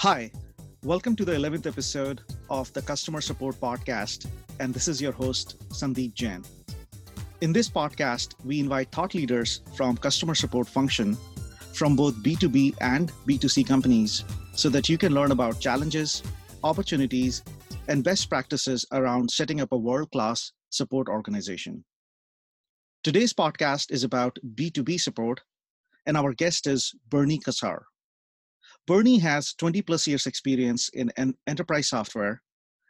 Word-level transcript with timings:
Hi, 0.00 0.30
welcome 0.82 1.14
to 1.16 1.26
the 1.26 1.32
11th 1.32 1.66
episode 1.66 2.22
of 2.48 2.72
the 2.72 2.80
Customer 2.80 3.20
Support 3.20 3.56
Podcast, 3.56 4.30
and 4.58 4.72
this 4.72 4.88
is 4.88 4.98
your 4.98 5.12
host, 5.12 5.62
Sandeep 5.68 6.14
Jain. 6.14 6.42
In 7.42 7.52
this 7.52 7.68
podcast, 7.68 8.32
we 8.42 8.60
invite 8.60 8.90
thought 8.92 9.12
leaders 9.12 9.60
from 9.76 9.98
customer 9.98 10.34
support 10.34 10.68
function 10.68 11.18
from 11.74 11.96
both 11.96 12.14
B2B 12.22 12.76
and 12.80 13.12
B2C 13.28 13.68
companies 13.68 14.24
so 14.54 14.70
that 14.70 14.88
you 14.88 14.96
can 14.96 15.12
learn 15.12 15.32
about 15.32 15.60
challenges, 15.60 16.22
opportunities, 16.64 17.44
and 17.86 18.02
best 18.02 18.30
practices 18.30 18.86
around 18.92 19.30
setting 19.30 19.60
up 19.60 19.70
a 19.72 19.76
world 19.76 20.10
class 20.12 20.52
support 20.70 21.10
organization. 21.10 21.84
Today's 23.04 23.34
podcast 23.34 23.92
is 23.92 24.02
about 24.02 24.38
B2B 24.54 24.98
support, 24.98 25.42
and 26.06 26.16
our 26.16 26.32
guest 26.32 26.66
is 26.66 26.94
Bernie 27.10 27.38
Kassar. 27.38 27.80
Bernie 28.90 29.18
has 29.18 29.54
20 29.54 29.82
plus 29.82 30.08
years 30.08 30.26
experience 30.26 30.88
in 30.94 31.12
enterprise 31.46 31.88
software 31.88 32.42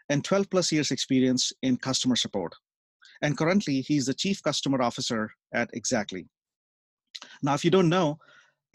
and 0.08 0.24
12 0.24 0.48
plus 0.48 0.72
years 0.72 0.92
experience 0.92 1.52
in 1.60 1.76
customer 1.76 2.16
support. 2.16 2.54
And 3.20 3.36
currently, 3.36 3.82
he's 3.82 4.06
the 4.06 4.14
chief 4.14 4.42
customer 4.42 4.80
officer 4.80 5.30
at 5.52 5.70
Xactly. 5.74 6.26
Now, 7.42 7.52
if 7.52 7.66
you 7.66 7.70
don't 7.70 7.90
know, 7.90 8.18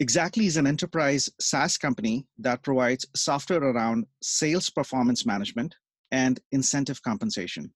Xactly 0.00 0.44
is 0.44 0.56
an 0.56 0.68
enterprise 0.68 1.28
SaaS 1.40 1.76
company 1.76 2.28
that 2.38 2.62
provides 2.62 3.04
software 3.16 3.64
around 3.64 4.06
sales 4.22 4.70
performance 4.70 5.26
management 5.26 5.74
and 6.12 6.38
incentive 6.52 7.02
compensation. 7.02 7.72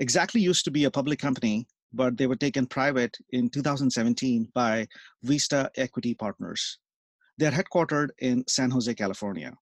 Xactly 0.00 0.40
used 0.40 0.64
to 0.66 0.70
be 0.70 0.84
a 0.84 0.90
public 0.92 1.18
company, 1.18 1.66
but 1.92 2.16
they 2.16 2.28
were 2.28 2.36
taken 2.36 2.66
private 2.66 3.16
in 3.30 3.50
2017 3.50 4.52
by 4.54 4.86
Vista 5.24 5.68
Equity 5.76 6.14
Partners. 6.14 6.78
They're 7.42 7.50
headquartered 7.50 8.10
in 8.20 8.44
San 8.46 8.70
Jose, 8.70 8.94
California. 8.94 9.52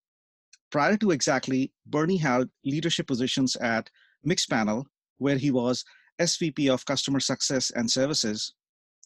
Prior 0.71 0.99
to 0.99 1.07
Xactly, 1.07 1.71
Bernie 1.87 2.19
held 2.19 2.51
leadership 2.63 3.07
positions 3.07 3.57
at 3.57 3.89
Mixpanel, 4.23 4.85
where 5.17 5.39
he 5.39 5.51
was 5.51 5.83
SVP 6.21 6.69
of 6.69 6.85
Customer 6.85 7.21
Success 7.21 7.71
and 7.71 7.91
Services, 7.91 8.53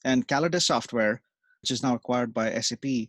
and 0.04 0.26
Callidus 0.26 0.66
Software, 0.66 1.22
which 1.62 1.70
is 1.70 1.84
now 1.84 1.94
acquired 1.94 2.34
by 2.34 2.50
SAP, 2.58 3.06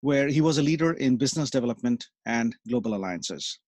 where 0.00 0.26
he 0.26 0.40
was 0.40 0.58
a 0.58 0.62
leader 0.64 0.94
in 0.94 1.16
business 1.16 1.48
development 1.48 2.08
and 2.26 2.56
global 2.68 2.96
alliances. 2.96 3.60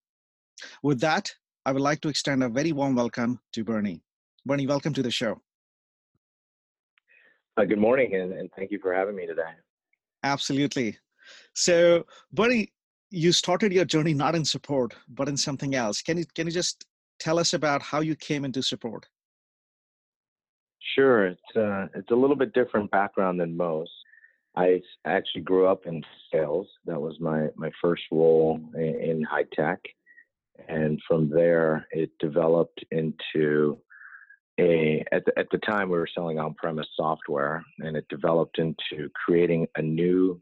With 0.82 0.98
that, 1.02 1.32
I 1.64 1.70
would 1.70 1.80
like 1.80 2.00
to 2.00 2.08
extend 2.08 2.42
a 2.42 2.48
very 2.48 2.72
warm 2.72 2.96
welcome 2.96 3.38
to 3.52 3.62
Bernie. 3.62 4.02
Bernie, 4.44 4.66
welcome 4.66 4.94
to 4.94 5.02
the 5.04 5.12
show. 5.12 5.40
Uh, 7.56 7.66
good 7.66 7.78
morning, 7.78 8.16
and, 8.16 8.32
and 8.32 8.50
thank 8.56 8.72
you 8.72 8.80
for 8.80 8.92
having 8.92 9.14
me 9.14 9.28
today. 9.28 9.52
Absolutely. 10.24 10.98
So, 11.54 12.06
Bernie, 12.32 12.72
you 13.10 13.32
started 13.32 13.72
your 13.72 13.84
journey 13.84 14.14
not 14.14 14.34
in 14.34 14.44
support, 14.44 14.94
but 15.08 15.28
in 15.28 15.36
something 15.36 15.74
else. 15.74 16.02
Can 16.02 16.18
you 16.18 16.24
can 16.34 16.46
you 16.46 16.52
just 16.52 16.86
tell 17.18 17.38
us 17.38 17.54
about 17.54 17.82
how 17.82 18.00
you 18.00 18.14
came 18.16 18.44
into 18.44 18.62
support? 18.62 19.06
Sure, 20.94 21.26
it's 21.26 21.56
uh, 21.56 21.86
it's 21.94 22.10
a 22.10 22.14
little 22.14 22.36
bit 22.36 22.52
different 22.52 22.90
background 22.90 23.40
than 23.40 23.56
most. 23.56 23.90
I 24.56 24.80
actually 25.04 25.42
grew 25.42 25.66
up 25.66 25.86
in 25.86 26.02
sales. 26.32 26.66
That 26.86 27.00
was 27.00 27.20
my 27.20 27.48
my 27.56 27.70
first 27.82 28.02
role 28.10 28.60
in, 28.74 29.00
in 29.00 29.22
high 29.22 29.44
tech, 29.52 29.80
and 30.68 31.00
from 31.06 31.28
there 31.28 31.86
it 31.90 32.10
developed 32.18 32.84
into 32.90 33.78
a 34.58 35.04
at 35.12 35.24
the, 35.26 35.38
at 35.38 35.48
the 35.50 35.58
time 35.58 35.90
we 35.90 35.98
were 35.98 36.08
selling 36.12 36.38
on-premise 36.38 36.88
software, 36.96 37.64
and 37.78 37.96
it 37.96 38.06
developed 38.08 38.58
into 38.58 39.10
creating 39.24 39.66
a 39.76 39.82
new 39.82 40.40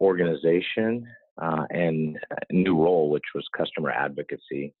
organization 0.00 1.06
uh, 1.40 1.64
and 1.70 2.18
new 2.50 2.80
role, 2.82 3.10
which 3.10 3.24
was 3.34 3.44
customer 3.56 3.90
advocacy. 3.90 4.74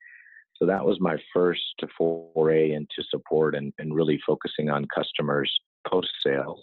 So 0.56 0.64
that 0.66 0.84
was 0.84 0.98
my 1.00 1.16
first 1.34 1.60
foray 1.98 2.72
into 2.72 3.02
support 3.10 3.54
and, 3.54 3.72
and 3.78 3.94
really 3.94 4.18
focusing 4.26 4.70
on 4.70 4.86
customers 4.94 5.52
post 5.86 6.08
sales. 6.24 6.62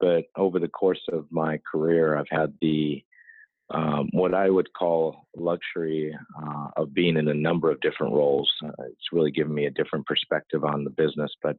But 0.00 0.24
over 0.36 0.58
the 0.58 0.68
course 0.68 1.02
of 1.12 1.26
my 1.30 1.60
career, 1.70 2.16
I've 2.16 2.26
had 2.30 2.52
the 2.60 3.04
um, 3.70 4.10
what 4.12 4.34
I 4.34 4.50
would 4.50 4.70
call 4.74 5.26
luxury 5.34 6.14
uh, 6.38 6.66
of 6.76 6.92
being 6.92 7.16
in 7.16 7.28
a 7.28 7.34
number 7.34 7.70
of 7.70 7.80
different 7.80 8.12
roles. 8.12 8.52
Uh, 8.62 8.70
it's 8.80 9.12
really 9.12 9.30
given 9.30 9.54
me 9.54 9.64
a 9.66 9.70
different 9.70 10.04
perspective 10.04 10.62
on 10.64 10.84
the 10.84 10.90
business. 10.90 11.30
But 11.42 11.56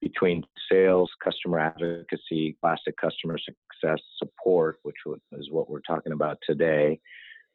between 0.00 0.44
sales, 0.70 1.10
customer 1.22 1.58
advocacy, 1.58 2.56
classic 2.60 2.96
customer 2.96 3.38
success 3.38 4.00
support, 4.16 4.78
which 4.82 4.96
is 5.32 5.50
what 5.50 5.68
we're 5.68 5.80
talking 5.80 6.12
about 6.12 6.38
today, 6.46 7.00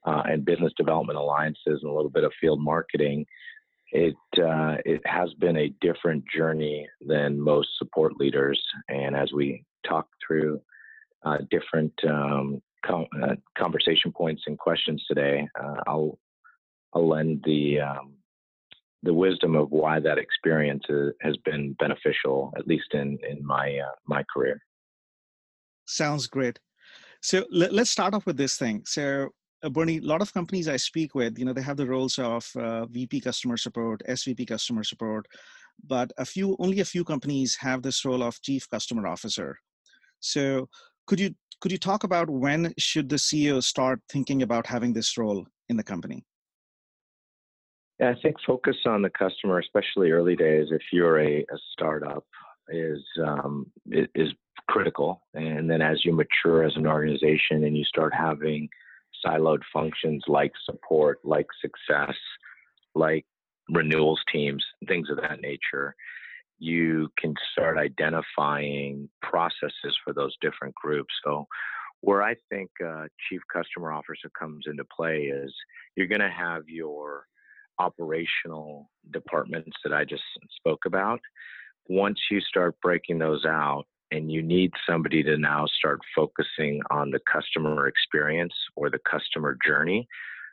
uh, 0.06 0.24
and 0.26 0.46
business 0.46 0.74
development 0.78 1.18
alliances 1.18 1.80
and 1.82 1.90
a 1.90 1.94
little 1.94 2.10
bit 2.10 2.24
of 2.24 2.32
field 2.40 2.62
marketing, 2.62 3.26
it 3.92 4.16
uh, 4.40 4.76
it 4.86 5.02
has 5.06 5.34
been 5.36 5.58
a 5.58 5.74
different 5.80 6.24
journey 6.36 6.88
than 7.02 7.40
most 7.40 7.70
support 7.78 8.18
leaders. 8.18 8.62
And 8.90 9.16
as 9.16 9.32
we 9.32 9.64
talk 9.88 10.08
through 10.26 10.60
uh, 11.24 11.38
different 11.52 11.94
um, 12.10 12.62
com- 12.86 13.08
uh, 13.22 13.36
conversation 13.58 14.12
points 14.12 14.44
and 14.48 14.58
questions 14.58 15.04
today, 15.08 15.48
uh, 15.62 15.76
I'll 15.88 16.18
I'll 16.94 17.08
lend 17.08 17.44
the 17.46 17.82
um, 17.82 18.16
the 19.04 19.14
wisdom 19.14 19.56
of 19.56 19.70
why 19.72 20.00
that 20.00 20.18
experience 20.18 20.84
has 21.22 21.38
been 21.46 21.74
beneficial, 21.74 22.52
at 22.58 22.68
least 22.68 22.94
in 22.94 23.18
in 23.30 23.46
my 23.46 23.78
uh, 23.78 23.96
my 24.08 24.24
career. 24.34 24.60
Sounds 25.86 26.28
great. 26.28 26.60
So 27.22 27.46
let, 27.52 27.74
us 27.74 27.90
start 27.90 28.14
off 28.14 28.26
with 28.26 28.38
this 28.38 28.58
thing. 28.58 28.84
So 28.86 29.30
uh, 29.64 29.70
Bernie, 29.70 30.00
a 30.00 30.02
lot 30.02 30.22
of 30.22 30.34
companies 30.34 30.68
I 30.68 30.76
speak 30.76 31.16
with, 31.16 31.40
you 31.40 31.46
know, 31.46 31.54
they 31.54 31.62
have 31.62 31.78
the 31.78 31.88
roles 31.88 32.20
of 32.20 32.46
uh, 32.58 32.86
VP 32.88 33.22
customer 33.22 33.56
support, 33.56 34.02
SVP 34.10 34.46
customer 34.46 34.84
support, 34.84 35.26
but 35.88 36.12
a 36.18 36.26
few, 36.26 36.58
only 36.60 36.82
a 36.82 36.86
few 36.86 37.06
companies 37.06 37.56
have 37.56 37.82
this 37.82 38.04
role 38.04 38.24
of 38.24 38.42
chief 38.42 38.70
customer 38.70 39.08
officer. 39.08 39.58
So 40.20 40.68
could 41.08 41.20
you 41.20 41.34
could 41.62 41.72
you 41.72 41.78
talk 41.78 42.04
about 42.04 42.30
when 42.30 42.74
should 42.78 43.08
the 43.08 43.16
CEO 43.16 43.64
start 43.64 44.02
thinking 44.10 44.42
about 44.44 44.68
having 44.68 44.92
this 44.92 45.18
role 45.18 45.46
in 45.70 45.78
the 45.78 45.84
company? 45.84 46.26
I 48.02 48.16
think 48.22 48.38
focus 48.46 48.78
on 48.86 49.02
the 49.02 49.10
customer, 49.10 49.60
especially 49.60 50.12
early 50.12 50.36
days. 50.36 50.68
If 50.72 50.82
you're 50.92 51.20
a, 51.20 51.40
a 51.40 51.58
startup, 51.72 52.26
is 52.70 53.04
um, 53.26 53.72
is 53.92 54.30
critical. 54.70 55.22
And 55.34 55.70
then 55.70 55.82
as 55.82 56.04
you 56.06 56.14
mature 56.14 56.64
as 56.64 56.76
an 56.76 56.88
organization 56.88 57.64
and 57.64 57.78
you 57.78 57.84
start 57.84 58.14
having 58.14 58.70
siloed 59.26 59.62
functions 59.72 60.24
like 60.28 60.52
support, 60.66 61.20
like 61.24 61.48
success, 61.62 62.16
like 62.96 63.26
renewals 63.70 64.22
teams, 64.32 64.64
things 64.88 65.10
of 65.10 65.18
that 65.18 65.42
nature, 65.42 65.96
you 66.60 67.10
can 67.18 67.34
start 67.52 67.78
identifying 67.78 69.10
processes 69.22 69.98
for 70.04 70.14
those 70.14 70.36
different 70.42 70.74
groups. 70.76 71.14
So, 71.24 71.46
where 72.02 72.22
I 72.22 72.36
think 72.50 72.70
uh, 72.86 73.06
chief 73.30 73.42
customer 73.52 73.94
officer 73.94 74.30
comes 74.38 74.66
into 74.68 74.84
play 74.86 75.24
is 75.24 75.54
you're 75.96 76.08
going 76.08 76.20
to 76.20 76.30
have 76.30 76.64
your 76.68 77.26
operational 77.80 78.90
departments 79.12 79.78
that 79.84 79.94
I 79.94 80.06
just 80.06 80.24
spoke 80.58 80.86
about. 80.86 81.20
Once 81.90 82.20
you 82.32 82.40
start 82.42 82.76
breaking 82.82 83.20
those 83.20 83.46
out, 83.46 83.86
and 84.14 84.32
you 84.32 84.44
need 84.44 84.72
somebody 84.88 85.24
to 85.24 85.38
now 85.38 85.66
start 85.66 86.00
focusing 86.16 86.80
on 86.92 87.10
the 87.10 87.20
customer 87.32 87.88
experience 87.88 88.54
or 88.76 88.92
the 88.92 89.00
customer 89.10 89.58
journey, 89.66 90.08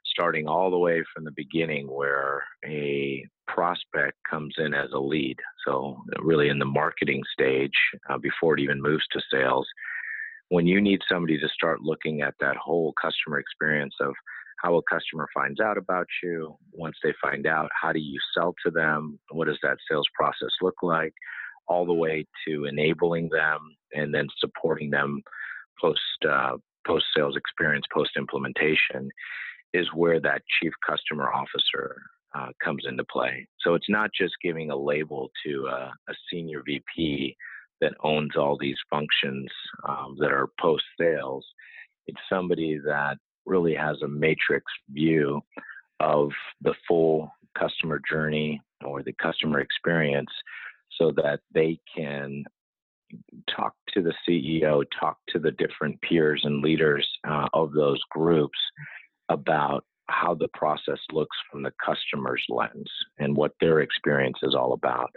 starting 0.07 0.49
all 0.49 0.71
the 0.71 0.79
way 0.79 1.05
from 1.15 1.25
the 1.25 1.33
beginning 1.33 1.87
where 1.87 2.43
a 2.65 3.23
prospect 3.47 4.17
comes 4.29 4.55
in 4.57 4.73
as 4.73 4.91
a 4.95 4.99
lead. 4.99 5.37
So, 5.67 5.99
really 6.21 6.49
in 6.49 6.59
the 6.59 6.65
marketing 6.65 7.23
stage 7.33 7.79
uh, 8.09 8.17
before 8.17 8.55
it 8.55 8.61
even 8.61 8.81
moves 8.81 9.05
to 9.13 9.21
sales, 9.31 9.67
when 10.49 10.67
you 10.67 10.81
need 10.81 11.01
somebody 11.07 11.39
to 11.39 11.49
start 11.49 11.83
looking 11.83 12.23
at 12.23 12.35
that 12.41 12.57
whole 12.57 12.95
customer 13.01 13.39
experience 13.39 13.95
of 14.01 14.15
how 14.63 14.77
a 14.77 14.83
customer 14.91 15.27
finds 15.33 15.61
out 15.61 15.79
about 15.79 16.07
you, 16.23 16.57
once 16.73 16.97
they 17.03 17.15
find 17.21 17.47
out, 17.47 17.71
how 17.81 17.93
do 17.93 18.01
you 18.01 18.19
sell 18.37 18.55
to 18.65 18.71
them? 18.71 19.19
What 19.31 19.47
does 19.47 19.59
that 19.63 19.79
sales 19.91 20.07
process 20.15 20.51
look 20.61 20.83
like? 20.83 21.15
All 21.67 21.87
the 21.87 21.95
way 21.95 22.27
to 22.47 22.65
enabling 22.67 23.31
them 23.31 23.59
and 23.93 24.13
then 24.13 24.27
supporting 24.39 24.91
them 24.91 25.23
post 25.81 26.01
uh, 26.29 26.57
post 26.87 27.07
sales 27.17 27.37
experience, 27.37 27.85
post 27.93 28.11
implementation, 28.17 29.09
is 29.73 29.87
where 29.95 30.21
that 30.21 30.43
chief 30.61 30.73
customer 30.87 31.31
officer 31.33 31.97
uh, 32.35 32.49
comes 32.63 32.85
into 32.89 33.05
play. 33.05 33.47
So 33.61 33.75
it's 33.75 33.89
not 33.89 34.11
just 34.19 34.35
giving 34.43 34.71
a 34.71 34.77
label 34.77 35.31
to 35.47 35.67
a, 35.71 35.93
a 36.09 36.15
senior 36.31 36.63
VP 36.65 37.37
that 37.81 37.95
owns 38.03 38.37
all 38.37 38.59
these 38.59 38.77
functions 38.91 39.49
um, 39.89 40.17
that 40.21 40.33
are 40.33 40.49
post 40.61 40.85
sales. 41.01 41.47
It's 42.07 42.21
somebody 42.29 42.79
that 42.85 43.17
really 43.47 43.75
has 43.75 44.01
a 44.03 44.09
matrix 44.09 44.65
view 44.91 45.41
of 46.01 46.31
the 46.63 46.75
full 46.87 47.33
customer 47.59 48.01
journey 48.11 48.61
or 48.85 49.03
the 49.03 49.13
customer 49.15 49.61
experience 49.61 50.31
so 50.99 51.13
that 51.17 51.41
they 51.53 51.79
can 51.95 52.45
talk 53.55 53.75
to 53.93 54.03
the 54.03 54.15
CEO, 54.27 54.85
talk 54.99 55.19
to 55.29 55.39
the 55.39 55.51
different 55.53 56.01
peers 56.03 56.43
and 56.45 56.63
leaders 56.63 57.09
uh, 57.29 57.49
of 57.53 57.73
those 57.73 58.01
groups 58.11 58.59
about 59.29 59.85
how 60.09 60.35
the 60.35 60.49
process 60.55 60.99
looks 61.13 61.37
from 61.51 61.63
the 61.63 61.73
customer's 61.85 62.45
lens 62.49 62.91
and 63.19 63.37
what 63.37 63.53
their 63.61 63.81
experience 63.81 64.39
is 64.43 64.55
all 64.55 64.73
about. 64.73 65.11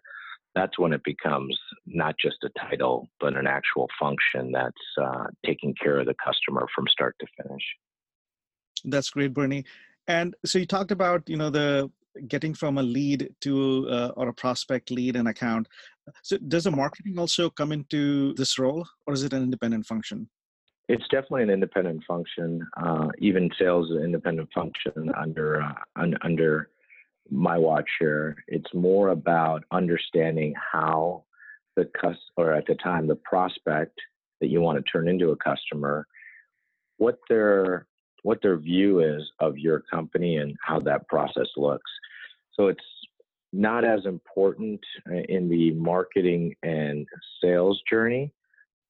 That's 0.56 0.78
when 0.78 0.94
it 0.94 1.04
becomes 1.04 1.58
not 1.88 2.16
just 2.22 2.38
a 2.44 2.60
title, 2.60 3.10
but 3.20 3.36
an 3.36 3.48
actual 3.48 3.88
function 4.00 4.52
that's 4.52 4.76
uh, 5.02 5.26
taking 5.46 5.74
care 5.82 6.00
of 6.00 6.06
the 6.06 6.16
customer 6.24 6.68
from 6.76 6.88
start 6.88 7.16
to 7.20 7.28
finish. 7.42 7.64
That's 8.84 9.10
great, 9.10 9.34
Bernie. 9.34 9.66
And 10.08 10.36
so 10.46 10.60
you 10.60 10.66
talked 10.66 10.92
about 10.92 11.28
you 11.28 11.38
know 11.38 11.50
the 11.50 11.90
getting 12.28 12.54
from 12.54 12.78
a 12.78 12.84
lead 12.84 13.30
to 13.42 13.88
uh, 13.90 14.12
or 14.16 14.30
a 14.30 14.34
prospect 14.34 14.92
lead 14.92 15.16
an 15.16 15.28
account. 15.28 15.68
So 16.22 16.38
does 16.38 16.66
the 16.66 16.72
marketing 16.72 17.18
also 17.18 17.50
come 17.50 17.72
into 17.72 18.34
this 18.34 18.60
role, 18.60 18.86
or 19.08 19.14
is 19.14 19.24
it 19.24 19.34
an 19.34 19.44
independent 19.44 19.86
function? 19.86 20.30
It's 20.90 21.08
definitely 21.10 21.44
an 21.44 21.50
independent 21.50 22.04
function. 22.06 22.68
Uh, 22.78 23.08
even 23.20 23.50
sales 23.58 23.90
is 23.90 23.98
an 23.98 24.04
independent 24.04 24.50
function 24.54 25.12
under 25.18 25.62
uh, 25.62 25.74
un, 25.96 26.16
under 26.24 26.70
my 27.30 27.58
watch 27.58 27.90
here. 28.00 28.36
It's 28.48 28.72
more 28.74 29.10
about 29.10 29.64
understanding 29.72 30.54
how 30.72 31.24
the 31.76 31.90
cus 32.00 32.18
or 32.36 32.54
at 32.54 32.68
the 32.68 32.76
time 32.76 33.08
the 33.08 33.16
prospect 33.16 33.98
that 34.42 34.48
you 34.48 34.60
want 34.60 34.78
to 34.78 34.92
turn 34.92 35.08
into 35.08 35.32
a 35.32 35.38
customer, 35.38 36.06
what 36.98 37.18
their 37.30 37.88
what 38.24 38.42
their 38.42 38.58
view 38.58 39.02
is 39.02 39.22
of 39.40 39.58
your 39.58 39.82
company 39.82 40.38
and 40.38 40.56
how 40.66 40.80
that 40.80 41.08
process 41.08 41.48
looks. 41.56 41.92
So 42.54 42.68
it's 42.68 42.84
not 43.52 43.86
as 43.86 44.06
important 44.06 44.80
in 45.30 45.48
the 45.48 45.72
marketing 45.74 46.56
and 46.64 47.06
sales 47.42 47.82
journey, 47.90 48.34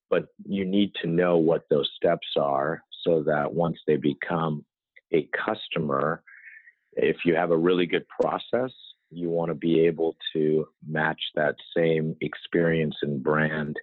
but 0.10 0.28
you 0.48 0.64
need 0.64 0.94
to 1.02 1.08
know 1.08 1.38
what 1.38 1.64
those 1.70 1.90
steps 1.98 2.28
are 2.38 2.82
so 3.04 3.24
that 3.24 3.54
once 3.54 3.78
they 3.86 3.98
become 3.98 4.64
a 5.12 5.28
customer, 5.46 6.24
if 6.94 7.18
you 7.26 7.36
have 7.36 7.52
a 7.52 7.58
really 7.58 7.86
good 7.86 8.06
process, 8.22 8.72
you 9.10 9.30
want 9.30 9.50
to 9.50 9.56
be 9.56 9.82
able 9.82 10.16
to 10.34 10.66
match 10.88 11.20
that 11.36 11.56
same 11.76 12.16
experience 12.22 12.96
and 13.02 13.22
brand 13.22 13.76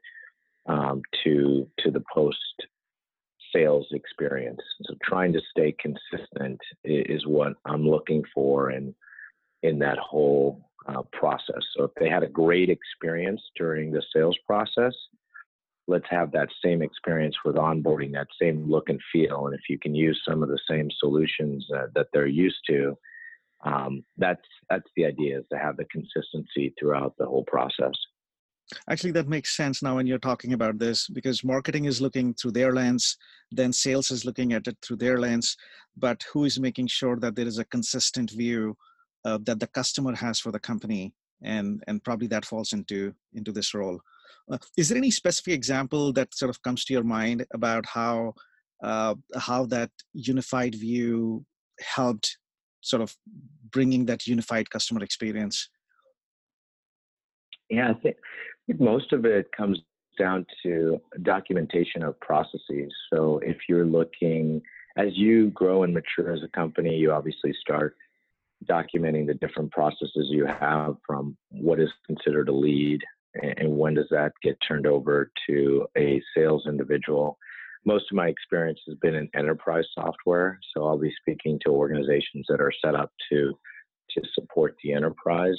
um, 0.67 1.03
to 1.25 1.69
to 1.81 1.91
the 1.91 2.03
post 2.13 2.37
sales 3.53 3.87
experience. 3.93 4.61
So 4.83 4.95
trying 5.03 5.33
to 5.33 5.41
stay 5.51 5.75
consistent 5.79 6.61
is 6.85 7.27
what 7.27 7.55
I'm 7.65 7.89
looking 7.89 8.23
for 8.35 8.71
in 8.71 8.95
in 9.63 9.79
that 9.79 9.99
whole 9.99 10.71
uh, 10.87 11.03
process. 11.13 11.63
So 11.77 11.85
if 11.85 11.91
they 11.99 12.09
had 12.09 12.23
a 12.23 12.29
great 12.29 12.71
experience 12.71 13.43
during 13.57 13.93
the 13.93 14.03
sales 14.15 14.39
process, 14.47 14.95
let's 15.87 16.07
have 16.09 16.33
that 16.33 16.49
same 16.65 16.81
experience 16.81 17.37
with 17.45 17.57
onboarding, 17.57 18.13
that 18.13 18.29
same 18.41 18.71
look 18.71 18.89
and 18.89 19.01
feel. 19.13 19.47
And 19.47 19.55
if 19.55 19.69
you 19.69 19.79
can 19.79 19.95
use 19.95 20.21
some 20.27 20.43
of 20.43 20.49
the 20.49 20.61
same 20.69 20.89
solutions 20.99 21.67
uh, 21.77 21.87
that 21.95 22.07
they're 22.13 22.27
used 22.27 22.61
to, 22.69 22.97
um, 23.65 24.03
that's 24.17 24.47
that's 24.71 24.89
the 24.97 25.05
idea 25.05 25.41
is 25.41 25.45
to 25.53 25.59
have 25.59 25.77
the 25.77 25.85
consistency 25.87 26.73
throughout 26.79 27.15
the 27.19 27.27
whole 27.27 27.45
process. 27.45 27.93
Actually, 28.89 29.13
that 29.13 29.29
makes 29.29 29.57
sense 29.57 29.83
now 29.83 29.97
when 29.97 30.07
you're 30.07 30.19
talking 30.19 30.53
about 30.53 30.79
this 30.79 31.09
because 31.09 31.45
marketing 31.45 31.87
is 31.87 32.01
looking 32.01 32.35
through 32.35 32.53
their 32.53 32.73
lens, 32.73 33.17
then 33.51 33.73
sales 33.73 34.11
is 34.11 34.25
looking 34.25 34.53
at 34.53 34.67
it 34.67 34.77
through 34.83 34.97
their 34.97 35.19
lens. 35.19 35.57
But 35.97 36.23
who 36.33 36.45
is 36.45 36.61
making 36.61 36.87
sure 36.87 37.17
that 37.17 37.35
there 37.35 37.47
is 37.47 37.59
a 37.59 37.65
consistent 37.65 38.31
view 38.31 38.77
uh, 39.25 39.39
that 39.43 39.61
the 39.61 39.67
customer 39.69 40.15
has 40.15 40.39
for 40.41 40.53
the 40.53 40.61
company? 40.61 41.13
And 41.43 41.83
and 41.87 42.05
probably 42.05 42.27
that 42.29 42.45
falls 42.45 42.73
into 42.73 43.15
into 43.33 43.51
this 43.51 43.73
role. 43.75 43.99
Uh, 44.51 44.59
is 44.77 44.89
there 44.89 44.99
any 44.99 45.11
specific 45.11 45.55
example 45.55 46.13
that 46.13 46.35
sort 46.35 46.51
of 46.51 46.63
comes 46.63 46.85
to 46.85 46.93
your 46.93 47.05
mind 47.05 47.47
about 47.55 47.87
how 47.87 48.35
uh, 48.83 49.15
how 49.37 49.67
that 49.67 49.91
unified 50.13 50.75
view 50.75 51.45
helped 51.81 52.39
sort 52.83 53.03
of 53.03 53.15
bringing 53.71 54.07
that 54.07 54.27
unified 54.27 54.69
customer 54.71 55.03
experience? 55.03 55.71
Yeah, 57.69 57.95
think, 58.71 58.81
most 58.81 59.13
of 59.13 59.25
it 59.25 59.51
comes 59.57 59.79
down 60.19 60.47
to 60.63 61.01
documentation 61.23 62.03
of 62.03 62.19
processes. 62.21 62.93
So 63.13 63.41
if 63.43 63.57
you're 63.69 63.87
looking, 63.87 64.61
as 64.97 65.09
you 65.13 65.51
grow 65.51 65.83
and 65.83 65.95
mature 65.95 66.33
as 66.33 66.43
a 66.43 66.49
company, 66.49 66.97
you 66.97 67.13
obviously 67.13 67.55
start 67.61 67.97
documenting 68.69 69.27
the 69.27 69.35
different 69.35 69.73
processes 69.73 70.27
you 70.29 70.47
have 70.47 70.97
from 71.07 71.37
what 71.51 71.81
is 71.81 71.89
considered 72.07 72.49
a 72.49 72.53
lead 72.53 73.01
and 73.43 73.71
when 73.77 73.95
does 73.95 74.09
that 74.11 74.33
get 74.43 74.59
turned 74.67 74.87
over 74.87 75.31
to 75.49 75.87
a 75.97 76.21
sales 76.37 76.65
individual 76.67 77.39
most 77.87 78.05
of 78.11 78.17
my 78.17 78.29
experience 78.29 78.81
has 78.87 78.97
been 78.99 79.15
in 79.15 79.31
enterprise 79.35 79.87
software. 79.95 80.59
So 80.75 80.87
I'll 80.87 80.99
be 80.99 81.15
speaking 81.21 81.59
to 81.65 81.71
organizations 81.71 82.47
that 82.49 82.61
are 82.61 82.73
set 82.85 82.95
up 82.95 83.13
to 83.31 83.59
to 84.11 84.23
support 84.35 84.77
the 84.83 84.93
enterprise. 84.93 85.59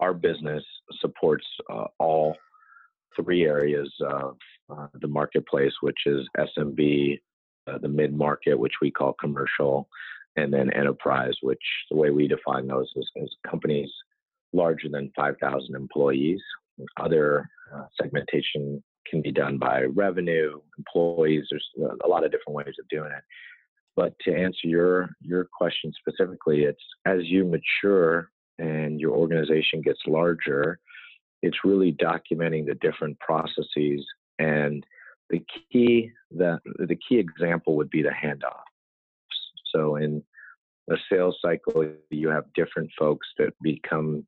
Our 0.00 0.14
business 0.14 0.64
supports 1.00 1.46
uh, 1.70 1.84
all 1.98 2.36
three 3.16 3.44
areas 3.44 3.92
of 4.00 4.36
uh, 4.70 4.86
the 5.00 5.08
marketplace, 5.08 5.72
which 5.82 5.98
is 6.06 6.26
SMB, 6.38 7.18
uh, 7.66 7.78
the 7.78 7.88
mid 7.88 8.14
market, 8.14 8.58
which 8.58 8.74
we 8.80 8.90
call 8.90 9.14
commercial, 9.20 9.88
and 10.36 10.52
then 10.52 10.72
enterprise, 10.72 11.34
which 11.42 11.62
the 11.90 11.96
way 11.96 12.10
we 12.10 12.28
define 12.28 12.66
those 12.66 12.88
is, 12.96 13.10
is 13.16 13.36
companies 13.48 13.90
larger 14.52 14.88
than 14.88 15.12
5,000 15.16 15.74
employees. 15.74 16.40
Other 16.98 17.48
uh, 17.74 17.84
segmentation 18.00 18.82
can 19.08 19.22
be 19.22 19.32
done 19.32 19.58
by 19.58 19.82
revenue, 19.82 20.60
employees. 20.78 21.44
There's 21.50 21.68
a 22.04 22.08
lot 22.08 22.24
of 22.24 22.30
different 22.30 22.56
ways 22.56 22.74
of 22.80 22.88
doing 22.88 23.10
it. 23.10 23.22
But 23.96 24.14
to 24.20 24.34
answer 24.34 24.66
your 24.66 25.10
your 25.20 25.46
question 25.52 25.92
specifically, 25.98 26.62
it's 26.62 26.82
as 27.06 27.24
you 27.24 27.44
mature 27.44 28.30
and 28.60 29.00
your 29.00 29.12
organization 29.12 29.80
gets 29.80 30.00
larger, 30.06 30.78
it's 31.42 31.64
really 31.64 31.92
documenting 31.92 32.66
the 32.66 32.76
different 32.80 33.18
processes 33.18 34.04
and 34.38 34.84
the 35.30 35.42
key 35.72 36.10
the 36.30 36.58
the 36.78 36.98
key 37.08 37.18
example 37.18 37.76
would 37.76 37.90
be 37.90 38.02
the 38.02 38.10
handoff. 38.10 38.64
So 39.72 39.96
in 39.96 40.22
a 40.90 40.96
sales 41.10 41.38
cycle, 41.40 41.86
you 42.10 42.28
have 42.28 42.52
different 42.54 42.90
folks 42.98 43.26
that 43.38 43.52
become 43.62 44.26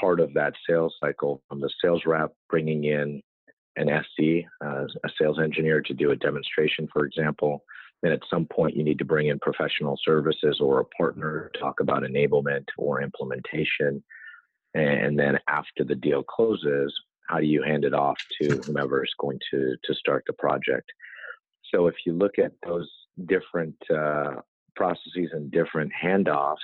part 0.00 0.20
of 0.20 0.32
that 0.34 0.54
sales 0.68 0.94
cycle 1.00 1.42
from 1.48 1.60
the 1.60 1.70
sales 1.82 2.02
rep 2.06 2.32
bringing 2.48 2.84
in 2.84 3.20
an 3.76 3.88
SE, 3.88 4.46
uh, 4.64 4.84
a 5.04 5.08
sales 5.20 5.38
engineer, 5.40 5.80
to 5.80 5.94
do 5.94 6.10
a 6.10 6.16
demonstration, 6.16 6.88
for 6.92 7.04
example. 7.04 7.64
Then 8.02 8.12
at 8.12 8.20
some 8.28 8.46
point, 8.46 8.76
you 8.76 8.82
need 8.82 8.98
to 8.98 9.04
bring 9.04 9.28
in 9.28 9.38
professional 9.38 9.98
services 10.04 10.58
or 10.60 10.80
a 10.80 10.84
partner 10.84 11.50
to 11.52 11.60
talk 11.60 11.80
about 11.80 12.02
enablement 12.02 12.64
or 12.76 13.00
implementation. 13.00 14.02
And 14.74 15.18
then 15.18 15.38
after 15.48 15.84
the 15.84 15.94
deal 15.94 16.22
closes, 16.22 16.92
how 17.28 17.38
do 17.38 17.46
you 17.46 17.62
hand 17.62 17.84
it 17.84 17.94
off 17.94 18.18
to 18.40 18.62
whomever 18.66 19.04
is 19.04 19.14
going 19.18 19.38
to, 19.52 19.76
to 19.84 19.94
start 19.94 20.24
the 20.26 20.32
project? 20.32 20.90
So 21.72 21.86
if 21.86 21.94
you 22.04 22.12
look 22.12 22.38
at 22.38 22.52
those 22.66 22.90
different 23.26 23.76
uh, 23.90 24.40
processes 24.74 25.30
and 25.32 25.50
different 25.50 25.92
handoffs, 26.02 26.56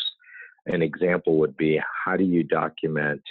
an 0.66 0.82
example 0.82 1.38
would 1.38 1.56
be 1.56 1.80
how 2.04 2.16
do 2.16 2.24
you 2.24 2.42
document 2.42 3.22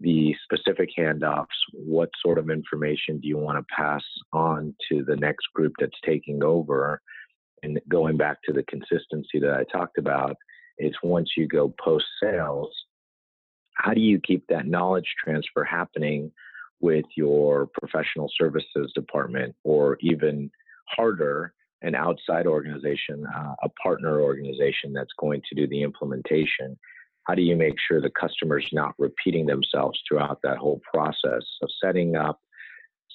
the 0.00 0.34
specific 0.44 0.90
handoffs, 0.98 1.46
what 1.72 2.10
sort 2.20 2.38
of 2.38 2.50
information 2.50 3.18
do 3.18 3.28
you 3.28 3.38
want 3.38 3.58
to 3.58 3.74
pass 3.74 4.02
on 4.32 4.74
to 4.90 5.04
the 5.04 5.16
next 5.16 5.46
group 5.54 5.72
that's 5.78 5.98
taking 6.04 6.42
over? 6.42 7.00
And 7.62 7.80
going 7.88 8.16
back 8.16 8.38
to 8.44 8.52
the 8.52 8.62
consistency 8.64 9.40
that 9.40 9.54
I 9.54 9.64
talked 9.64 9.98
about, 9.98 10.36
it's 10.78 10.96
once 11.02 11.30
you 11.36 11.46
go 11.48 11.74
post 11.82 12.06
sales, 12.22 12.70
how 13.74 13.94
do 13.94 14.00
you 14.00 14.20
keep 14.20 14.46
that 14.48 14.66
knowledge 14.66 15.14
transfer 15.22 15.64
happening 15.64 16.30
with 16.80 17.06
your 17.16 17.68
professional 17.80 18.30
services 18.38 18.92
department 18.94 19.54
or 19.64 19.96
even 20.00 20.50
harder, 20.88 21.54
an 21.82 21.94
outside 21.94 22.46
organization, 22.46 23.26
uh, 23.34 23.54
a 23.62 23.68
partner 23.82 24.20
organization 24.20 24.92
that's 24.92 25.12
going 25.18 25.42
to 25.48 25.54
do 25.54 25.66
the 25.66 25.82
implementation? 25.82 26.76
how 27.26 27.34
do 27.34 27.42
you 27.42 27.56
make 27.56 27.74
sure 27.78 28.00
the 28.00 28.10
customer's 28.10 28.68
not 28.72 28.94
repeating 28.98 29.46
themselves 29.46 30.00
throughout 30.06 30.40
that 30.42 30.58
whole 30.58 30.80
process 30.92 31.44
of 31.62 31.68
setting 31.82 32.14
up 32.14 32.40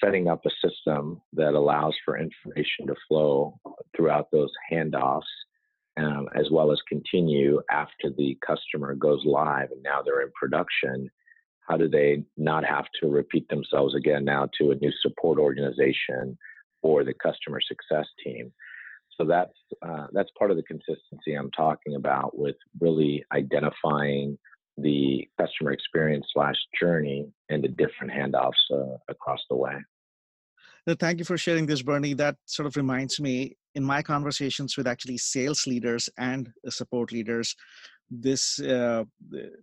setting 0.04 0.28
up 0.28 0.46
a 0.46 0.68
system 0.68 1.22
that 1.34 1.54
allows 1.54 1.96
for 2.04 2.18
information 2.18 2.88
to 2.88 2.96
flow 3.08 3.60
throughout 3.96 4.30
those 4.32 4.52
handoffs 4.72 5.22
um, 5.98 6.28
as 6.36 6.50
well 6.52 6.72
as 6.72 6.80
continue 6.88 7.62
after 7.70 8.10
the 8.18 8.38
customer 8.46 8.96
goes 8.96 9.22
live 9.26 9.72
and 9.72 9.84
now 9.84 10.02
they're 10.02 10.22
in 10.22 10.32
production 10.40 11.10
how 11.72 11.78
do 11.78 11.88
they 11.88 12.24
not 12.38 12.66
have 12.66 12.86
to 13.02 13.08
repeat 13.08 13.48
themselves 13.48 13.96
again 13.96 14.26
now 14.26 14.50
to 14.60 14.72
a 14.72 14.76
new 14.76 14.92
support 15.02 15.40
organization 15.40 16.38
or 16.82 17.04
the 17.04 17.14
customer 17.14 17.62
success 17.62 18.06
team? 18.24 18.52
So 19.18 19.26
that's 19.26 19.54
uh, 19.82 20.08
that's 20.12 20.30
part 20.38 20.52
of 20.52 20.58
the 20.58 20.64
consistency 20.64 21.34
I'm 21.34 21.52
talking 21.52 21.96
about 21.96 22.38
with 22.38 22.56
really 22.80 23.24
identifying 23.32 24.38
the 24.78 25.28
customer 25.40 25.72
experience 25.72 26.28
slash 26.34 26.56
journey 26.80 27.28
and 27.50 27.64
the 27.64 27.68
different 27.68 28.12
handoffs 28.12 28.64
uh, 28.74 28.98
across 29.10 29.40
the 29.50 29.56
way. 29.56 29.76
thank 31.00 31.20
you 31.20 31.26
for 31.26 31.38
sharing 31.38 31.66
this, 31.66 31.82
Bernie. 31.82 32.14
That 32.14 32.38
sort 32.46 32.68
of 32.68 32.76
reminds 32.76 33.20
me 33.20 33.58
in 33.76 33.84
my 33.84 34.02
conversations 34.02 34.78
with 34.78 34.88
actually 34.88 35.18
sales 35.18 35.68
leaders 35.68 36.10
and 36.18 36.52
support 36.70 37.12
leaders, 37.12 37.56
this 38.10 38.60
uh, 38.60 39.06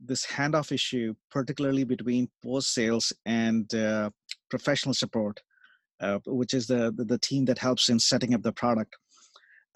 this 0.01 0.25
handoff 0.27 0.73
issue, 0.73 1.15
particularly 1.31 1.85
between 1.85 2.31
post 2.43 2.73
sales 2.73 3.13
and 3.27 3.75
uh, 3.75 4.11
professional 4.49 4.95
support, 4.95 5.41
uh, 6.01 6.19
which 6.27 6.55
is 6.55 6.67
the, 6.67 6.93
the, 6.97 7.05
the 7.05 7.19
team 7.19 7.45
that 7.45 7.59
helps 7.59 7.91
in 7.91 7.99
setting 7.99 8.33
up 8.35 8.43
the 8.43 8.53
product. 8.53 8.97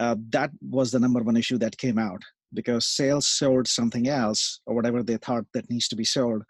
Uh, 0.00 0.16
that 0.30 0.50
was 0.62 0.90
the 0.90 0.98
number 0.98 1.22
one 1.22 1.36
issue 1.36 1.58
that 1.58 1.76
came 1.76 1.98
out 1.98 2.22
because 2.54 2.86
sales 2.86 3.26
sold 3.26 3.66
something 3.66 4.08
else 4.08 4.60
or 4.66 4.74
whatever 4.74 5.02
they 5.02 5.16
thought 5.16 5.44
that 5.54 5.68
needs 5.70 5.88
to 5.88 5.96
be 5.96 6.04
sold 6.04 6.42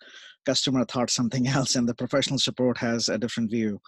customer 0.47 0.85
thought 0.85 1.11
something 1.11 1.47
else 1.59 1.77
and 1.77 1.89
the 1.89 1.95
professional 1.95 2.39
support 2.39 2.79
has 2.79 3.09
a 3.09 3.19
different 3.19 3.51
view 3.51 3.81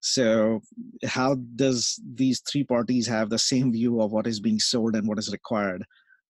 so 0.00 0.60
how 1.04 1.34
does 1.56 2.00
these 2.14 2.40
three 2.40 2.64
parties 2.64 3.06
have 3.06 3.30
the 3.30 3.38
same 3.38 3.72
view 3.72 4.00
of 4.00 4.12
what 4.12 4.26
is 4.26 4.40
being 4.40 4.58
sold 4.58 4.94
and 4.94 5.08
what 5.08 5.18
is 5.18 5.32
required 5.32 5.84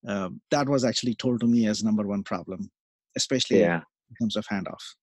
uh, 0.08 0.28
that 0.50 0.68
was 0.68 0.84
actually 0.84 1.14
told 1.14 1.40
to 1.40 1.46
me 1.46 1.66
as 1.66 1.82
number 1.82 2.06
one 2.06 2.22
problem 2.22 2.70
especially 3.16 3.60
yeah. 3.60 3.80
in 4.10 4.16
terms 4.20 4.36
of 4.36 4.46
handoff 4.46 4.94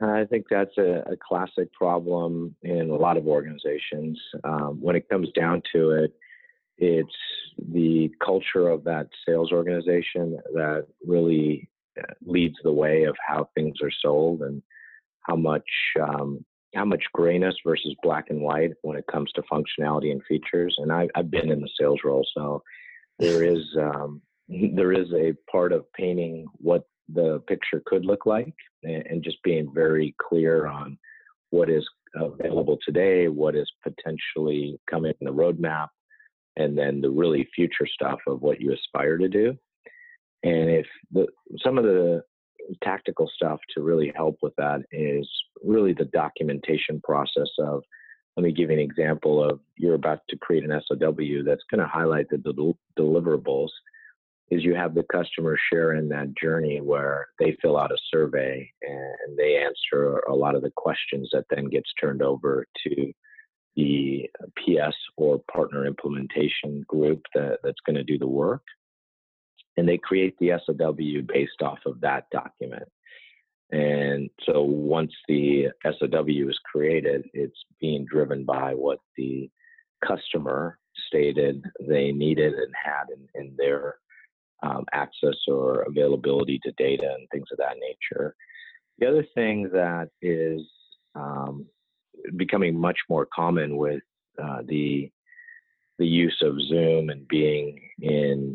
I 0.00 0.24
think 0.24 0.46
that's 0.50 0.76
a, 0.76 1.02
a 1.10 1.16
classic 1.26 1.72
problem 1.72 2.54
in 2.62 2.90
a 2.90 2.94
lot 2.94 3.16
of 3.16 3.26
organizations. 3.26 4.20
Um, 4.44 4.78
when 4.80 4.94
it 4.94 5.08
comes 5.08 5.28
down 5.34 5.62
to 5.74 5.92
it, 5.92 6.12
it's 6.78 7.16
the 7.72 8.10
culture 8.24 8.68
of 8.68 8.84
that 8.84 9.08
sales 9.26 9.52
organization 9.52 10.38
that 10.54 10.86
really 11.06 11.68
uh, 11.98 12.12
leads 12.24 12.56
the 12.62 12.72
way 12.72 13.04
of 13.04 13.16
how 13.26 13.48
things 13.54 13.76
are 13.82 13.92
sold 14.02 14.42
and 14.42 14.62
how 15.22 15.36
much 15.36 15.64
um, 16.00 16.44
how 16.74 16.84
much 16.84 17.04
grayness 17.14 17.54
versus 17.64 17.94
black 18.02 18.26
and 18.28 18.40
white 18.40 18.72
when 18.82 18.98
it 18.98 19.06
comes 19.10 19.30
to 19.32 19.42
functionality 19.42 20.10
and 20.12 20.22
features. 20.28 20.76
And 20.78 20.92
I, 20.92 21.08
have 21.14 21.30
been 21.30 21.50
in 21.50 21.60
the 21.60 21.70
sales 21.80 22.00
role, 22.04 22.26
so 22.36 22.62
there 23.18 23.42
is 23.54 23.64
um, 23.78 24.20
there 24.48 24.92
is 24.92 25.12
a 25.14 25.34
part 25.50 25.72
of 25.72 25.90
painting 25.92 26.46
what 26.58 26.84
the 27.08 27.40
picture 27.46 27.82
could 27.86 28.04
look 28.04 28.26
like 28.26 28.54
and, 28.82 29.06
and 29.06 29.24
just 29.24 29.42
being 29.42 29.72
very 29.72 30.14
clear 30.28 30.66
on 30.66 30.98
what 31.50 31.70
is 31.70 31.86
available 32.14 32.78
today, 32.84 33.28
what 33.28 33.54
is 33.54 33.70
potentially 33.82 34.78
coming 34.90 35.12
in 35.20 35.24
the 35.24 35.32
roadmap, 35.32 35.88
and 36.56 36.76
then 36.76 37.00
the 37.00 37.10
really 37.10 37.48
future 37.54 37.86
stuff 37.86 38.18
of 38.26 38.42
what 38.42 38.60
you 38.60 38.72
aspire 38.72 39.18
to 39.18 39.28
do. 39.28 39.56
And 40.42 40.70
if 40.70 40.86
the, 41.10 41.26
some 41.62 41.78
of 41.78 41.84
the 41.84 42.22
tactical 42.82 43.30
stuff 43.34 43.60
to 43.74 43.82
really 43.82 44.12
help 44.14 44.36
with 44.42 44.54
that 44.56 44.82
is 44.90 45.28
really 45.62 45.92
the 45.92 46.04
documentation 46.06 47.00
process 47.04 47.48
of 47.58 47.82
let 48.36 48.44
me 48.44 48.52
give 48.52 48.70
you 48.70 48.76
an 48.76 48.82
example 48.82 49.42
of 49.42 49.60
you're 49.76 49.94
about 49.94 50.20
to 50.28 50.36
create 50.36 50.64
an 50.64 50.80
SOW 50.86 51.42
that's 51.44 51.64
going 51.70 51.80
to 51.80 51.86
highlight 51.86 52.28
the 52.28 52.38
del- 52.38 52.78
deliverables 52.98 53.70
is 54.50 54.62
you 54.62 54.74
have 54.74 54.94
the 54.94 55.04
customer 55.10 55.58
share 55.72 55.94
in 55.94 56.08
that 56.08 56.36
journey 56.40 56.80
where 56.80 57.28
they 57.38 57.56
fill 57.60 57.78
out 57.78 57.90
a 57.90 57.96
survey 58.12 58.70
and 58.82 59.36
they 59.36 59.56
answer 59.56 60.18
a 60.28 60.34
lot 60.34 60.54
of 60.54 60.62
the 60.62 60.72
questions 60.76 61.28
that 61.32 61.44
then 61.50 61.64
gets 61.64 61.90
turned 62.00 62.22
over 62.22 62.66
to 62.86 63.12
the 63.76 64.28
PS 64.56 64.96
or 65.16 65.42
partner 65.52 65.86
implementation 65.86 66.84
group 66.88 67.22
that, 67.34 67.58
that's 67.62 67.80
going 67.84 67.96
to 67.96 68.04
do 68.04 68.18
the 68.18 68.26
work. 68.26 68.62
And 69.76 69.86
they 69.86 69.98
create 69.98 70.34
the 70.38 70.52
SOW 70.64 71.22
based 71.26 71.62
off 71.62 71.78
of 71.84 72.00
that 72.00 72.24
document. 72.30 72.88
And 73.70 74.30
so 74.44 74.62
once 74.62 75.12
the 75.28 75.66
SOW 75.84 76.48
is 76.48 76.58
created, 76.64 77.28
it's 77.34 77.58
being 77.80 78.06
driven 78.06 78.44
by 78.44 78.72
what 78.72 79.00
the 79.16 79.50
customer 80.06 80.78
stated 81.08 81.62
they 81.80 82.12
needed 82.12 82.54
and 82.54 82.72
had 82.82 83.04
in, 83.12 83.40
in 83.40 83.54
their 83.58 83.96
um, 84.62 84.84
access 84.92 85.36
or 85.48 85.82
availability 85.82 86.58
to 86.64 86.72
data 86.72 87.14
and 87.18 87.28
things 87.30 87.48
of 87.52 87.58
that 87.58 87.76
nature. 87.78 88.34
The 88.98 89.08
other 89.08 89.26
thing 89.34 89.68
that 89.72 90.08
is 90.22 90.62
um, 91.14 91.66
becoming 92.36 92.78
much 92.78 92.98
more 93.08 93.26
common 93.34 93.76
with 93.76 94.02
uh, 94.42 94.62
the 94.66 95.10
the 95.98 96.06
use 96.06 96.36
of 96.42 96.60
Zoom 96.68 97.08
and 97.08 97.26
being 97.26 97.80
in 98.00 98.54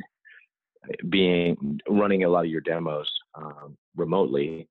being 1.10 1.80
running 1.89 2.24
a 2.24 2.30
lot 2.30 2.46
of 2.46 2.51
your 2.51 2.62
demos 2.62 3.10
um, 3.36 3.77
remotely 3.96 4.68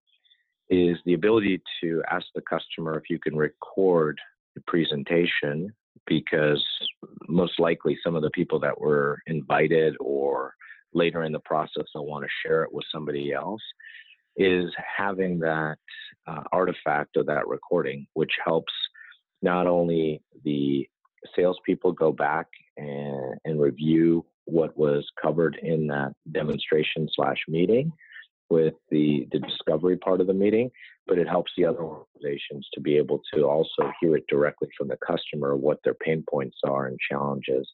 is 0.68 0.96
the 1.04 1.14
ability 1.14 1.60
to 1.80 2.02
ask 2.10 2.26
the 2.34 2.42
customer 2.42 2.96
if 2.96 3.04
you 3.10 3.18
can 3.18 3.36
record 3.36 4.18
the 4.54 4.62
presentation 4.66 5.72
because 6.06 6.64
most 7.28 7.58
likely 7.58 7.98
some 8.04 8.14
of 8.14 8.22
the 8.22 8.30
people 8.30 8.58
that 8.58 8.78
were 8.80 9.18
invited 9.26 9.96
or 10.00 10.54
later 10.92 11.22
in 11.22 11.32
the 11.32 11.40
process 11.40 11.84
they'll 11.94 12.06
want 12.06 12.24
to 12.24 12.48
share 12.48 12.62
it 12.62 12.72
with 12.72 12.84
somebody 12.92 13.32
else 13.32 13.62
is 14.40 14.72
having 14.96 15.38
that 15.38 15.76
uh, 16.26 16.42
artifact 16.50 17.16
of 17.16 17.26
that 17.26 17.46
recording, 17.46 18.06
which 18.14 18.32
helps 18.42 18.72
not 19.42 19.66
only 19.66 20.22
the 20.44 20.88
salespeople 21.36 21.92
go 21.92 22.10
back 22.10 22.46
and, 22.78 23.38
and 23.44 23.60
review 23.60 24.24
what 24.46 24.76
was 24.78 25.06
covered 25.20 25.58
in 25.62 25.86
that 25.86 26.12
demonstration 26.32 27.06
slash 27.14 27.36
meeting 27.48 27.92
with 28.48 28.74
the, 28.90 29.28
the 29.30 29.38
discovery 29.40 29.96
part 29.98 30.22
of 30.22 30.26
the 30.26 30.32
meeting, 30.32 30.70
but 31.06 31.18
it 31.18 31.28
helps 31.28 31.52
the 31.56 31.64
other 31.64 31.82
organizations 31.82 32.66
to 32.72 32.80
be 32.80 32.96
able 32.96 33.20
to 33.34 33.42
also 33.42 33.92
hear 34.00 34.16
it 34.16 34.24
directly 34.28 34.68
from 34.76 34.88
the 34.88 34.98
customer 35.06 35.54
what 35.54 35.78
their 35.84 35.94
pain 35.94 36.24
points 36.28 36.56
are 36.64 36.86
and 36.86 36.98
challenges. 37.10 37.68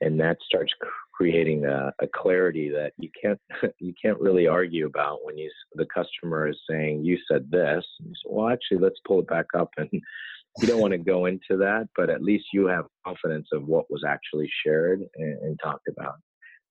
And 0.00 0.20
that 0.20 0.38
starts 0.46 0.72
creating 1.16 1.64
a, 1.64 1.92
a, 2.00 2.06
clarity 2.14 2.68
that 2.68 2.92
you 2.98 3.08
can't 3.20 3.40
you 3.78 3.94
can't 4.00 4.20
really 4.20 4.46
argue 4.46 4.86
about 4.86 5.24
when 5.24 5.38
you 5.38 5.50
the 5.74 5.86
customer 5.86 6.48
is 6.48 6.58
saying 6.68 7.04
you 7.04 7.18
said 7.30 7.50
this. 7.50 7.84
You 8.00 8.12
say, 8.14 8.28
well, 8.28 8.48
actually, 8.50 8.78
let's 8.78 9.00
pull 9.06 9.20
it 9.20 9.28
back 9.28 9.46
up, 9.58 9.70
and 9.78 9.88
you 9.92 10.66
don't 10.66 10.80
want 10.80 10.92
to 10.92 10.98
go 10.98 11.26
into 11.26 11.56
that, 11.58 11.88
but 11.96 12.10
at 12.10 12.22
least 12.22 12.46
you 12.52 12.66
have 12.66 12.86
confidence 13.04 13.48
of 13.52 13.66
what 13.66 13.90
was 13.90 14.02
actually 14.06 14.50
shared 14.64 15.02
and, 15.16 15.38
and 15.42 15.60
talked 15.62 15.88
about. 15.88 16.16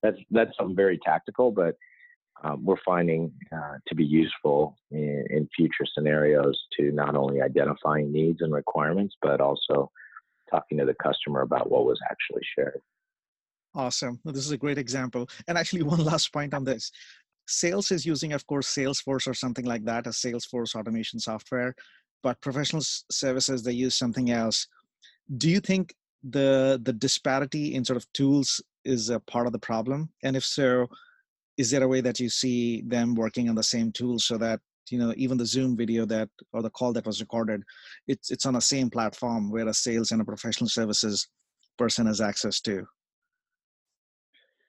That's 0.04 0.18
that's 0.30 0.56
something 0.58 0.76
very 0.76 1.00
tactical, 1.04 1.52
but 1.52 1.76
um, 2.44 2.64
we're 2.64 2.76
finding 2.86 3.32
uh, 3.52 3.78
to 3.88 3.96
be 3.96 4.04
useful 4.04 4.76
in, 4.92 5.26
in 5.30 5.50
future 5.56 5.86
scenarios 5.92 6.60
to 6.78 6.92
not 6.92 7.16
only 7.16 7.42
identifying 7.42 8.12
needs 8.12 8.42
and 8.42 8.54
requirements, 8.54 9.16
but 9.22 9.42
also 9.42 9.90
talking 10.52 10.78
to 10.78 10.86
the 10.86 10.96
customer 11.02 11.42
about 11.42 11.72
what 11.72 11.86
was 11.86 12.00
actually 12.12 12.44
shared. 12.56 12.82
Awesome. 13.76 14.20
This 14.24 14.46
is 14.46 14.52
a 14.52 14.58
great 14.58 14.78
example. 14.78 15.28
And 15.48 15.58
actually, 15.58 15.84
one 15.96 16.04
last 16.04 16.32
point 16.34 16.54
on 16.54 16.64
this. 16.64 16.92
Sales 17.48 17.92
is 17.92 18.06
using, 18.06 18.34
of 18.34 18.48
course, 18.48 18.74
Salesforce 18.74 19.28
or 19.28 19.34
something 19.34 19.66
like 19.66 19.86
that, 19.86 20.08
a 20.08 20.10
Salesforce 20.10 20.76
automation 20.76 21.20
software, 21.20 21.76
but 22.24 22.42
professional 22.42 22.82
services, 23.12 23.62
they 23.62 23.74
use 23.74 23.96
something 23.96 24.32
else. 24.32 24.68
Do 25.38 25.50
you 25.50 25.60
think 25.60 25.94
the 26.24 26.82
the 26.84 26.94
disparity 26.94 27.76
in 27.76 27.86
sort 27.86 27.98
of 27.98 28.12
tools 28.14 28.64
is 28.84 29.10
a 29.10 29.20
part 29.20 29.46
of 29.46 29.54
the 29.54 29.60
problem? 29.60 30.10
And 30.24 30.36
if 30.36 30.44
so, 30.44 30.88
is 31.58 31.70
there 31.70 31.84
a 31.84 31.88
way 31.88 32.02
that 32.02 32.20
you 32.20 32.30
see 32.30 32.82
them 32.88 33.16
working 33.16 33.50
on 33.50 33.56
the 33.56 33.64
same 33.64 33.92
tool 33.92 34.20
so 34.20 34.38
that 34.40 34.60
you 34.90 35.00
know 35.00 35.14
even 35.18 35.38
the 35.38 35.46
zoom 35.46 35.76
video 35.78 36.06
that 36.06 36.30
or 36.54 36.62
the 36.62 36.70
call 36.70 36.94
that 36.94 37.06
was 37.08 37.20
recorded 37.20 37.64
it's 38.08 38.30
it's 38.32 38.46
on 38.46 38.54
the 38.54 38.62
same 38.62 38.90
platform 38.90 39.50
where 39.50 39.68
a 39.68 39.74
sales 39.74 40.12
and 40.12 40.22
a 40.22 40.26
professional 40.26 40.70
services 40.70 41.28
person 41.78 42.06
has 42.06 42.22
access 42.22 42.62
to 42.62 42.86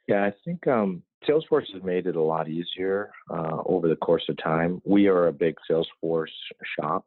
yeah, 0.06 0.24
I 0.24 0.32
think 0.44 0.66
um, 0.66 1.02
Salesforce 1.28 1.72
has 1.72 1.82
made 1.82 2.06
it 2.06 2.16
a 2.16 2.22
lot 2.22 2.48
easier 2.48 3.10
uh, 3.30 3.58
over 3.64 3.88
the 3.88 3.96
course 3.96 4.24
of 4.28 4.36
time. 4.42 4.80
We 4.84 5.08
are 5.08 5.26
a 5.26 5.32
big 5.32 5.56
Salesforce 5.68 6.26
shop, 6.78 7.04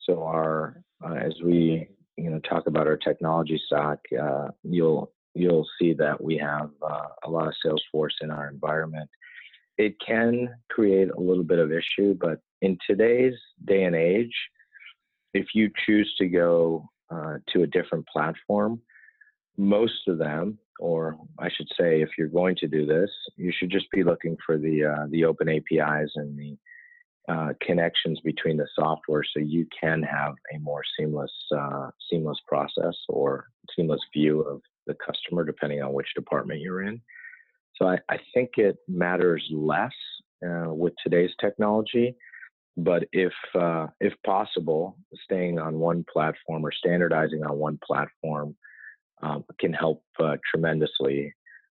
so 0.00 0.22
our 0.24 0.82
uh, 1.04 1.14
as 1.14 1.34
we 1.44 1.88
you 2.16 2.30
know 2.30 2.40
talk 2.40 2.66
about 2.66 2.86
our 2.86 2.96
technology 2.96 3.60
stack, 3.66 3.98
uh, 4.20 4.48
you'll 4.62 5.12
you'll 5.34 5.66
see 5.78 5.92
that 5.94 6.22
we 6.22 6.36
have 6.38 6.70
uh, 6.82 7.08
a 7.24 7.30
lot 7.30 7.48
of 7.48 7.54
Salesforce 7.64 8.14
in 8.20 8.30
our 8.30 8.48
environment. 8.48 9.08
It 9.78 9.96
can 10.04 10.48
create 10.70 11.10
a 11.10 11.20
little 11.20 11.44
bit 11.44 11.58
of 11.58 11.72
issue, 11.72 12.14
but 12.20 12.40
in 12.62 12.78
today's 12.88 13.34
day 13.66 13.84
and 13.84 13.96
age, 13.96 14.34
if 15.34 15.46
you 15.54 15.70
choose 15.84 16.12
to 16.18 16.26
go 16.26 16.88
uh, 17.10 17.38
to 17.52 17.62
a 17.62 17.66
different 17.66 18.06
platform, 18.06 18.80
most 19.56 20.08
of 20.08 20.18
them 20.18 20.58
or 20.80 21.16
I 21.38 21.48
should 21.48 21.68
say, 21.78 22.02
if 22.02 22.10
you're 22.18 22.28
going 22.28 22.56
to 22.56 22.66
do 22.66 22.84
this, 22.86 23.10
you 23.36 23.52
should 23.56 23.70
just 23.70 23.90
be 23.90 24.02
looking 24.02 24.36
for 24.44 24.58
the 24.58 24.84
uh, 24.84 25.06
the 25.10 25.24
open 25.24 25.48
APIs 25.48 26.10
and 26.16 26.38
the 26.38 26.56
uh, 27.28 27.52
connections 27.62 28.20
between 28.20 28.56
the 28.56 28.66
software, 28.74 29.24
so 29.24 29.40
you 29.40 29.66
can 29.80 30.02
have 30.02 30.34
a 30.54 30.58
more 30.58 30.82
seamless 30.98 31.32
uh, 31.56 31.90
seamless 32.10 32.38
process 32.46 32.96
or 33.08 33.46
seamless 33.76 34.00
view 34.12 34.40
of 34.42 34.60
the 34.86 34.94
customer, 34.94 35.44
depending 35.44 35.82
on 35.82 35.92
which 35.92 36.08
department 36.14 36.60
you're 36.60 36.82
in. 36.82 37.00
So 37.76 37.88
I, 37.88 37.98
I 38.08 38.18
think 38.34 38.50
it 38.56 38.76
matters 38.88 39.44
less 39.52 39.94
uh, 40.46 40.72
with 40.74 40.92
today's 41.02 41.30
technology. 41.40 42.14
but 42.76 43.04
if 43.12 43.32
uh, 43.54 43.86
if 44.00 44.12
possible, 44.26 44.96
staying 45.24 45.58
on 45.60 45.78
one 45.78 46.04
platform 46.12 46.66
or 46.66 46.72
standardizing 46.72 47.44
on 47.44 47.56
one 47.58 47.78
platform 47.86 48.56
um, 49.24 49.44
can 49.58 49.72
help 49.72 50.02
uh, 50.22 50.36
tremendously. 50.50 51.32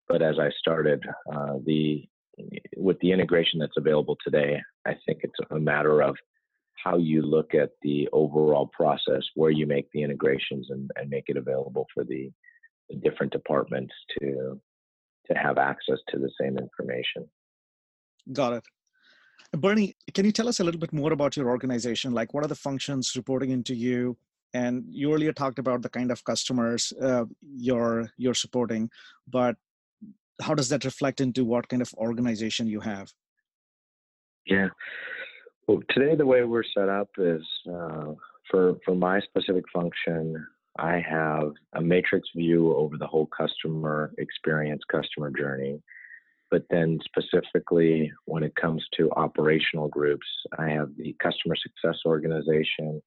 But 0.07 0.21
as 0.21 0.35
I 0.39 0.49
started, 0.59 1.03
uh, 1.33 1.55
the 1.65 2.07
with 2.75 2.99
the 2.99 3.11
integration 3.11 3.59
that's 3.59 3.77
available 3.77 4.15
today, 4.23 4.59
I 4.85 4.95
think 5.05 5.21
it's 5.23 5.39
a 5.49 5.59
matter 5.59 6.01
of 6.01 6.15
how 6.83 6.97
you 6.97 7.23
look 7.23 7.55
at 7.55 7.71
the 7.81 8.07
overall 8.13 8.67
process, 8.67 9.23
where 9.33 9.49
you 9.49 9.65
make 9.65 9.87
the 9.91 10.03
integrations 10.03 10.67
and, 10.69 10.89
and 10.95 11.09
make 11.09 11.23
it 11.27 11.37
available 11.37 11.87
for 11.93 12.03
the, 12.03 12.29
the 12.89 12.95
different 12.97 13.31
departments 13.31 13.93
to 14.19 14.59
to 15.27 15.33
have 15.33 15.57
access 15.57 15.97
to 16.09 16.19
the 16.19 16.31
same 16.39 16.57
information. 16.57 17.27
Got 18.31 18.53
it. 18.53 18.63
Bernie, 19.53 19.95
can 20.13 20.25
you 20.25 20.31
tell 20.31 20.47
us 20.47 20.59
a 20.59 20.63
little 20.63 20.79
bit 20.79 20.93
more 20.93 21.11
about 21.13 21.35
your 21.35 21.49
organization? 21.49 22.13
Like, 22.13 22.33
what 22.33 22.43
are 22.43 22.47
the 22.47 22.55
functions 22.55 23.13
reporting 23.15 23.51
into 23.51 23.75
you? 23.75 24.17
And 24.53 24.85
you 24.89 25.13
earlier 25.13 25.33
talked 25.33 25.59
about 25.59 25.81
the 25.81 25.89
kind 25.89 26.11
of 26.11 26.23
customers 26.23 26.93
uh, 27.01 27.25
you're 27.41 28.09
you're 28.17 28.33
supporting, 28.33 28.89
but 29.27 29.55
how 30.41 30.53
does 30.53 30.69
that 30.69 30.85
reflect 30.85 31.19
into 31.21 31.43
what 31.45 31.67
kind 31.67 31.81
of 31.81 31.93
organization 31.95 32.67
you 32.67 32.79
have? 32.79 33.11
Yeah. 34.45 34.69
Well, 35.67 35.81
today 35.89 36.15
the 36.15 36.25
way 36.25 36.43
we're 36.43 36.63
set 36.63 36.89
up 36.89 37.09
is 37.17 37.43
uh, 37.69 38.13
for 38.49 38.77
for 38.85 38.95
my 38.95 39.19
specific 39.21 39.65
function, 39.73 40.45
I 40.79 40.99
have 40.99 41.51
a 41.73 41.81
matrix 41.81 42.29
view 42.35 42.75
over 42.75 42.97
the 42.97 43.07
whole 43.07 43.27
customer 43.27 44.13
experience, 44.17 44.83
customer 44.89 45.31
journey. 45.31 45.81
But 46.49 46.63
then, 46.69 46.97
specifically, 47.03 48.09
when 48.23 48.43
it 48.43 48.55
comes 48.55 48.85
to 48.95 49.11
operational 49.11 49.89
groups, 49.89 50.25
I 50.57 50.69
have 50.69 50.91
the 50.97 51.13
customer 51.21 51.55
success 51.57 51.99
organization 52.05 53.01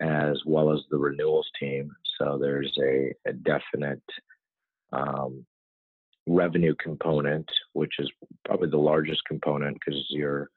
as 0.00 0.38
well 0.44 0.72
as 0.72 0.80
the 0.90 0.98
renewals 0.98 1.48
team. 1.58 1.90
So 2.18 2.38
there's 2.40 2.72
a, 2.82 3.12
a 3.28 3.32
definite 3.32 4.02
um, 4.92 5.44
revenue 6.26 6.74
component, 6.82 7.48
which 7.72 7.94
is 7.98 8.10
probably 8.44 8.70
the 8.70 8.76
largest 8.76 9.22
component 9.26 9.78
because 9.78 10.04
you're 10.10 10.50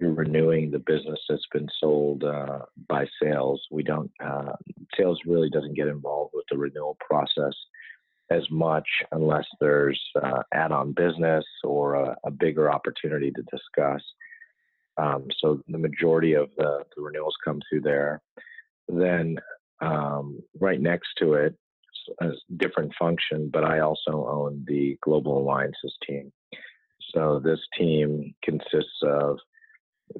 you're 0.00 0.12
renewing 0.12 0.70
the 0.70 0.80
business 0.80 1.20
that's 1.28 1.46
been 1.52 1.68
sold 1.78 2.24
uh, 2.24 2.60
by 2.88 3.06
sales. 3.22 3.62
We 3.70 3.84
don't 3.84 4.10
uh, 4.22 4.52
sales 4.96 5.20
really 5.24 5.48
doesn't 5.48 5.76
get 5.76 5.86
involved 5.86 6.32
with 6.34 6.44
the 6.50 6.58
renewal 6.58 6.96
process 7.00 7.54
as 8.30 8.42
much 8.50 8.86
unless 9.12 9.44
there's 9.60 10.00
uh, 10.20 10.42
add-on 10.54 10.92
business 10.92 11.44
or 11.62 11.94
a, 11.94 12.16
a, 12.24 12.30
bigger 12.30 12.72
opportunity 12.72 13.30
to 13.30 13.42
discuss. 13.42 14.02
Um, 14.96 15.26
so 15.38 15.60
the 15.68 15.78
majority 15.78 16.34
of 16.34 16.48
the, 16.56 16.84
the, 16.96 17.02
renewals 17.02 17.34
come 17.44 17.60
through 17.68 17.82
there. 17.82 18.22
Then 18.88 19.36
um, 19.80 20.40
right 20.60 20.80
next 20.80 21.08
to 21.18 21.34
it, 21.34 21.54
a 22.20 22.30
different 22.56 22.92
function, 22.98 23.50
but 23.52 23.64
I 23.64 23.80
also 23.80 24.26
own 24.28 24.64
the 24.66 24.98
global 25.02 25.38
alliances 25.38 25.96
team. 26.06 26.32
So 27.14 27.40
this 27.42 27.60
team 27.78 28.34
consists 28.42 29.02
of 29.02 29.38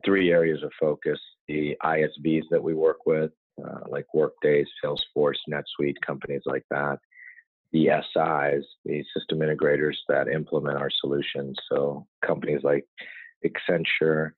three 0.04 0.31
areas 0.31 0.62
of 0.62 0.71
focus: 0.81 1.19
the 1.49 1.76
ISVs 1.83 2.45
that 2.50 2.62
we 2.62 2.75
work 2.75 3.07
with, 3.07 3.33
uh, 3.64 3.81
like 3.88 4.07
Workday, 4.14 4.64
Salesforce, 4.85 5.38
NetSuite, 5.50 5.97
companies 6.07 6.42
like 6.47 6.64
that 6.71 6.99
the 7.73 7.87
SIs, 7.87 8.64
the 8.85 9.02
system 9.16 9.38
integrators 9.38 9.97
that 10.09 10.28
implement 10.28 10.76
our 10.76 10.90
solutions. 11.00 11.57
So 11.71 12.07
companies 12.25 12.61
like 12.62 12.85
Accenture, 13.45 14.33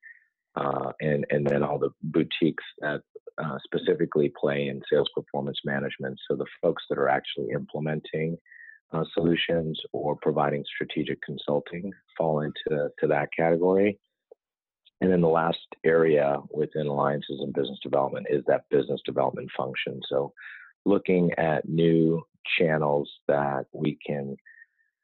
uh, 0.56 0.92
and 1.00 1.26
and 1.30 1.46
then 1.46 1.62
all 1.62 1.78
the 1.78 1.90
boutiques 2.02 2.64
that 2.80 3.00
uh, 3.42 3.58
specifically 3.64 4.32
play 4.40 4.68
in 4.68 4.80
sales 4.90 5.08
performance 5.14 5.58
management. 5.64 6.18
So 6.28 6.36
the 6.36 6.46
folks 6.62 6.84
that 6.88 6.98
are 6.98 7.08
actually 7.08 7.48
implementing 7.52 8.36
uh, 8.92 9.04
solutions 9.12 9.80
or 9.92 10.16
providing 10.16 10.64
strategic 10.72 11.20
consulting 11.22 11.90
fall 12.16 12.40
into 12.40 12.90
to 12.98 13.06
that 13.08 13.28
category. 13.36 13.98
And 15.00 15.12
then 15.12 15.20
the 15.20 15.28
last 15.28 15.58
area 15.84 16.38
within 16.50 16.86
alliances 16.86 17.40
and 17.40 17.52
business 17.52 17.78
development 17.82 18.26
is 18.30 18.42
that 18.46 18.68
business 18.70 19.00
development 19.04 19.50
function. 19.56 20.00
So 20.08 20.32
looking 20.86 21.32
at 21.36 21.68
new 21.68 22.22
channels 22.58 23.10
that 23.26 23.66
we 23.72 23.98
can 24.06 24.36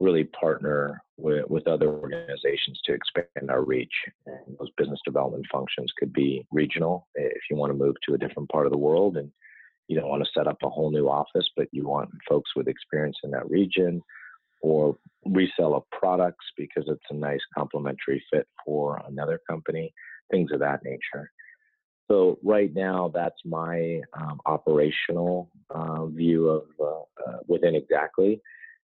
really 0.00 0.24
partner 0.24 1.02
with, 1.18 1.44
with 1.48 1.68
other 1.68 1.88
organizations 1.88 2.80
to 2.84 2.92
expand 2.94 3.50
our 3.50 3.62
reach. 3.62 3.92
And 4.26 4.56
those 4.58 4.70
business 4.76 5.00
development 5.04 5.46
functions 5.52 5.92
could 5.98 6.12
be 6.12 6.46
regional 6.50 7.06
if 7.14 7.42
you 7.50 7.56
want 7.56 7.70
to 7.70 7.78
move 7.78 7.96
to 8.06 8.14
a 8.14 8.18
different 8.18 8.48
part 8.48 8.66
of 8.66 8.72
the 8.72 8.78
world 8.78 9.18
and 9.18 9.30
you 9.88 9.98
don't 9.98 10.08
want 10.08 10.24
to 10.24 10.30
set 10.32 10.46
up 10.46 10.56
a 10.62 10.70
whole 10.70 10.90
new 10.90 11.08
office, 11.08 11.48
but 11.56 11.66
you 11.72 11.86
want 11.86 12.10
folks 12.28 12.50
with 12.54 12.68
experience 12.68 13.16
in 13.24 13.30
that 13.32 13.50
region 13.50 14.00
or 14.62 14.96
resell 15.26 15.74
of 15.74 15.82
products 15.90 16.46
because 16.56 16.84
it's 16.86 17.00
a 17.10 17.14
nice 17.14 17.40
complementary 17.56 18.22
fit 18.32 18.46
for 18.64 19.02
another 19.08 19.40
company, 19.48 19.92
things 20.30 20.50
of 20.52 20.60
that 20.60 20.84
nature. 20.84 21.30
So 22.08 22.38
right 22.42 22.72
now, 22.74 23.10
that's 23.14 23.40
my 23.44 24.00
um, 24.14 24.40
operational 24.46 25.50
uh, 25.70 26.06
view 26.06 26.48
of 26.48 26.64
uh, 26.80 27.30
uh, 27.30 27.38
within 27.46 27.74
Xactly, 27.74 28.40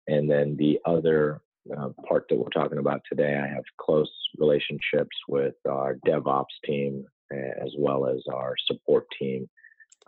and 0.07 0.29
then 0.29 0.55
the 0.57 0.79
other 0.85 1.41
uh, 1.77 1.89
part 2.07 2.25
that 2.29 2.37
we're 2.37 2.49
talking 2.49 2.77
about 2.77 3.01
today, 3.09 3.39
I 3.41 3.47
have 3.47 3.63
close 3.79 4.11
relationships 4.37 5.15
with 5.27 5.55
our 5.69 5.95
DevOps 6.05 6.45
team 6.65 7.05
as 7.31 7.73
well 7.77 8.07
as 8.07 8.21
our 8.33 8.55
support 8.67 9.05
team 9.19 9.49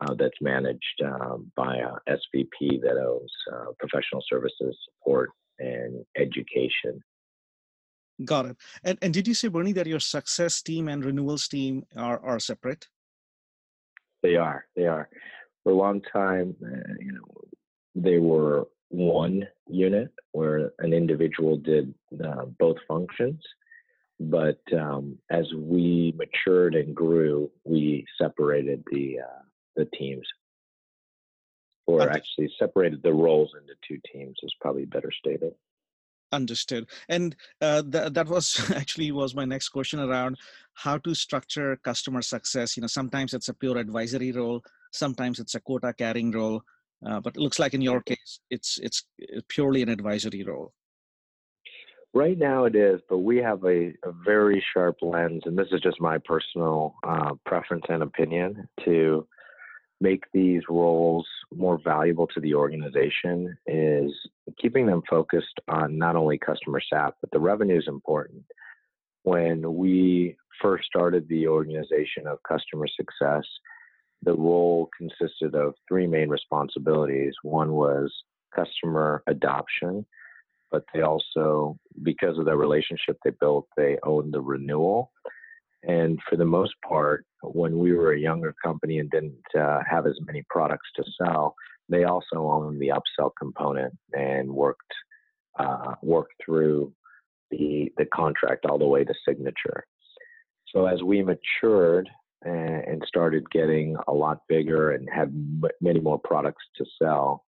uh, 0.01 0.13
that's 0.13 0.37
managed 0.41 1.01
um, 1.03 1.51
by 1.55 1.75
a 1.77 1.91
SVP 2.09 2.81
that 2.81 2.97
owns 2.97 3.31
uh, 3.51 3.71
professional 3.79 4.23
services, 4.29 4.77
support, 4.85 5.31
and 5.59 6.05
education. 6.17 7.03
Got 8.23 8.47
it. 8.47 8.57
And, 8.83 8.97
and 9.01 9.13
did 9.13 9.27
you 9.27 9.33
say, 9.33 9.47
Bernie, 9.47 9.73
that 9.73 9.87
your 9.87 9.99
success 9.99 10.61
team 10.61 10.87
and 10.87 11.03
renewals 11.03 11.47
team 11.47 11.85
are, 11.95 12.19
are 12.23 12.39
separate? 12.39 12.87
They 14.23 14.35
are. 14.35 14.65
They 14.75 14.87
are. 14.87 15.09
For 15.63 15.71
a 15.71 15.75
long 15.75 16.01
time, 16.01 16.55
uh, 16.63 16.93
you 16.99 17.13
know, 17.13 17.41
they 17.95 18.17
were 18.17 18.67
one 18.89 19.47
unit 19.67 20.11
where 20.31 20.71
an 20.79 20.93
individual 20.93 21.57
did 21.57 21.93
uh, 22.23 22.45
both 22.59 22.77
functions. 22.87 23.41
But 24.19 24.59
um, 24.73 25.17
as 25.29 25.45
we 25.55 26.13
matured 26.17 26.75
and 26.75 26.93
grew, 26.93 27.49
we 27.63 28.05
separated 28.21 28.83
the 28.91 29.19
uh, 29.19 29.41
the 29.77 29.85
teams, 29.97 30.27
or 31.87 32.01
actually 32.01 32.51
separated 32.59 33.01
the 33.01 33.13
roles 33.13 33.51
into 33.59 33.73
two 33.87 33.99
teams. 34.11 34.35
Is 34.43 34.53
probably 34.59 34.85
better 34.85 35.11
stated 35.17 35.53
understood 36.31 36.87
and 37.07 37.35
uh, 37.61 37.81
th- 37.81 38.13
that 38.13 38.27
was 38.27 38.71
actually 38.75 39.11
was 39.11 39.35
my 39.35 39.45
next 39.45 39.69
question 39.69 39.99
around 39.99 40.37
how 40.73 40.97
to 40.97 41.15
structure 41.15 41.75
customer 41.83 42.21
success 42.21 42.77
you 42.77 42.81
know 42.81 42.87
sometimes 42.87 43.33
it's 43.33 43.49
a 43.49 43.53
pure 43.53 43.77
advisory 43.77 44.31
role 44.31 44.61
sometimes 44.91 45.39
it's 45.39 45.55
a 45.55 45.59
quota 45.59 45.93
carrying 45.93 46.31
role 46.31 46.61
uh, 47.05 47.19
but 47.19 47.35
it 47.35 47.39
looks 47.39 47.59
like 47.59 47.73
in 47.73 47.81
your 47.81 48.01
case 48.01 48.39
it's 48.49 48.79
it's 48.81 49.05
purely 49.47 49.81
an 49.81 49.89
advisory 49.89 50.43
role 50.43 50.73
right 52.13 52.37
now 52.37 52.65
it 52.65 52.75
is 52.75 52.99
but 53.09 53.19
we 53.19 53.37
have 53.37 53.63
a, 53.65 53.93
a 54.03 54.11
very 54.25 54.63
sharp 54.73 54.97
lens 55.01 55.43
and 55.45 55.57
this 55.57 55.67
is 55.71 55.81
just 55.81 56.01
my 56.01 56.17
personal 56.19 56.95
uh, 57.07 57.33
preference 57.45 57.85
and 57.89 58.03
opinion 58.03 58.67
to 58.83 59.27
make 60.01 60.23
these 60.33 60.61
roles 60.69 61.27
more 61.53 61.79
valuable 61.83 62.27
to 62.27 62.39
the 62.39 62.53
organization 62.53 63.57
is 63.67 64.11
keeping 64.61 64.85
them 64.85 65.01
focused 65.09 65.59
on 65.67 65.97
not 65.97 66.15
only 66.15 66.37
customer 66.37 66.79
sat, 66.91 67.13
but 67.21 67.31
the 67.31 67.39
revenue 67.39 67.77
is 67.77 67.87
important. 67.87 68.43
When 69.23 69.75
we 69.75 70.37
first 70.61 70.85
started 70.85 71.27
the 71.27 71.47
organization 71.47 72.27
of 72.27 72.41
customer 72.47 72.87
success, 72.87 73.43
the 74.23 74.33
role 74.33 74.89
consisted 74.97 75.55
of 75.55 75.73
three 75.87 76.07
main 76.07 76.29
responsibilities. 76.29 77.33
One 77.43 77.71
was 77.71 78.11
customer 78.55 79.23
adoption, 79.27 80.05
but 80.71 80.83
they 80.93 81.01
also, 81.01 81.77
because 82.03 82.37
of 82.37 82.45
the 82.45 82.55
relationship 82.55 83.17
they 83.23 83.31
built, 83.39 83.67
they 83.77 83.97
owned 84.03 84.33
the 84.33 84.41
renewal. 84.41 85.11
And 85.83 86.19
for 86.29 86.35
the 86.35 86.45
most 86.45 86.73
part, 86.87 87.25
when 87.41 87.79
we 87.79 87.93
were 87.93 88.11
a 88.11 88.19
younger 88.19 88.53
company 88.63 88.99
and 88.99 89.09
didn't 89.09 89.35
uh, 89.57 89.79
have 89.89 90.05
as 90.05 90.17
many 90.25 90.43
products 90.49 90.89
to 90.97 91.03
sell, 91.17 91.55
they 91.87 92.03
also 92.03 92.37
owned 92.37 92.79
the 92.81 92.89
upsell 92.89 93.31
component 93.39 93.97
and 94.13 94.49
worked 94.49 94.93
uh, 95.57 95.95
worked 96.01 96.33
through 96.43 96.93
the 97.51 97.91
the 97.97 98.05
contract 98.13 98.65
all 98.65 98.77
the 98.77 98.85
way 98.85 99.03
to 99.03 99.13
signature. 99.27 99.85
So 100.67 100.85
as 100.85 101.01
we 101.01 101.23
matured 101.23 102.09
and, 102.43 103.03
started 103.07 103.49
getting 103.49 103.95
a 104.07 104.13
lot 104.13 104.41
bigger 104.47 104.91
and 104.91 105.09
had 105.09 105.29
m- 105.29 105.63
many 105.81 105.99
more 105.99 106.19
products 106.19 106.63
to 106.75 106.85
sell, 107.01 107.43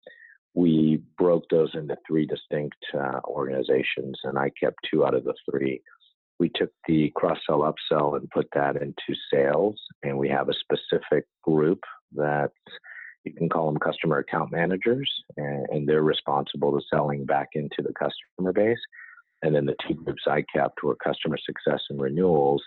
we 0.54 1.02
broke 1.18 1.44
those 1.50 1.70
into 1.74 1.96
three 2.06 2.26
distinct 2.26 2.76
uh, 2.94 3.20
organizations, 3.24 4.18
and 4.24 4.38
I 4.38 4.50
kept 4.60 4.76
two 4.90 5.04
out 5.04 5.14
of 5.14 5.24
the 5.24 5.34
three 5.50 5.80
we 6.38 6.50
took 6.54 6.70
the 6.86 7.10
cross 7.14 7.38
sell 7.46 7.60
upsell 7.60 8.16
and 8.16 8.30
put 8.30 8.48
that 8.54 8.76
into 8.76 9.18
sales, 9.32 9.80
and 10.02 10.18
we 10.18 10.28
have 10.28 10.48
a 10.48 10.54
specific 10.54 11.26
group 11.42 11.80
that 12.14 12.50
you 13.24 13.32
can 13.32 13.48
call 13.48 13.66
them 13.66 13.80
customer 13.80 14.18
account 14.18 14.52
managers, 14.52 15.10
and, 15.36 15.66
and 15.70 15.88
they're 15.88 16.02
responsible 16.02 16.72
to 16.72 16.86
selling 16.92 17.24
back 17.24 17.48
into 17.54 17.78
the 17.78 17.92
customer 17.94 18.52
base. 18.52 18.78
And 19.42 19.54
then 19.54 19.66
the 19.66 19.76
two 19.86 19.94
groups 19.94 20.22
I 20.26 20.44
kept 20.54 20.82
were 20.82 20.96
customer 20.96 21.36
success 21.38 21.80
and 21.90 22.00
renewals, 22.00 22.62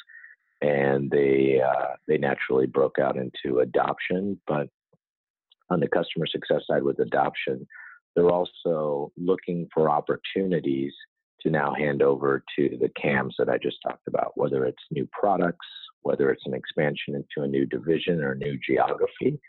and 0.62 1.10
they 1.10 1.62
uh, 1.66 1.96
they 2.08 2.18
naturally 2.18 2.66
broke 2.66 3.00
out 3.00 3.18
into 3.18 3.60
adoption. 3.60 4.40
But 4.48 4.68
on 5.70 5.80
the 5.80 5.88
customer 5.88 6.28
success 6.28 6.62
side 6.68 6.84
with 6.84 7.00
adoption, 7.00 7.68
they're 8.16 8.30
also 8.30 9.12
looking 9.18 9.68
for 9.74 9.90
opportunities 9.90 10.94
to 11.42 11.50
now 11.50 11.74
hand 11.74 12.02
over 12.02 12.44
to 12.58 12.78
the 12.82 12.90
CAMs 13.02 13.36
that 13.40 13.50
I 13.50 13.58
just 13.58 13.78
talked 13.82 14.08
about, 14.08 14.34
whether 14.36 14.66
it's 14.66 14.84
new 14.92 15.08
products, 15.18 15.66
whether 16.02 16.32
it's 16.32 16.46
an 16.46 16.54
expansion 16.54 17.16
into 17.16 17.46
a 17.46 17.48
new 17.48 17.66
division 17.66 18.22
or 18.22 18.36
new 18.36 18.60
geography. 18.66 19.40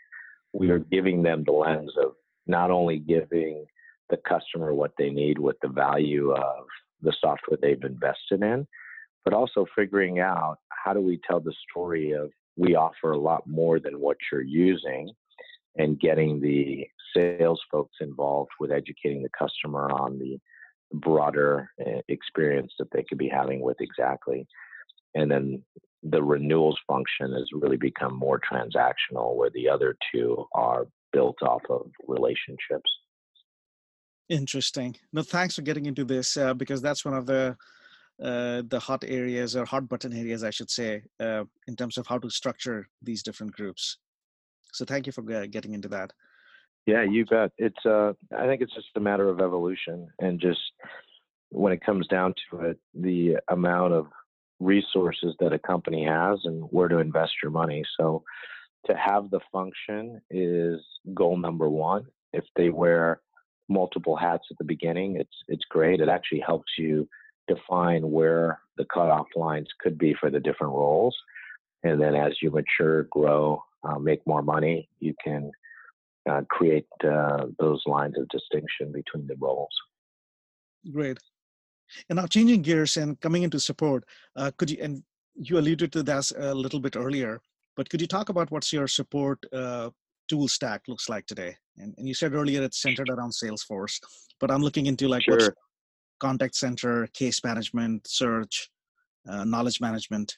We 0.53 0.69
are 0.69 0.79
giving 0.79 1.23
them 1.23 1.43
the 1.45 1.51
lens 1.51 1.91
of 2.01 2.13
not 2.47 2.71
only 2.71 2.99
giving 2.99 3.65
the 4.09 4.17
customer 4.17 4.73
what 4.73 4.91
they 4.97 5.09
need 5.09 5.39
with 5.39 5.57
the 5.61 5.69
value 5.69 6.31
of 6.31 6.65
the 7.01 7.13
software 7.19 7.57
they've 7.61 7.83
invested 7.83 8.41
in, 8.41 8.67
but 9.23 9.33
also 9.33 9.65
figuring 9.75 10.19
out 10.19 10.57
how 10.83 10.93
do 10.93 11.01
we 11.01 11.19
tell 11.27 11.39
the 11.39 11.53
story 11.69 12.11
of 12.11 12.31
we 12.57 12.75
offer 12.75 13.11
a 13.11 13.17
lot 13.17 13.47
more 13.47 13.79
than 13.79 13.99
what 13.99 14.17
you're 14.31 14.41
using 14.41 15.11
and 15.77 15.99
getting 15.99 16.41
the 16.41 16.85
sales 17.15 17.61
folks 17.71 17.97
involved 18.01 18.51
with 18.59 18.71
educating 18.71 19.23
the 19.23 19.29
customer 19.37 19.89
on 19.91 20.19
the 20.19 20.37
broader 20.93 21.69
eh, 21.85 22.01
experience 22.09 22.73
that 22.77 22.89
they 22.91 23.03
could 23.03 23.17
be 23.17 23.29
having 23.29 23.61
with 23.61 23.77
Xactly. 23.99 24.45
And 25.15 25.31
then 25.31 25.63
the 26.03 26.21
renewals 26.21 26.79
function 26.87 27.33
has 27.33 27.47
really 27.53 27.77
become 27.77 28.15
more 28.15 28.39
transactional 28.39 29.35
where 29.35 29.51
the 29.53 29.69
other 29.69 29.95
two 30.13 30.45
are 30.53 30.87
built 31.13 31.37
off 31.41 31.61
of 31.69 31.87
relationships. 32.07 32.89
Interesting. 34.29 34.95
No 35.11 35.23
thanks 35.23 35.55
for 35.55 35.61
getting 35.61 35.85
into 35.85 36.05
this 36.05 36.37
uh, 36.37 36.53
because 36.53 36.81
that's 36.81 37.03
one 37.03 37.13
of 37.13 37.25
the 37.25 37.57
uh, 38.21 38.61
the 38.67 38.79
hot 38.79 39.03
areas 39.07 39.55
or 39.55 39.65
hot 39.65 39.89
button 39.89 40.13
areas, 40.13 40.43
I 40.43 40.51
should 40.51 40.69
say, 40.69 41.01
uh, 41.19 41.43
in 41.67 41.75
terms 41.75 41.97
of 41.97 42.07
how 42.07 42.19
to 42.19 42.29
structure 42.29 42.87
these 43.01 43.23
different 43.23 43.53
groups. 43.53 43.97
So 44.73 44.85
thank 44.85 45.05
you 45.05 45.11
for 45.11 45.23
getting 45.47 45.73
into 45.73 45.87
that. 45.89 46.11
Yeah, 46.85 47.03
you 47.03 47.25
bet. 47.25 47.51
It's 47.57 47.85
uh, 47.85 48.13
I 48.37 48.45
think 48.47 48.61
it's 48.61 48.73
just 48.73 48.87
a 48.95 48.99
matter 48.99 49.29
of 49.29 49.39
evolution, 49.39 50.07
and 50.19 50.39
just 50.39 50.59
when 51.49 51.73
it 51.73 51.85
comes 51.85 52.07
down 52.07 52.33
to 52.49 52.61
it, 52.61 52.79
the 52.93 53.37
amount 53.49 53.93
of 53.93 54.07
resources 54.59 55.35
that 55.39 55.53
a 55.53 55.59
company 55.59 56.05
has 56.05 56.39
and 56.45 56.63
where 56.71 56.87
to 56.87 56.99
invest 56.99 57.33
your 57.41 57.51
money. 57.51 57.83
So 57.99 58.23
to 58.87 58.95
have 58.95 59.29
the 59.29 59.41
function 59.51 60.21
is 60.29 60.79
goal 61.13 61.37
number 61.37 61.69
one. 61.69 62.05
If 62.33 62.45
they 62.55 62.69
wear 62.69 63.21
multiple 63.67 64.15
hats 64.15 64.45
at 64.49 64.57
the 64.57 64.63
beginning, 64.63 65.17
it's 65.17 65.35
it's 65.47 65.65
great. 65.69 65.99
It 65.99 66.09
actually 66.09 66.43
helps 66.45 66.71
you 66.77 67.07
define 67.53 68.03
where 68.17 68.59
the 68.77 68.85
cutoff 68.93 69.27
lines 69.35 69.67
could 69.81 69.97
be 69.97 70.15
for 70.19 70.29
the 70.29 70.39
different 70.39 70.73
roles. 70.73 71.15
And 71.83 71.99
then 72.01 72.15
as 72.15 72.33
you 72.41 72.51
mature, 72.51 73.03
grow, 73.05 73.63
uh, 73.83 73.99
make 73.99 74.25
more 74.25 74.43
money, 74.43 74.89
you 74.99 75.13
can 75.23 75.51
uh, 76.29 76.41
create 76.49 76.87
uh, 77.03 77.47
those 77.59 77.81
lines 77.85 78.15
of 78.17 78.27
distinction 78.29 78.91
between 78.91 79.27
the 79.27 79.35
roles. 79.39 79.75
Great. 80.91 81.17
And 82.09 82.17
now 82.17 82.27
changing 82.27 82.61
gears 82.61 82.97
and 82.97 83.19
coming 83.19 83.43
into 83.43 83.59
support, 83.59 84.05
uh, 84.35 84.51
could 84.57 84.69
you, 84.71 84.77
and 84.81 85.03
you 85.35 85.57
alluded 85.57 85.91
to 85.93 86.03
that 86.03 86.31
a 86.37 86.53
little 86.53 86.79
bit 86.79 86.95
earlier, 86.95 87.41
but 87.75 87.89
could 87.89 88.01
you 88.01 88.07
talk 88.07 88.29
about 88.29 88.51
what's 88.51 88.71
your 88.71 88.87
support 88.87 89.39
uh, 89.51 89.89
tool 90.29 90.47
stack 90.47 90.81
looks 90.87 91.09
like 91.09 91.25
today? 91.25 91.55
And, 91.77 91.93
and 91.97 92.07
you 92.07 92.13
said 92.13 92.33
earlier 92.33 92.61
it's 92.63 92.81
centered 92.81 93.09
around 93.09 93.31
Salesforce, 93.31 93.99
but 94.39 94.51
I'm 94.51 94.61
looking 94.61 94.85
into 94.85 95.07
like 95.07 95.23
sure 95.23 95.53
contact 96.21 96.55
center, 96.55 97.07
case 97.13 97.43
management, 97.43 98.07
search, 98.07 98.69
uh, 99.29 99.43
knowledge 99.43 99.81
management? 99.81 100.37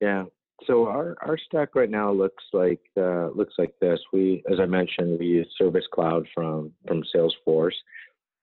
Yeah. 0.00 0.24
So 0.66 0.86
our, 0.86 1.16
our 1.22 1.38
stack 1.46 1.74
right 1.74 1.90
now 1.90 2.10
looks 2.12 2.44
like 2.52 2.80
uh, 2.96 3.28
looks 3.28 3.54
like 3.58 3.74
this. 3.80 4.00
We, 4.12 4.42
as 4.52 4.58
I 4.60 4.66
mentioned, 4.66 5.18
we 5.18 5.26
use 5.26 5.48
Service 5.56 5.86
Cloud 5.94 6.26
from 6.34 6.72
from 6.86 7.02
Salesforce, 7.14 7.78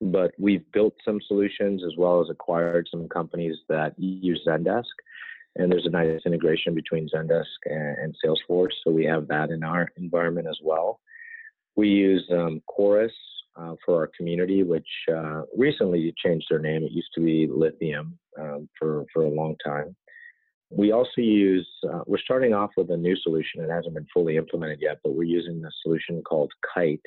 but 0.02 0.32
we've 0.40 0.66
built 0.72 0.96
some 1.04 1.20
solutions 1.28 1.84
as 1.86 1.94
well 1.98 2.22
as 2.22 2.30
acquired 2.30 2.88
some 2.90 3.08
companies 3.10 3.58
that 3.68 3.94
use 3.98 4.42
Zendesk, 4.48 4.96
and 5.58 5.70
there's 5.70 5.86
a 5.86 5.90
nice 5.90 6.22
integration 6.26 6.74
between 6.74 7.10
Zendesk 7.14 7.60
and, 7.66 7.98
and 8.02 8.16
Salesforce. 8.24 8.76
So 8.84 8.92
we 8.92 9.06
have 9.06 9.28
that 9.28 9.50
in 9.50 9.64
our 9.64 9.92
environment 9.98 10.48
as 10.50 10.60
well. 10.64 11.00
We 11.76 11.90
use 11.90 12.26
um, 12.32 12.62
Khoros 12.72 13.18
uh, 13.58 13.76
for 13.86 13.96
our 14.02 14.10
community, 14.18 14.64
which 14.64 14.88
uh, 15.14 15.42
recently 15.56 16.14
changed 16.24 16.48
their 16.50 16.60
name. 16.60 16.84
It 16.84 16.92
used 16.92 17.12
to 17.16 17.22
be 17.22 17.48
Lithium 17.48 18.18
um, 18.40 18.70
for, 18.78 19.06
for 19.14 19.24
a 19.24 19.30
long 19.30 19.56
time. 19.64 19.96
We 20.70 20.92
also 20.92 21.22
use, 21.22 21.68
uh, 21.90 22.02
we're 22.06 22.18
starting 22.18 22.54
off 22.54 22.72
with 22.76 22.90
a 22.90 22.98
new 22.98 23.16
solution. 23.18 23.64
It 23.64 23.70
hasn't 23.70 23.94
been 23.94 24.08
fully 24.14 24.36
implemented 24.36 24.80
yet, 24.82 24.98
but 25.04 25.14
we're 25.14 25.24
using 25.24 25.64
a 25.64 25.70
solution 25.84 26.22
called 26.24 26.52
Kite, 26.74 27.00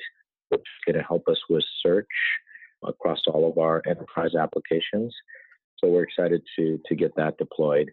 which 0.49 0.61
is 0.61 0.85
going 0.85 0.97
to 0.97 1.07
help 1.07 1.27
us 1.27 1.37
with 1.49 1.63
search 1.85 2.07
across 2.87 3.19
all 3.27 3.49
of 3.49 3.57
our 3.57 3.81
enterprise 3.85 4.33
applications. 4.35 5.13
So 5.77 5.89
we're 5.89 6.03
excited 6.03 6.41
to, 6.57 6.79
to 6.87 6.95
get 6.95 7.15
that 7.17 7.37
deployed. 7.37 7.91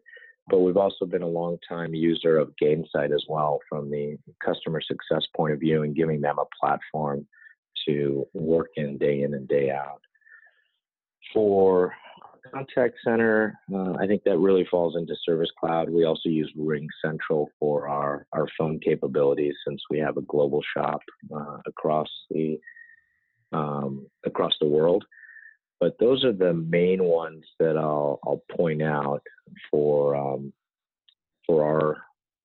But 0.48 0.60
we've 0.60 0.76
also 0.76 1.06
been 1.06 1.22
a 1.22 1.28
long 1.28 1.58
time 1.68 1.92
user 1.92 2.38
of 2.38 2.54
Gainsight 2.62 3.12
as 3.12 3.24
well 3.28 3.58
from 3.68 3.90
the 3.90 4.16
customer 4.44 4.80
success 4.80 5.26
point 5.36 5.52
of 5.52 5.60
view 5.60 5.82
and 5.82 5.96
giving 5.96 6.20
them 6.20 6.38
a 6.38 6.44
platform 6.58 7.26
to 7.86 8.26
work 8.34 8.68
in 8.76 8.98
day 8.98 9.22
in 9.22 9.34
and 9.34 9.48
day 9.48 9.70
out. 9.70 10.00
For 11.32 11.92
contact 12.52 12.96
center, 13.04 13.58
uh, 13.74 13.94
I 13.94 14.06
think 14.06 14.22
that 14.24 14.38
really 14.38 14.66
falls 14.70 14.96
into 14.96 15.14
Service 15.24 15.50
Cloud. 15.58 15.90
We 15.90 16.04
also 16.04 16.28
use 16.28 16.50
Ring 16.56 16.88
Central 17.04 17.50
for 17.58 17.88
our, 17.88 18.26
our 18.32 18.46
phone 18.58 18.80
capabilities 18.80 19.54
since 19.66 19.82
we 19.90 19.98
have 19.98 20.16
a 20.16 20.22
global 20.22 20.62
shop 20.76 21.00
uh, 21.34 21.58
across 21.66 22.08
the 22.30 22.58
um, 23.52 24.06
across 24.24 24.52
the 24.60 24.66
world. 24.66 25.04
But 25.78 25.96
those 26.00 26.24
are 26.24 26.32
the 26.32 26.54
main 26.54 27.04
ones 27.04 27.44
that 27.58 27.76
I'll 27.76 28.18
I'll 28.24 28.42
point 28.56 28.82
out 28.82 29.22
for 29.70 30.16
um, 30.16 30.52
for 31.46 31.64
our 31.64 31.96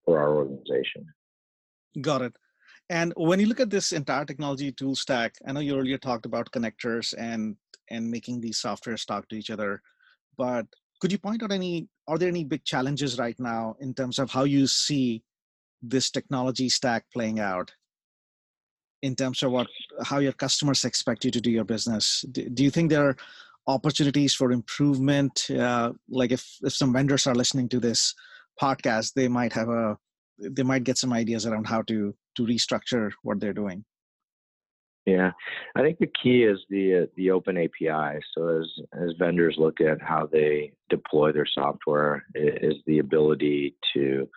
for 0.06 0.20
our 0.20 0.36
organization. 0.36 1.08
Got 2.00 2.22
it. 2.22 2.34
And 2.92 3.14
when 3.16 3.40
you 3.40 3.46
look 3.46 3.62
at 3.62 3.70
this 3.70 3.94
entire 3.94 4.26
technology 4.26 4.70
tool 4.74 4.96
stack, 4.96 5.36
I 5.48 5.54
know 5.54 5.62
you 5.62 5.80
earlier 5.80 5.98
talked 5.98 6.26
about 6.26 6.52
connectors 6.52 7.14
and 7.18 7.56
and 7.90 8.12
making 8.12 8.42
these 8.42 8.62
softwares 8.62 9.06
talk 9.06 9.30
to 9.30 9.36
each 9.36 9.50
other, 9.50 9.82
but 10.38 10.66
could 11.00 11.12
you 11.12 11.18
point 11.18 11.42
out 11.42 11.54
any 11.54 11.88
are 12.10 12.18
there 12.18 12.28
any 12.28 12.44
big 12.44 12.66
challenges 12.66 13.18
right 13.18 13.40
now 13.40 13.76
in 13.80 13.94
terms 13.94 14.20
of 14.20 14.30
how 14.30 14.44
you 14.44 14.68
see 14.68 15.24
this 15.82 16.12
technology 16.12 16.68
stack 16.68 17.06
playing 17.14 17.40
out? 17.40 17.72
In 19.02 19.16
terms 19.16 19.42
of 19.42 19.52
what 19.52 19.68
how 20.04 20.20
your 20.20 20.34
customers 20.34 20.84
expect 20.84 21.24
you 21.24 21.32
to 21.32 21.40
do 21.40 21.50
your 21.50 21.64
business? 21.64 22.26
Do, 22.30 22.50
do 22.50 22.62
you 22.62 22.70
think 22.70 22.90
there 22.90 23.08
are 23.08 23.18
opportunities 23.68 24.34
for 24.34 24.52
improvement? 24.52 25.50
Uh, 25.50 25.94
like 26.10 26.34
if 26.34 26.58
if 26.62 26.74
some 26.74 26.92
vendors 26.92 27.26
are 27.26 27.36
listening 27.36 27.70
to 27.70 27.80
this 27.80 28.14
podcast 28.62 29.14
they 29.14 29.30
might 29.30 29.54
have 29.54 29.70
a 29.70 29.98
they 30.42 30.64
might 30.64 30.84
get 30.84 30.98
some 30.98 31.14
ideas 31.14 31.46
around 31.46 31.68
how 31.68 31.82
to 31.84 32.14
to 32.36 32.44
restructure 32.46 33.12
what 33.24 33.40
they're 33.40 33.54
doing. 33.54 33.84
Yeah. 35.06 35.32
I 35.76 35.82
think 35.82 35.98
the 35.98 36.12
key 36.22 36.44
is 36.44 36.60
the 36.70 37.10
the 37.16 37.32
open 37.32 37.58
api 37.58 38.20
so 38.34 38.62
as 38.62 38.68
as 38.94 39.14
vendors 39.18 39.56
look 39.58 39.82
at 39.82 40.02
how 40.02 40.28
they 40.32 40.74
deploy 40.90 41.32
their 41.32 41.48
software 41.48 42.24
is 42.36 42.76
the 42.86 43.00
ability 43.00 43.76
to 43.94 44.30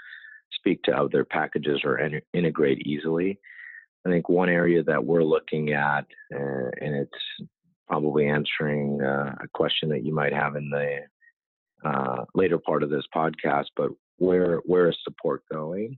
speak 0.53 0.83
to 0.85 0.97
other 0.97 1.25
packages 1.25 1.81
or 1.85 1.99
in, 1.99 2.21
integrate 2.33 2.87
easily. 2.87 3.39
I 4.07 4.11
think 4.11 4.29
one 4.29 4.49
area 4.49 4.83
that 4.85 5.05
we're 5.05 5.25
looking 5.25 5.73
at 5.73 6.07
uh, 6.35 6.71
and 6.81 6.95
it's 6.95 7.51
probably 7.87 8.29
answering 8.29 9.03
uh, 9.03 9.35
a 9.43 9.49
question 9.53 9.91
that 9.91 10.05
you 10.05 10.15
might 10.15 10.33
have 10.33 10.57
in 10.57 10.71
the 10.71 11.01
uh, 11.87 12.25
later 12.35 12.57
part 12.57 12.83
of 12.83 12.89
this 12.89 13.05
podcast 13.15 13.67
but 13.77 13.91
where 14.19 14.59
where 14.67 14.89
is 14.89 14.97
support 15.05 15.43
going 15.53 15.97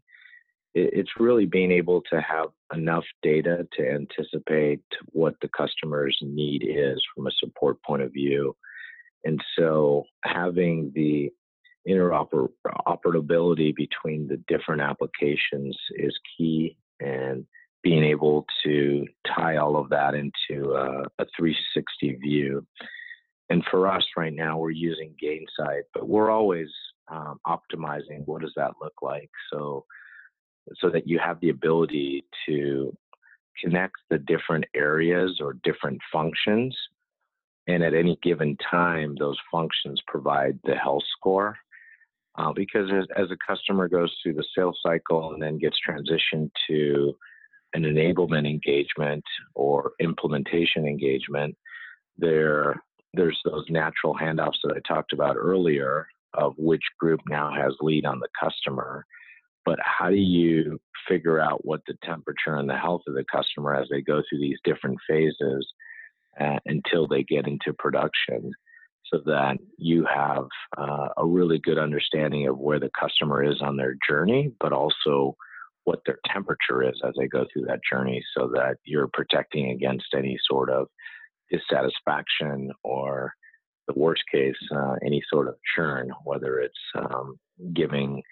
it's 0.78 1.10
really 1.18 1.46
being 1.46 1.72
able 1.72 2.02
to 2.02 2.20
have 2.20 2.48
enough 2.74 3.04
data 3.22 3.66
to 3.72 3.90
anticipate 3.90 4.82
what 5.06 5.34
the 5.40 5.48
customer's 5.56 6.18
need 6.20 6.62
is 6.68 7.02
from 7.14 7.26
a 7.26 7.30
support 7.38 7.82
point 7.82 8.02
of 8.02 8.12
view. 8.12 8.54
And 9.24 9.40
so 9.58 10.04
having 10.22 10.92
the 10.94 11.32
interoperability 11.88 13.74
between 13.74 14.28
the 14.28 14.36
different 14.48 14.82
applications 14.82 15.74
is 15.94 16.14
key 16.36 16.76
and 17.00 17.46
being 17.82 18.04
able 18.04 18.44
to 18.64 19.06
tie 19.34 19.56
all 19.56 19.78
of 19.78 19.88
that 19.88 20.14
into 20.14 20.74
a, 20.74 21.04
a 21.18 21.26
360 21.38 22.16
view 22.16 22.66
and 23.48 23.64
for 23.70 23.88
us 23.88 24.04
right 24.16 24.34
now, 24.34 24.58
we're 24.58 24.70
using 24.70 25.14
Gainsight, 25.22 25.82
but 25.94 26.08
we're 26.08 26.30
always 26.30 26.68
um, 27.08 27.40
optimizing 27.46 28.26
what 28.26 28.42
does 28.42 28.52
that 28.56 28.72
look 28.80 28.94
like. 29.02 29.30
So, 29.52 29.84
so 30.78 30.90
that 30.90 31.06
you 31.06 31.18
have 31.18 31.40
the 31.40 31.50
ability 31.50 32.24
to 32.46 32.96
connect 33.62 33.94
the 34.10 34.18
different 34.18 34.64
areas 34.74 35.40
or 35.40 35.54
different 35.64 36.00
functions, 36.12 36.76
and 37.66 37.82
at 37.82 37.94
any 37.94 38.18
given 38.22 38.56
time, 38.70 39.16
those 39.18 39.38
functions 39.50 40.00
provide 40.06 40.58
the 40.64 40.74
health 40.74 41.04
score. 41.16 41.56
Uh, 42.38 42.52
because 42.52 42.90
as, 42.92 43.06
as 43.16 43.30
a 43.30 43.36
customer 43.50 43.88
goes 43.88 44.14
through 44.22 44.34
the 44.34 44.44
sales 44.54 44.78
cycle 44.82 45.32
and 45.32 45.42
then 45.42 45.58
gets 45.58 45.78
transitioned 45.88 46.50
to 46.68 47.16
an 47.72 47.82
enablement 47.82 48.46
engagement 48.46 49.24
or 49.54 49.92
implementation 50.00 50.86
engagement, 50.86 51.56
there 52.18 52.82
there's 53.14 53.40
those 53.44 53.64
natural 53.70 54.14
handoffs 54.14 54.58
that 54.62 54.74
I 54.76 54.80
talked 54.86 55.14
about 55.14 55.36
earlier 55.36 56.06
of 56.34 56.54
which 56.56 56.82
group 56.98 57.20
now 57.28 57.50
has 57.54 57.74
lead 57.80 58.04
on 58.04 58.20
the 58.20 58.28
customer. 58.38 59.04
But 59.64 59.78
how 59.82 60.10
do 60.10 60.16
you 60.16 60.78
figure 61.08 61.40
out 61.40 61.64
what 61.64 61.80
the 61.86 61.94
temperature 62.04 62.56
and 62.56 62.68
the 62.68 62.76
health 62.76 63.02
of 63.08 63.14
the 63.14 63.24
customer 63.32 63.74
as 63.74 63.88
they 63.90 64.00
go 64.00 64.22
through 64.28 64.40
these 64.40 64.58
different 64.64 64.98
phases 65.08 65.66
uh, 66.40 66.58
until 66.66 67.06
they 67.06 67.22
get 67.22 67.46
into 67.46 67.72
production 67.78 68.52
so 69.12 69.20
that 69.24 69.56
you 69.78 70.04
have 70.12 70.46
uh, 70.76 71.08
a 71.16 71.24
really 71.24 71.58
good 71.58 71.78
understanding 71.78 72.48
of 72.48 72.58
where 72.58 72.80
the 72.80 72.90
customer 72.98 73.44
is 73.44 73.60
on 73.62 73.76
their 73.76 73.94
journey, 74.08 74.52
but 74.60 74.72
also 74.72 75.36
what 75.84 76.00
their 76.04 76.18
temperature 76.32 76.82
is 76.82 77.00
as 77.06 77.14
they 77.16 77.28
go 77.28 77.46
through 77.52 77.64
that 77.64 77.78
journey 77.90 78.22
so 78.36 78.48
that 78.52 78.76
you're 78.84 79.08
protecting 79.12 79.70
against 79.70 80.06
any 80.14 80.36
sort 80.48 80.68
of 80.68 80.88
dissatisfaction 81.50 82.72
or 82.82 83.32
the 83.86 83.98
worst 83.98 84.22
case, 84.30 84.56
uh, 84.74 84.94
any 85.04 85.22
sort 85.30 85.48
of 85.48 85.56
churn, 85.74 86.10
whether 86.24 86.58
it's 86.58 86.78
um, 86.96 87.38
giving 87.74 88.22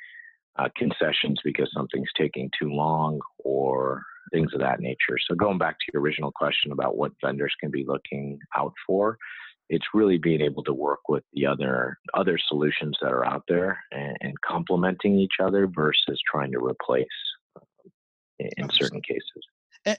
uh, 0.59 0.69
concessions 0.77 1.38
because 1.45 1.71
something's 1.75 2.11
taking 2.17 2.51
too 2.59 2.71
long 2.71 3.21
or 3.38 4.03
things 4.33 4.53
of 4.55 4.61
that 4.61 4.81
nature. 4.81 5.19
So, 5.29 5.35
going 5.35 5.59
back 5.59 5.79
to 5.79 5.87
your 5.93 6.03
original 6.03 6.33
question 6.33 6.73
about 6.73 6.97
what 6.97 7.12
vendors 7.25 7.55
can 7.61 7.71
be 7.71 7.85
looking 7.87 8.38
out 8.57 8.73
for, 8.87 9.19
it's 9.69 9.87
really 9.95 10.19
being 10.19 10.40
able 10.40 10.62
to 10.64 10.75
work 10.75 11.09
with 11.09 11.25
the 11.33 11.47
other 11.47 11.99
other 12.14 12.38
solutions 12.49 12.97
that 13.01 13.12
are 13.12 13.27
out 13.27 13.43
there 13.49 13.79
and, 13.93 14.17
and 14.21 14.40
complementing 14.40 15.19
each 15.19 15.35
other 15.43 15.67
versus 15.67 16.21
trying 16.31 16.53
to 16.53 16.59
replace 16.59 17.07
um, 17.57 17.93
in 18.38 18.69
certain 18.71 19.01
cases 19.01 19.45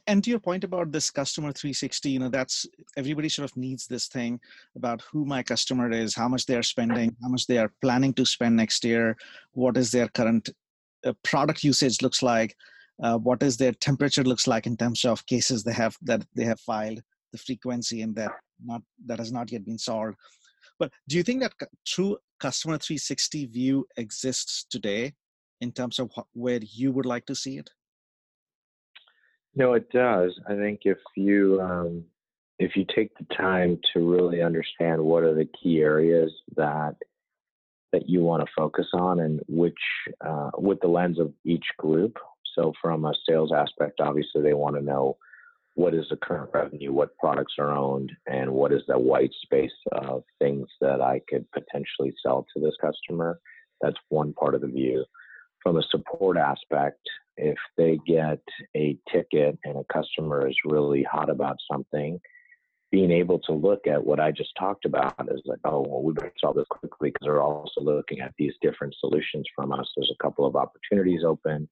and 0.07 0.23
to 0.23 0.29
your 0.29 0.39
point 0.39 0.63
about 0.63 0.91
this 0.91 1.11
customer 1.11 1.51
360 1.51 2.09
you 2.09 2.19
know 2.19 2.29
that's 2.29 2.65
everybody 2.97 3.29
sort 3.29 3.49
of 3.49 3.55
needs 3.55 3.87
this 3.87 4.07
thing 4.07 4.39
about 4.75 5.01
who 5.11 5.25
my 5.25 5.43
customer 5.43 5.91
is 5.91 6.15
how 6.15 6.27
much 6.27 6.45
they're 6.45 6.63
spending 6.63 7.15
how 7.21 7.29
much 7.29 7.45
they 7.47 7.57
are 7.57 7.71
planning 7.81 8.13
to 8.13 8.25
spend 8.25 8.55
next 8.55 8.83
year 8.83 9.15
what 9.53 9.77
is 9.77 9.91
their 9.91 10.07
current 10.07 10.49
uh, 11.05 11.13
product 11.23 11.63
usage 11.63 12.01
looks 12.01 12.23
like 12.23 12.55
uh, 13.03 13.17
what 13.17 13.43
is 13.43 13.57
their 13.57 13.73
temperature 13.73 14.23
looks 14.23 14.47
like 14.47 14.65
in 14.65 14.77
terms 14.77 15.05
of 15.05 15.25
cases 15.25 15.63
they 15.63 15.73
have 15.73 15.97
that 16.01 16.25
they 16.35 16.45
have 16.45 16.59
filed 16.59 17.01
the 17.31 17.37
frequency 17.37 18.01
and 18.01 18.15
that 18.15 18.31
not 18.63 18.81
that 19.05 19.19
has 19.19 19.31
not 19.31 19.51
yet 19.51 19.65
been 19.65 19.77
solved. 19.77 20.15
But 20.79 20.91
do 21.07 21.17
you 21.17 21.23
think 21.23 21.41
that 21.41 21.53
true 21.85 22.17
customer 22.39 22.77
360 22.77 23.45
view 23.47 23.85
exists 23.97 24.65
today 24.69 25.13
in 25.61 25.71
terms 25.71 25.99
of 25.99 26.11
where 26.33 26.59
you 26.61 26.91
would 26.91 27.05
like 27.05 27.25
to 27.27 27.35
see 27.35 27.57
it 27.57 27.69
no, 29.55 29.73
it 29.73 29.89
does. 29.89 30.37
I 30.47 30.55
think 30.55 30.81
if 30.83 30.97
you 31.15 31.59
um, 31.61 32.03
if 32.59 32.75
you 32.75 32.85
take 32.93 33.11
the 33.17 33.35
time 33.35 33.79
to 33.93 33.99
really 33.99 34.41
understand 34.41 35.01
what 35.01 35.23
are 35.23 35.33
the 35.33 35.49
key 35.61 35.79
areas 35.79 36.31
that 36.55 36.95
that 37.91 38.09
you 38.09 38.21
want 38.21 38.45
to 38.45 38.53
focus 38.55 38.87
on 38.93 39.21
and 39.21 39.39
which 39.47 39.73
uh, 40.25 40.51
with 40.57 40.79
the 40.81 40.87
lens 40.87 41.19
of 41.19 41.33
each 41.45 41.65
group. 41.77 42.17
So 42.53 42.73
from 42.81 43.05
a 43.05 43.13
sales 43.27 43.51
aspect, 43.55 43.99
obviously 43.99 44.41
they 44.41 44.53
want 44.53 44.75
to 44.75 44.81
know 44.81 45.17
what 45.75 45.93
is 45.93 46.05
the 46.09 46.15
current 46.17 46.49
revenue, 46.53 46.93
what 46.93 47.17
products 47.17 47.55
are 47.59 47.71
owned, 47.71 48.11
and 48.27 48.49
what 48.51 48.71
is 48.71 48.81
the 48.87 48.97
white 48.97 49.31
space 49.41 49.71
of 49.91 50.23
things 50.39 50.67
that 50.79 51.01
I 51.01 51.21
could 51.29 51.45
potentially 51.51 52.13
sell 52.23 52.45
to 52.53 52.61
this 52.61 52.75
customer. 52.79 53.39
That's 53.81 53.97
one 54.07 54.33
part 54.33 54.55
of 54.55 54.61
the 54.61 54.67
view 54.67 55.05
from 55.65 55.77
a 55.77 55.83
support 55.89 56.37
aspect, 56.37 57.01
if 57.37 57.57
they 57.75 57.99
get 58.05 58.39
a 58.77 58.97
ticket 59.11 59.57
and 59.63 59.77
a 59.77 59.93
customer 59.93 60.47
is 60.47 60.55
really 60.63 61.03
hot 61.03 61.29
about 61.29 61.57
something, 61.69 62.19
being 62.91 63.11
able 63.11 63.39
to 63.39 63.51
look 63.51 63.87
at 63.87 64.05
what 64.05 64.19
I 64.19 64.31
just 64.31 64.51
talked 64.57 64.85
about 64.85 65.27
is 65.33 65.41
like, 65.45 65.59
oh, 65.65 65.83
well, 65.89 66.03
we 66.03 66.13
better 66.13 66.31
solve 66.39 66.55
this 66.55 66.67
quickly 66.69 67.09
because 67.09 67.25
they're 67.25 67.41
also 67.41 67.81
looking 67.81 68.19
at 68.19 68.33
these 68.37 68.53
different 68.61 68.95
solutions 68.99 69.45
from 69.55 69.71
us. 69.71 69.91
There's 69.95 70.13
a 70.13 70.23
couple 70.23 70.45
of 70.45 70.55
opportunities 70.55 71.23
open, 71.25 71.67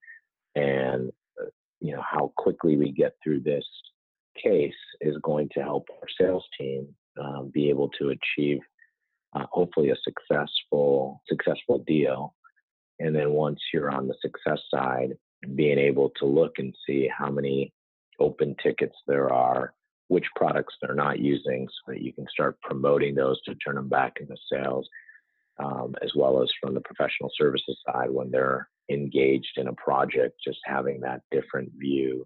and 0.55 1.11
uh, 1.39 1.45
you 1.79 1.95
know 1.95 2.01
how 2.01 2.33
quickly 2.35 2.75
we 2.75 2.91
get 2.91 3.15
through 3.23 3.41
this 3.41 3.65
case 4.43 4.73
is 5.01 5.15
going 5.21 5.49
to 5.53 5.61
help 5.61 5.85
our 6.01 6.07
sales 6.19 6.43
team 6.59 6.87
um, 7.23 7.51
be 7.53 7.69
able 7.69 7.89
to 7.99 8.09
achieve 8.09 8.57
uh, 9.33 9.45
hopefully 9.51 9.91
a 9.91 9.95
successful 10.03 11.21
successful 11.29 11.83
deal 11.85 12.33
and 13.03 13.13
then 13.13 13.31
once 13.31 13.59
you're 13.73 13.91
on 13.91 14.07
the 14.07 14.15
success 14.21 14.61
side, 14.73 15.17
being 15.55 15.77
able 15.77 16.09
to 16.17 16.25
look 16.25 16.53
and 16.57 16.73
see 16.87 17.09
how 17.15 17.29
many 17.29 17.73
open 18.19 18.55
tickets 18.63 18.95
there 19.07 19.31
are, 19.31 19.73
which 20.07 20.25
products 20.37 20.73
they're 20.81 20.95
not 20.95 21.19
using, 21.19 21.67
so 21.67 21.91
that 21.91 22.01
you 22.01 22.13
can 22.13 22.25
start 22.31 22.59
promoting 22.61 23.13
those 23.13 23.41
to 23.43 23.55
turn 23.55 23.75
them 23.75 23.89
back 23.89 24.13
into 24.21 24.35
sales, 24.49 24.87
um, 25.61 25.93
as 26.01 26.11
well 26.15 26.41
as 26.41 26.49
from 26.61 26.73
the 26.73 26.79
professional 26.81 27.29
services 27.37 27.77
side 27.85 28.09
when 28.09 28.31
they're 28.31 28.69
engaged 28.89 29.57
in 29.57 29.67
a 29.67 29.73
project, 29.73 30.35
just 30.41 30.59
having 30.63 31.01
that 31.01 31.21
different 31.29 31.69
view. 31.77 32.25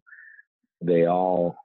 They 0.80 1.08
all 1.08 1.56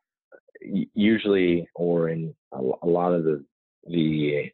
usually, 0.95 1.69
or 1.75 2.09
in 2.09 2.35
a 2.53 2.87
lot 2.87 3.13
of 3.13 3.25
the 3.25 3.45
the 3.89 4.51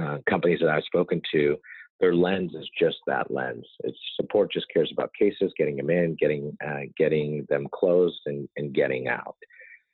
uh, 0.00 0.18
companies 0.28 0.60
that 0.60 0.70
I've 0.70 0.84
spoken 0.84 1.20
to, 1.32 1.58
their 2.00 2.14
lens 2.14 2.52
is 2.54 2.68
just 2.78 2.96
that 3.06 3.30
lens. 3.30 3.66
It's 3.84 3.98
support 4.16 4.50
just 4.50 4.66
cares 4.72 4.90
about 4.92 5.12
cases, 5.18 5.52
getting 5.56 5.76
them 5.76 5.90
in, 5.90 6.16
getting 6.18 6.56
uh, 6.66 6.86
getting 6.96 7.46
them 7.48 7.66
closed, 7.72 8.20
and, 8.26 8.48
and 8.56 8.74
getting 8.74 9.08
out. 9.08 9.36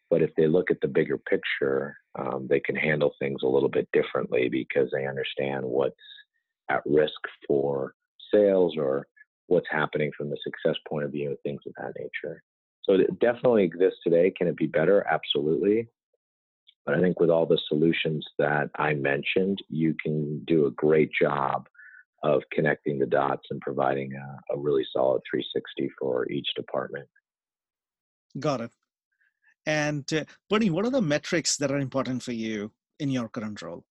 But 0.09 0.23
if 0.23 0.31
they 0.37 0.47
look 0.47 0.71
at 0.71 0.81
the 0.81 0.88
bigger 0.88 1.19
picture, 1.19 1.97
um, 2.16 2.47
they 2.49 2.61
can 2.61 2.77
handle 2.77 3.12
things 3.19 3.40
a 3.42 3.49
little 3.49 3.69
bit 3.69 3.88
differently 3.92 4.49
because 4.49 4.88
they 4.92 5.07
understand 5.07 5.64
what's 5.64 5.97
at 6.71 6.83
risk 6.87 7.21
for 7.47 7.95
sales 8.33 8.77
or 8.79 9.07
what's 9.49 9.66
happening 9.71 10.12
from 10.16 10.31
the 10.31 10.38
success 10.42 10.79
point 10.88 11.05
of 11.05 11.12
view 11.12 11.37
things 11.42 11.61
of 11.66 11.73
that 11.79 11.92
nature. 11.99 12.42
So 12.85 12.95
it 12.95 13.19
definitely 13.19 13.64
exists 13.64 13.99
today. 14.05 14.33
Can 14.37 14.47
it 14.47 14.57
be 14.57 14.66
better? 14.66 15.05
Absolutely. 15.11 15.88
But 16.85 16.95
I 16.95 17.01
think 17.01 17.19
with 17.19 17.31
all 17.31 17.47
the 17.47 17.61
solutions 17.66 18.25
that 18.38 18.71
I 18.77 18.95
mentioned, 18.95 19.59
you 19.69 19.95
can 20.01 20.45
do 20.47 20.66
a 20.66 20.71
great 20.71 21.11
job 21.21 21.66
of 22.27 22.43
connecting 22.53 22.99
the 22.99 23.07
dots 23.07 23.47
and 23.51 23.61
providing 23.61 24.12
a, 24.15 24.55
a 24.55 24.59
really 24.59 24.85
solid 24.93 25.23
360 25.31 25.91
for 25.99 26.29
each 26.31 26.49
department. 26.57 27.09
Got 28.39 28.61
it. 28.61 28.71
And 29.67 30.11
uh, 30.12 30.25
Bernie, 30.49 30.71
what 30.71 30.85
are 30.85 30.91
the 30.91 31.03
metrics 31.03 31.57
that 31.57 31.71
are 31.71 31.79
important 31.79 32.23
for 32.23 32.33
you 32.33 32.71
in 33.01 33.11
your 33.11 33.29
current 33.29 33.61
role? 33.62 33.85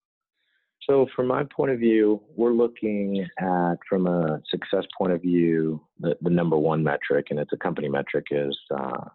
So, 0.87 1.07
from 1.15 1.27
my 1.27 1.43
point 1.43 1.71
of 1.71 1.79
view, 1.79 2.21
we're 2.35 2.53
looking 2.53 3.25
at, 3.39 3.75
from 3.89 4.05
a 4.05 4.39
success 4.49 4.85
point 4.97 5.13
of 5.13 5.21
view, 5.21 5.81
the, 5.99 6.15
the 6.21 6.29
number 6.29 6.57
one 6.57 6.83
metric, 6.83 7.27
and 7.31 7.39
it's 7.39 7.53
a 7.53 7.57
company 7.57 7.89
metric, 7.89 8.27
is 8.29 8.55
uh, 8.69 9.05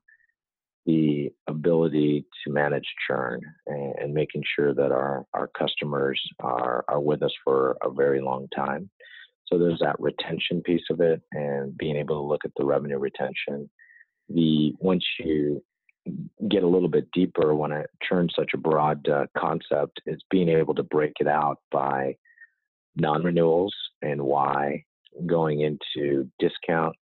the 0.87 1.31
ability 1.47 2.27
to 2.45 2.53
manage 2.53 2.87
churn 3.07 3.41
and, 3.69 3.95
and, 4.01 4.15
making 4.15 4.43
sure 4.57 4.75
that 4.75 4.91
our, 4.91 5.27
our 5.35 5.49
customers 5.49 6.21
are, 6.41 6.85
are 6.89 7.01
with 7.01 7.23
us 7.23 7.33
for 7.45 7.77
a 7.83 7.91
very 7.91 8.21
long 8.21 8.49
time. 8.57 8.91
So 9.51 9.59
there's 9.59 9.81
that 9.81 9.99
retention 9.99 10.63
piece 10.63 10.85
of 10.91 11.01
it 11.01 11.21
and 11.33 11.77
being 11.77 11.97
able 11.97 12.17
to 12.17 12.29
look 12.29 12.45
at 12.45 12.53
the 12.57 12.65
revenue 12.65 12.99
retention. 12.99 13.69
The 14.29 14.75
once 14.79 15.05
you 15.19 15.63
get 16.49 16.63
a 16.63 16.69
little 16.69 16.89
bit 16.89 17.11
deeper 17.13 17.55
when 17.55 17.73
I 17.73 17.85
turn 18.09 18.29
such 18.35 18.53
a 18.55 18.59
broad 18.59 19.07
uh, 19.09 19.27
concept 19.37 20.01
is 20.07 20.23
being 20.31 20.49
able 20.49 20.75
to 20.75 20.83
break 20.83 21.13
it 21.21 21.27
out 21.27 21.59
by 21.71 22.17
non-renewals 22.97 23.75
and 24.03 24.23
why 24.23 24.85
going 25.27 25.61
into 25.61 26.31
discount 26.39 26.97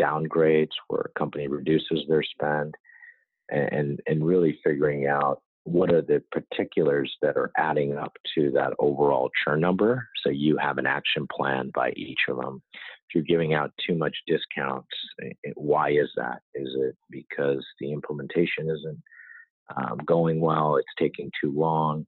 downgrades 0.00 0.70
where 0.88 1.10
a 1.14 1.18
company 1.18 1.48
reduces 1.48 2.00
their 2.08 2.22
spend 2.22 2.74
and 3.50 4.00
and 4.06 4.24
really 4.24 4.58
figuring 4.64 5.06
out 5.06 5.42
what 5.64 5.92
are 5.92 6.02
the 6.02 6.22
particulars 6.32 7.14
that 7.22 7.36
are 7.36 7.50
adding 7.56 7.96
up 7.96 8.12
to 8.34 8.50
that 8.52 8.72
overall 8.78 9.30
churn 9.44 9.60
number? 9.60 10.08
So 10.24 10.30
you 10.30 10.56
have 10.56 10.78
an 10.78 10.86
action 10.86 11.26
plan 11.30 11.70
by 11.74 11.90
each 11.96 12.20
of 12.28 12.36
them. 12.36 12.62
If 12.74 13.14
you're 13.14 13.24
giving 13.24 13.54
out 13.54 13.72
too 13.86 13.96
much 13.96 14.16
discounts 14.26 14.88
why 15.54 15.90
is 15.90 16.10
that? 16.16 16.40
Is 16.54 16.68
it 16.76 16.96
because 17.10 17.64
the 17.80 17.92
implementation 17.92 18.68
isn't 18.68 19.02
um, 19.76 19.98
going 20.04 20.40
well? 20.40 20.76
It's 20.76 20.86
taking 20.98 21.30
too 21.42 21.52
long? 21.54 22.04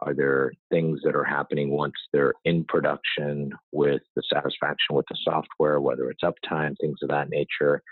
Are 0.00 0.14
there 0.14 0.52
things 0.70 1.00
that 1.04 1.14
are 1.14 1.24
happening 1.24 1.70
once 1.70 1.94
they're 2.12 2.34
in 2.44 2.64
production 2.64 3.52
with 3.70 4.02
the 4.16 4.22
satisfaction 4.32 4.96
with 4.96 5.06
the 5.08 5.16
software, 5.22 5.80
whether 5.80 6.10
it's 6.10 6.24
uptime, 6.24 6.74
things 6.80 6.98
of 7.02 7.08
that 7.10 7.30
nature? 7.30 7.82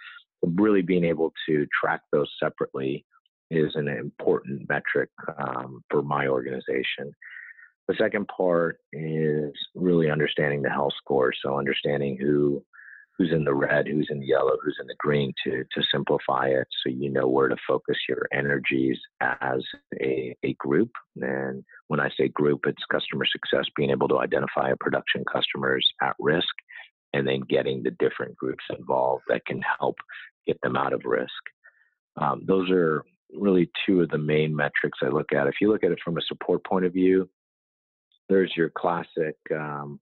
Really 0.43 0.83
being 0.83 1.05
able 1.05 1.33
to 1.49 1.67
track 1.81 2.01
those 2.13 2.31
separately 2.43 3.05
is 3.51 3.73
an 3.75 3.89
important 3.89 4.69
metric 4.69 5.11
um, 5.39 5.83
for 5.91 6.03
my 6.03 6.27
organization. 6.29 7.13
The 7.89 7.95
second 7.99 8.29
part 8.29 8.79
is 8.93 9.53
really 9.75 10.11
understanding 10.11 10.63
the 10.63 10.71
health 10.71 10.93
score. 11.03 11.33
So 11.43 11.59
understanding 11.59 12.17
who 12.21 12.63
who's 13.21 13.33
in 13.33 13.45
the 13.45 13.53
red, 13.53 13.87
who's 13.87 14.09
in 14.11 14.21
the 14.21 14.27
yellow, 14.27 14.57
who's 14.63 14.79
in 14.81 14.87
the 14.87 14.95
green 14.99 15.33
to 15.45 15.65
to 15.73 15.83
simplify 15.93 16.47
it 16.47 16.67
so 16.83 16.89
you 16.89 17.11
know 17.11 17.29
where 17.29 17.49
to 17.49 17.57
focus 17.69 17.97
your 18.09 18.27
energies 18.33 18.97
as 19.21 19.61
a, 20.01 20.35
a 20.43 20.55
group. 20.55 20.91
And 21.17 21.63
when 21.89 22.01
I 22.01 22.09
say 22.17 22.29
group, 22.29 22.61
it's 22.67 22.83
customer 22.91 23.27
success, 23.27 23.67
being 23.77 23.91
able 23.91 24.09
to 24.09 24.21
identify 24.21 24.73
production 24.81 25.25
customers 25.31 25.87
at 26.01 26.17
risk 26.19 26.49
and 27.13 27.27
then 27.27 27.41
getting 27.41 27.83
the 27.83 27.91
different 27.99 28.37
groups 28.37 28.65
involved 28.79 29.25
that 29.29 29.45
can 29.45 29.61
help 29.79 29.97
get 30.47 30.59
them 30.63 30.77
out 30.77 30.93
of 30.93 31.03
risk. 31.05 31.43
Um, 32.17 32.45
those 32.47 32.71
are 32.71 33.05
really 33.35 33.71
two 33.87 34.01
of 34.01 34.11
the 34.11 34.19
main 34.19 34.55
metrics 34.55 34.99
I 35.03 35.09
look 35.09 35.33
at. 35.33 35.47
If 35.47 35.57
you 35.61 35.71
look 35.71 35.85
at 35.85 35.93
it 35.93 35.99
from 36.05 36.19
a 36.19 36.23
support 36.23 36.64
point 36.64 36.85
of 36.85 36.93
view, 36.93 37.29
there's 38.29 38.53
your 38.57 38.71
classic 38.71 39.37
um, 39.55 39.99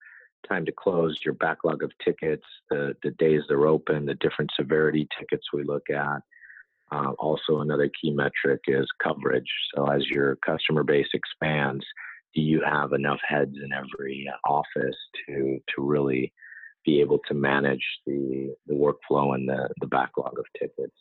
time 0.49 0.64
to 0.67 0.73
close, 0.73 1.19
your 1.25 1.35
backlog 1.35 1.83
of 1.83 1.93
tickets, 2.05 2.45
the, 2.71 2.95
the 3.03 3.11
days 3.12 3.43
they're 3.49 3.67
open, 3.67 4.07
the 4.07 4.14
different 4.14 4.51
severity 4.57 5.09
tickets 5.19 5.47
we 5.53 5.64
look 5.64 5.88
at. 5.91 6.23
Uh, 6.91 7.12
also, 7.19 7.61
another 7.61 7.91
key 8.01 8.11
metric 8.11 8.61
is 8.67 8.87
coverage. 9.03 9.51
So, 9.75 9.87
as 9.87 10.07
your 10.07 10.37
customer 10.37 10.85
base 10.85 11.09
expands, 11.12 11.85
do 12.35 12.41
you 12.41 12.62
have 12.64 12.93
enough 12.93 13.21
heads 13.27 13.57
in 13.62 13.73
every 13.73 14.31
office 14.47 14.97
to 15.27 15.59
to 15.75 15.83
really 15.83 16.33
be 16.87 17.01
able 17.01 17.19
to 17.29 17.35
manage 17.35 17.85
the 18.07 18.55
the 18.67 18.75
workflow 18.75 19.35
and 19.35 19.47
the 19.47 19.69
the 19.81 19.87
backlog 19.87 20.38
of 20.38 20.47
tickets? 20.59 20.97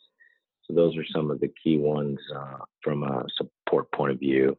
So, 0.68 0.74
those 0.74 0.96
are 0.96 1.04
some 1.14 1.30
of 1.30 1.40
the 1.40 1.50
key 1.62 1.78
ones 1.78 2.18
uh, 2.36 2.58
from 2.82 3.02
a 3.02 3.24
support 3.36 3.90
point 3.92 4.12
of 4.12 4.18
view. 4.18 4.56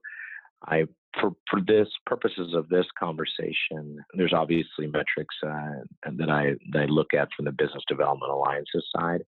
I 0.65 0.85
for 1.19 1.31
for 1.49 1.61
this 1.65 1.87
purposes 2.05 2.53
of 2.53 2.69
this 2.69 2.85
conversation, 2.97 3.97
there's 4.13 4.33
obviously 4.33 4.87
metrics 4.87 5.35
uh, 5.45 5.81
that 6.17 6.29
I 6.29 6.53
that 6.71 6.83
I 6.83 6.85
look 6.85 7.13
at 7.13 7.29
from 7.35 7.45
the 7.45 7.51
business 7.51 7.83
development 7.87 8.31
alliances 8.31 8.85
side. 8.95 9.23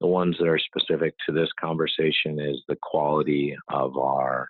The 0.00 0.06
ones 0.06 0.36
that 0.38 0.48
are 0.48 0.58
specific 0.58 1.14
to 1.26 1.32
this 1.32 1.50
conversation 1.60 2.40
is 2.40 2.62
the 2.68 2.78
quality 2.80 3.54
of 3.68 3.98
our 3.98 4.48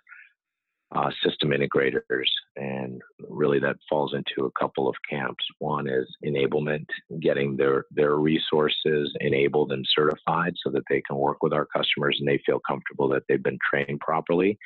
uh, 0.93 1.09
system 1.23 1.51
integrators, 1.51 2.27
and 2.57 3.01
really 3.29 3.59
that 3.59 3.77
falls 3.89 4.13
into 4.13 4.45
a 4.45 4.59
couple 4.59 4.89
of 4.89 4.95
camps. 5.09 5.43
One 5.59 5.87
is 5.87 6.07
enablement, 6.25 6.85
getting 7.21 7.55
their 7.55 7.85
their 7.91 8.15
resources 8.15 9.15
enabled 9.21 9.71
and 9.71 9.85
certified 9.95 10.53
so 10.61 10.69
that 10.71 10.83
they 10.89 11.01
can 11.01 11.17
work 11.17 11.41
with 11.41 11.53
our 11.53 11.65
customers 11.65 12.17
and 12.19 12.27
they 12.27 12.41
feel 12.45 12.59
comfortable 12.67 13.07
that 13.09 13.23
they've 13.29 13.41
been 13.41 13.59
trained 13.69 13.99
properly. 14.01 14.57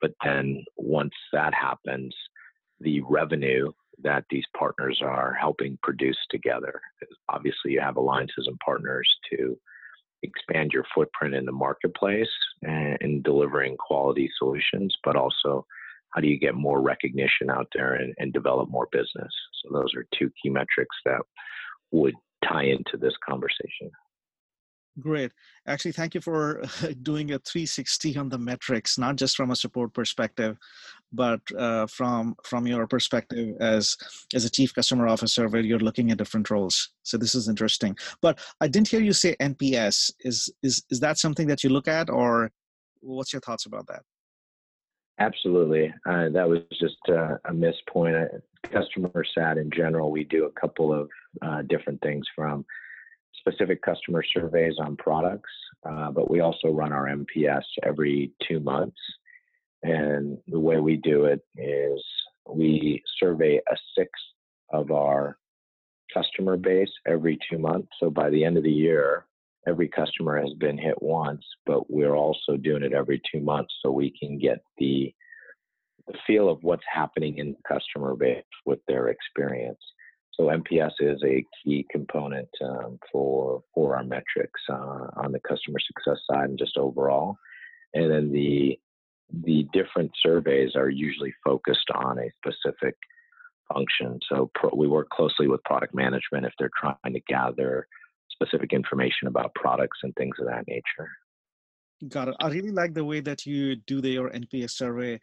But 0.00 0.12
then 0.24 0.64
once 0.76 1.14
that 1.32 1.54
happens, 1.54 2.14
the 2.80 3.00
revenue 3.02 3.72
that 4.02 4.24
these 4.30 4.44
partners 4.56 5.00
are 5.02 5.34
helping 5.34 5.78
produce 5.82 6.18
together. 6.30 6.80
Obviously, 7.28 7.72
you 7.72 7.80
have 7.80 7.96
alliances 7.96 8.46
and 8.46 8.58
partners 8.64 9.08
to 9.30 9.58
expand 10.24 10.72
your 10.72 10.84
footprint 10.94 11.34
in 11.34 11.44
the 11.44 11.52
marketplace 11.52 12.30
and 12.62 12.98
in 13.00 13.22
delivering 13.22 13.76
quality 13.76 14.30
solutions, 14.38 14.96
but 15.04 15.16
also 15.16 15.66
how 16.10 16.20
do 16.20 16.28
you 16.28 16.38
get 16.38 16.54
more 16.54 16.80
recognition 16.80 17.50
out 17.50 17.68
there 17.74 17.94
and, 17.94 18.14
and 18.18 18.32
develop 18.32 18.70
more 18.70 18.88
business? 18.92 19.32
So, 19.62 19.72
those 19.72 19.94
are 19.94 20.06
two 20.16 20.30
key 20.40 20.50
metrics 20.50 20.96
that 21.04 21.20
would 21.90 22.14
tie 22.44 22.64
into 22.64 22.96
this 22.96 23.14
conversation. 23.28 23.90
Great. 25.00 25.32
Actually, 25.66 25.92
thank 25.92 26.14
you 26.14 26.20
for 26.20 26.62
doing 27.02 27.32
a 27.32 27.38
360 27.40 28.16
on 28.16 28.28
the 28.28 28.38
metrics, 28.38 28.96
not 28.96 29.16
just 29.16 29.36
from 29.36 29.50
a 29.50 29.56
support 29.56 29.92
perspective, 29.92 30.56
but 31.12 31.40
uh, 31.58 31.86
from 31.86 32.36
from 32.44 32.66
your 32.66 32.86
perspective 32.86 33.56
as 33.60 33.96
as 34.34 34.44
a 34.44 34.50
chief 34.50 34.72
customer 34.72 35.08
officer, 35.08 35.48
where 35.48 35.62
you're 35.62 35.80
looking 35.80 36.12
at 36.12 36.18
different 36.18 36.48
roles. 36.48 36.90
So 37.02 37.18
this 37.18 37.34
is 37.34 37.48
interesting. 37.48 37.96
But 38.22 38.38
I 38.60 38.68
didn't 38.68 38.88
hear 38.88 39.00
you 39.00 39.12
say 39.12 39.34
NPS. 39.40 40.12
Is 40.20 40.52
is 40.62 40.84
is 40.90 41.00
that 41.00 41.18
something 41.18 41.48
that 41.48 41.64
you 41.64 41.70
look 41.70 41.88
at, 41.88 42.08
or 42.08 42.52
what's 43.00 43.32
your 43.32 43.40
thoughts 43.40 43.66
about 43.66 43.88
that? 43.88 44.02
Absolutely. 45.18 45.92
Uh, 46.06 46.28
that 46.30 46.48
was 46.48 46.60
just 46.80 46.96
uh, 47.08 47.36
a 47.48 47.52
missed 47.52 47.84
point. 47.88 48.16
Customer 48.72 49.24
sat 49.36 49.58
in 49.58 49.70
general, 49.70 50.10
we 50.10 50.24
do 50.24 50.46
a 50.46 50.60
couple 50.60 50.92
of 50.92 51.08
uh, 51.42 51.62
different 51.62 52.00
things 52.00 52.24
from 52.34 52.64
specific 53.46 53.82
customer 53.82 54.22
surveys 54.22 54.74
on 54.78 54.96
products, 54.96 55.50
uh, 55.88 56.10
but 56.10 56.30
we 56.30 56.40
also 56.40 56.68
run 56.68 56.92
our 56.92 57.06
NPS 57.06 57.64
every 57.82 58.32
two 58.46 58.60
months. 58.60 58.96
And 59.82 60.38
the 60.48 60.58
way 60.58 60.80
we 60.80 60.96
do 60.96 61.26
it 61.26 61.40
is 61.56 62.02
we 62.48 63.02
survey 63.20 63.60
a 63.70 63.76
sixth 63.96 64.24
of 64.72 64.90
our 64.90 65.38
customer 66.12 66.56
base 66.56 66.90
every 67.06 67.38
two 67.50 67.58
months. 67.58 67.88
So 68.00 68.08
by 68.08 68.30
the 68.30 68.44
end 68.44 68.56
of 68.56 68.62
the 68.62 68.70
year, 68.70 69.26
every 69.66 69.88
customer 69.88 70.40
has 70.40 70.52
been 70.54 70.78
hit 70.78 71.00
once, 71.02 71.44
but 71.66 71.90
we're 71.90 72.14
also 72.14 72.56
doing 72.56 72.82
it 72.82 72.92
every 72.92 73.20
two 73.30 73.40
months 73.40 73.74
so 73.82 73.90
we 73.90 74.10
can 74.18 74.38
get 74.38 74.62
the 74.78 75.14
the 76.06 76.18
feel 76.26 76.50
of 76.50 76.62
what's 76.62 76.84
happening 76.92 77.38
in 77.38 77.52
the 77.52 77.58
customer 77.66 78.14
base 78.14 78.44
with 78.66 78.78
their 78.86 79.08
experience. 79.08 79.80
So 80.36 80.44
NPS 80.44 80.92
is 81.00 81.22
a 81.24 81.44
key 81.62 81.86
component 81.90 82.48
um, 82.62 82.98
for 83.10 83.62
for 83.74 83.96
our 83.96 84.04
metrics 84.04 84.60
uh, 84.68 85.06
on 85.16 85.32
the 85.32 85.40
customer 85.40 85.78
success 85.78 86.20
side 86.30 86.48
and 86.48 86.58
just 86.58 86.76
overall. 86.76 87.36
And 87.94 88.10
then 88.10 88.32
the 88.32 88.78
the 89.32 89.66
different 89.72 90.10
surveys 90.22 90.76
are 90.76 90.90
usually 90.90 91.32
focused 91.44 91.90
on 91.94 92.18
a 92.18 92.30
specific 92.36 92.96
function. 93.72 94.18
So 94.28 94.50
pro, 94.54 94.70
we 94.76 94.88
work 94.88 95.08
closely 95.10 95.48
with 95.48 95.62
product 95.64 95.94
management 95.94 96.46
if 96.46 96.52
they're 96.58 96.70
trying 96.78 97.14
to 97.14 97.20
gather 97.28 97.86
specific 98.30 98.72
information 98.72 99.28
about 99.28 99.54
products 99.54 99.98
and 100.02 100.14
things 100.16 100.36
of 100.40 100.46
that 100.46 100.66
nature. 100.66 101.08
Got 102.08 102.28
it. 102.28 102.36
I 102.40 102.48
really 102.48 102.72
like 102.72 102.94
the 102.94 103.04
way 103.04 103.20
that 103.20 103.46
you 103.46 103.76
do 103.76 104.00
the, 104.00 104.10
your 104.10 104.30
NPS 104.30 104.72
survey, 104.72 105.20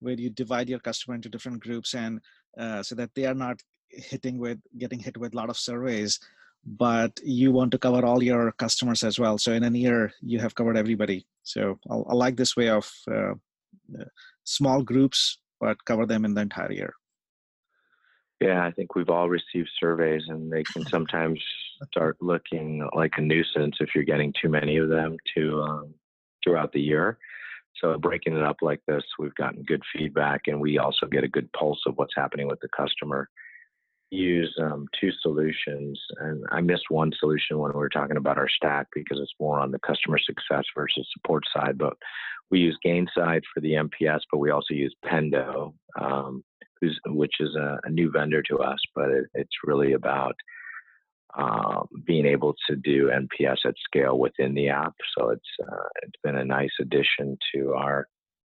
where 0.00 0.14
you 0.14 0.30
divide 0.30 0.68
your 0.68 0.80
customer 0.80 1.14
into 1.14 1.28
different 1.28 1.60
groups 1.60 1.94
and 1.94 2.20
uh, 2.58 2.82
so 2.82 2.94
that 2.94 3.10
they 3.14 3.26
are 3.26 3.34
not 3.34 3.60
hitting 3.96 4.38
with 4.38 4.58
getting 4.78 4.98
hit 4.98 5.16
with 5.16 5.34
a 5.34 5.36
lot 5.36 5.50
of 5.50 5.56
surveys 5.56 6.20
but 6.66 7.20
you 7.22 7.52
want 7.52 7.70
to 7.72 7.78
cover 7.78 8.04
all 8.04 8.22
your 8.22 8.52
customers 8.52 9.02
as 9.02 9.18
well. 9.18 9.38
So 9.38 9.52
in 9.52 9.64
a 9.64 9.70
year 9.70 10.12
you 10.22 10.38
have 10.40 10.54
covered 10.54 10.76
everybody. 10.76 11.26
So 11.42 11.78
i, 11.90 11.94
I 11.94 12.14
like 12.14 12.36
this 12.36 12.56
way 12.56 12.70
of 12.70 12.90
uh, 13.10 13.34
uh, 13.98 14.04
small 14.44 14.82
groups 14.82 15.38
but 15.60 15.84
cover 15.84 16.06
them 16.06 16.24
in 16.24 16.34
the 16.34 16.42
entire 16.42 16.72
year. 16.72 16.94
Yeah 18.40 18.66
i 18.66 18.70
think 18.72 18.94
we've 18.94 19.10
all 19.10 19.28
received 19.28 19.70
surveys 19.78 20.22
and 20.28 20.52
they 20.52 20.64
can 20.64 20.84
sometimes 20.94 21.40
start 21.86 22.16
looking 22.20 22.86
like 22.94 23.12
a 23.16 23.20
nuisance 23.20 23.76
if 23.80 23.90
you're 23.94 24.04
getting 24.04 24.32
too 24.40 24.48
many 24.48 24.76
of 24.76 24.88
them 24.88 25.16
to 25.34 25.60
um, 25.60 25.94
throughout 26.42 26.72
the 26.72 26.80
year. 26.80 27.18
So 27.80 27.98
breaking 27.98 28.36
it 28.36 28.42
up 28.42 28.56
like 28.62 28.80
this 28.86 29.02
we've 29.18 29.34
gotten 29.34 29.62
good 29.64 29.82
feedback 29.92 30.42
and 30.46 30.60
we 30.60 30.78
also 30.78 31.06
get 31.06 31.24
a 31.24 31.28
good 31.28 31.52
pulse 31.52 31.82
of 31.86 31.96
what's 31.96 32.14
happening 32.16 32.46
with 32.48 32.60
the 32.60 32.68
customer 32.68 33.28
use 34.10 34.54
um, 34.62 34.86
two 35.00 35.10
solutions, 35.20 36.00
and 36.20 36.44
I 36.50 36.60
missed 36.60 36.84
one 36.88 37.12
solution 37.18 37.58
when 37.58 37.72
we 37.72 37.78
were 37.78 37.88
talking 37.88 38.16
about 38.16 38.38
our 38.38 38.48
stack 38.48 38.86
because 38.94 39.18
it's 39.20 39.34
more 39.40 39.60
on 39.60 39.70
the 39.70 39.78
customer 39.80 40.18
success 40.18 40.64
versus 40.74 41.08
support 41.12 41.44
side. 41.54 41.78
But 41.78 41.94
we 42.50 42.60
use 42.60 42.78
Gainsight 42.84 43.42
for 43.52 43.60
the 43.60 43.72
NPS, 43.72 44.20
but 44.30 44.38
we 44.38 44.50
also 44.50 44.74
use 44.74 44.94
Pendo, 45.04 45.74
um, 46.00 46.44
which 47.06 47.34
is 47.40 47.54
a, 47.56 47.78
a, 47.84 47.90
new 47.90 48.10
vendor 48.10 48.42
to 48.42 48.58
us, 48.58 48.78
but 48.94 49.10
it, 49.10 49.24
it's 49.34 49.56
really 49.64 49.94
about 49.94 50.34
um, 51.36 51.88
being 52.06 52.26
able 52.26 52.54
to 52.68 52.76
do 52.76 53.10
NPS 53.10 53.58
at 53.64 53.74
scale 53.84 54.18
within 54.18 54.54
the 54.54 54.68
app. 54.68 54.94
So 55.16 55.30
it's 55.30 55.48
uh, 55.66 55.88
it's 56.02 56.20
been 56.22 56.36
a 56.36 56.44
nice 56.44 56.70
addition 56.80 57.36
to 57.54 57.72
our 57.74 58.06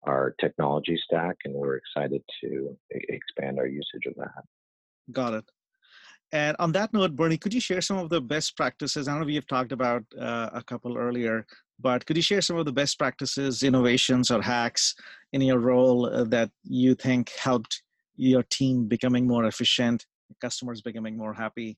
our 0.04 0.36
technology 0.40 1.00
stack, 1.04 1.38
and 1.44 1.54
we're 1.54 1.78
excited 1.78 2.22
to 2.44 2.78
expand 2.92 3.60
our 3.60 3.68
usage 3.68 4.06
of 4.06 4.14
that. 4.18 4.44
Got 5.12 5.34
it. 5.34 5.46
And 6.32 6.58
on 6.60 6.74
that 6.74 6.94
note, 6.94 7.16
Bernie, 7.16 7.38
could 7.38 7.54
you 7.54 7.62
share 7.62 7.82
some 7.82 7.98
of 7.98 8.10
the 8.10 8.20
best 8.20 8.58
practices? 8.58 9.08
I 9.08 9.18
know 9.18 9.26
we 9.26 9.36
have 9.36 9.48
talked 9.48 9.72
about 9.72 10.04
uh, 10.20 10.50
a 10.54 10.62
couple 10.62 10.98
earlier, 10.98 11.46
but 11.80 12.06
could 12.06 12.18
you 12.18 12.22
share 12.22 12.42
some 12.42 12.58
of 12.58 12.66
the 12.66 12.74
best 12.74 13.00
practices, 13.00 13.64
innovations, 13.64 14.30
or 14.30 14.42
hacks 14.42 14.94
in 15.32 15.42
your 15.42 15.60
role 15.60 16.06
uh, 16.06 16.26
that 16.26 16.52
you 16.64 16.96
think 16.96 17.32
helped 17.40 17.82
your 18.18 18.44
team 18.44 18.88
becoming 18.88 19.26
more 19.26 19.46
efficient, 19.46 20.06
customers 20.42 20.82
becoming 20.82 21.16
more 21.16 21.34
happy? 21.34 21.78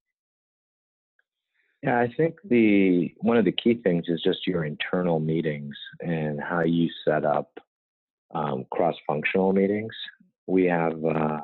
Yeah, 1.83 1.99
I 1.99 2.11
think 2.17 2.35
the 2.43 3.13
one 3.17 3.37
of 3.37 3.45
the 3.45 3.51
key 3.51 3.75
things 3.75 4.05
is 4.07 4.21
just 4.23 4.47
your 4.47 4.65
internal 4.65 5.19
meetings 5.19 5.77
and 6.01 6.41
how 6.41 6.61
you 6.61 6.89
set 7.05 7.23
up 7.23 7.51
um, 8.33 8.65
cross-functional 8.71 9.53
meetings 9.53 9.93
we 10.49 10.65
have 10.65 10.93
uh, 11.05 11.41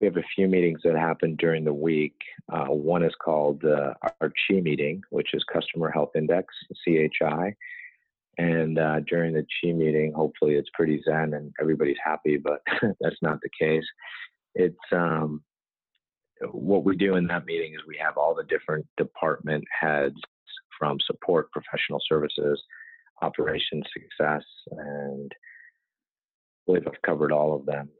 we 0.00 0.06
have 0.06 0.16
a 0.16 0.24
few 0.34 0.48
meetings 0.48 0.80
that 0.82 0.96
happen 0.96 1.36
during 1.36 1.64
the 1.64 1.74
week. 1.74 2.16
Uh, 2.50 2.66
one 2.66 3.02
is 3.02 3.14
called 3.22 3.62
uh, 3.64 3.92
our 4.02 4.32
CHI 4.48 4.60
meeting, 4.60 5.02
which 5.10 5.34
is 5.34 5.44
Customer 5.52 5.90
Health 5.90 6.12
Index 6.16 6.54
(CHI). 6.84 7.54
And 8.38 8.78
uh, 8.78 9.00
during 9.00 9.34
the 9.34 9.44
CHI 9.60 9.72
meeting, 9.72 10.12
hopefully 10.14 10.54
it's 10.54 10.70
pretty 10.72 11.02
zen 11.04 11.34
and 11.34 11.52
everybody's 11.60 11.98
happy, 12.02 12.38
but 12.38 12.62
that's 13.00 13.20
not 13.20 13.40
the 13.42 13.50
case. 13.58 13.84
It's 14.54 14.76
um, 14.92 15.42
what 16.50 16.84
we 16.84 16.96
do 16.96 17.16
in 17.16 17.26
that 17.26 17.44
meeting 17.44 17.74
is 17.74 17.80
we 17.86 17.98
have 18.02 18.16
all 18.16 18.34
the 18.34 18.44
different 18.44 18.86
department 18.96 19.64
heads 19.78 20.16
from 20.78 20.98
support, 21.06 21.52
professional 21.52 22.00
services, 22.08 22.62
operations, 23.20 23.84
success, 23.92 24.42
and 24.70 25.30
I 25.32 26.60
believe 26.64 26.86
I've 26.86 27.02
covered 27.02 27.32
all 27.32 27.54
of 27.54 27.66
them. 27.66 27.90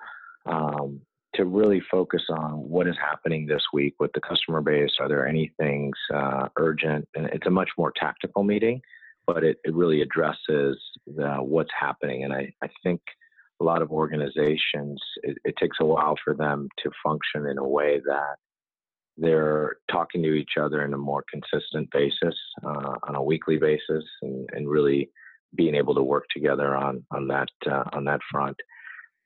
Um, 0.46 1.02
to 1.34 1.44
really 1.44 1.80
focus 1.90 2.22
on 2.28 2.52
what 2.68 2.88
is 2.88 2.96
happening 3.00 3.46
this 3.46 3.62
week 3.72 3.94
with 4.00 4.10
the 4.14 4.20
customer 4.20 4.60
base. 4.60 4.90
Are 4.98 5.08
there 5.08 5.26
any 5.26 5.52
things 5.58 5.92
uh, 6.14 6.48
urgent? 6.58 7.08
And 7.14 7.26
it's 7.26 7.46
a 7.46 7.50
much 7.50 7.70
more 7.78 7.92
tactical 7.96 8.42
meeting, 8.42 8.80
but 9.26 9.44
it, 9.44 9.58
it 9.64 9.74
really 9.74 10.02
addresses 10.02 10.78
the, 11.06 11.36
what's 11.40 11.70
happening. 11.78 12.24
And 12.24 12.32
I, 12.32 12.52
I 12.62 12.68
think 12.82 13.00
a 13.60 13.64
lot 13.64 13.82
of 13.82 13.90
organizations, 13.90 15.00
it, 15.22 15.38
it 15.44 15.54
takes 15.58 15.76
a 15.80 15.84
while 15.84 16.16
for 16.24 16.34
them 16.34 16.68
to 16.82 16.90
function 17.04 17.46
in 17.46 17.58
a 17.58 17.68
way 17.68 18.00
that 18.04 18.36
they're 19.16 19.76
talking 19.90 20.22
to 20.22 20.32
each 20.32 20.52
other 20.60 20.84
in 20.84 20.94
a 20.94 20.98
more 20.98 21.22
consistent 21.30 21.90
basis 21.92 22.34
uh, 22.64 22.94
on 23.06 23.14
a 23.14 23.22
weekly 23.22 23.58
basis 23.58 24.04
and, 24.22 24.48
and 24.52 24.68
really 24.68 25.10
being 25.54 25.74
able 25.74 25.94
to 25.94 26.02
work 26.02 26.24
together 26.34 26.76
on 26.76 27.04
on 27.10 27.26
that 27.26 27.48
uh, 27.70 27.82
on 27.92 28.04
that 28.04 28.20
front 28.30 28.56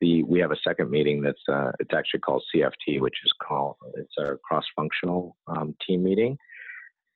the 0.05 0.23
we 0.25 0.39
have 0.41 0.51
a 0.51 0.57
second 0.63 0.91
meeting 0.91 1.23
that's 1.23 1.41
uh, 1.49 1.73
it's 1.81 1.95
actually 1.95 2.21
called 2.21 2.45
CFT, 2.55 3.01
which 3.01 3.17
is 3.25 3.33
called 3.43 3.77
it's 3.95 4.15
our 4.19 4.39
cross 4.45 4.65
functional 4.77 5.37
um, 5.47 5.75
team 5.87 6.05
meeting, 6.05 6.37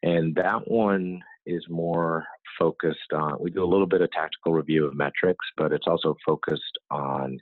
and 0.03 0.35
that 0.37 0.67
one 0.67 1.21
is 1.47 1.65
more 1.69 2.27
focused 2.59 3.13
on. 3.13 3.37
We 3.41 3.51
do 3.51 3.63
a 3.63 3.73
little 3.73 3.87
bit 3.87 4.01
of 4.01 4.11
tactical 4.11 4.53
review 4.53 4.87
of 4.87 4.95
metrics, 4.95 5.45
but 5.57 5.73
it's 5.73 5.87
also 5.87 6.17
focused 6.27 6.79
on 6.91 7.39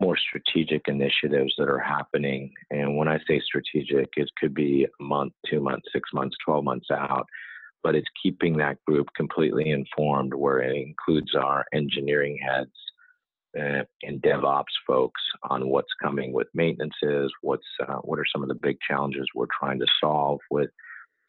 more 0.00 0.16
strategic 0.16 0.88
initiatives 0.88 1.52
that 1.58 1.68
are 1.68 1.78
happening. 1.78 2.50
And 2.70 2.96
when 2.96 3.08
I 3.08 3.18
say 3.28 3.40
strategic, 3.40 4.08
it 4.16 4.30
could 4.40 4.54
be 4.54 4.86
a 4.86 5.02
month, 5.02 5.34
two 5.48 5.60
months, 5.60 5.88
six 5.92 6.08
months, 6.14 6.36
12 6.44 6.64
months 6.64 6.90
out. 6.90 7.26
But 7.82 7.94
it's 7.94 8.08
keeping 8.22 8.56
that 8.58 8.78
group 8.86 9.08
completely 9.14 9.70
informed, 9.70 10.34
where 10.34 10.60
it 10.60 10.74
includes 10.74 11.34
our 11.34 11.64
engineering 11.72 12.38
heads, 12.46 12.72
uh, 13.58 13.82
and 14.02 14.22
DevOps 14.22 14.64
folks 14.86 15.20
on 15.48 15.68
what's 15.68 15.92
coming 16.02 16.32
with 16.32 16.46
maintenances, 16.54 17.32
what's 17.42 17.66
uh, 17.86 17.96
what 18.02 18.18
are 18.18 18.26
some 18.32 18.42
of 18.42 18.48
the 18.48 18.54
big 18.54 18.76
challenges 18.88 19.26
we're 19.34 19.46
trying 19.58 19.78
to 19.80 19.86
solve 20.02 20.38
with 20.50 20.70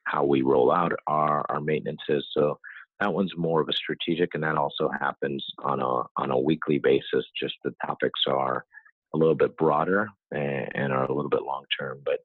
how 0.03 0.23
we 0.23 0.41
roll 0.41 0.71
out 0.71 0.91
our, 1.07 1.45
our 1.49 1.61
maintenances. 1.61 2.25
So 2.35 2.59
that 2.99 3.13
one's 3.13 3.33
more 3.37 3.61
of 3.61 3.69
a 3.69 3.73
strategic, 3.73 4.35
and 4.35 4.43
that 4.43 4.57
also 4.57 4.89
happens 4.99 5.43
on 5.63 5.79
a 5.81 6.03
on 6.17 6.31
a 6.31 6.39
weekly 6.39 6.79
basis. 6.79 7.25
Just 7.39 7.55
the 7.63 7.73
topics 7.85 8.21
are 8.27 8.65
a 9.13 9.17
little 9.17 9.35
bit 9.35 9.57
broader 9.57 10.07
and, 10.31 10.69
and 10.75 10.93
are 10.93 11.05
a 11.05 11.13
little 11.13 11.29
bit 11.29 11.43
long 11.43 11.65
term, 11.79 12.01
but. 12.05 12.19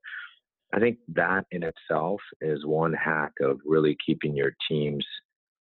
I 0.74 0.80
think 0.80 0.99
that 1.14 1.47
in 1.53 1.62
itself 1.62 2.20
is 2.40 2.66
one 2.66 2.92
hack 2.92 3.30
of 3.40 3.61
really 3.64 3.97
keeping 4.05 4.36
your 4.36 4.53
teams 4.68 5.07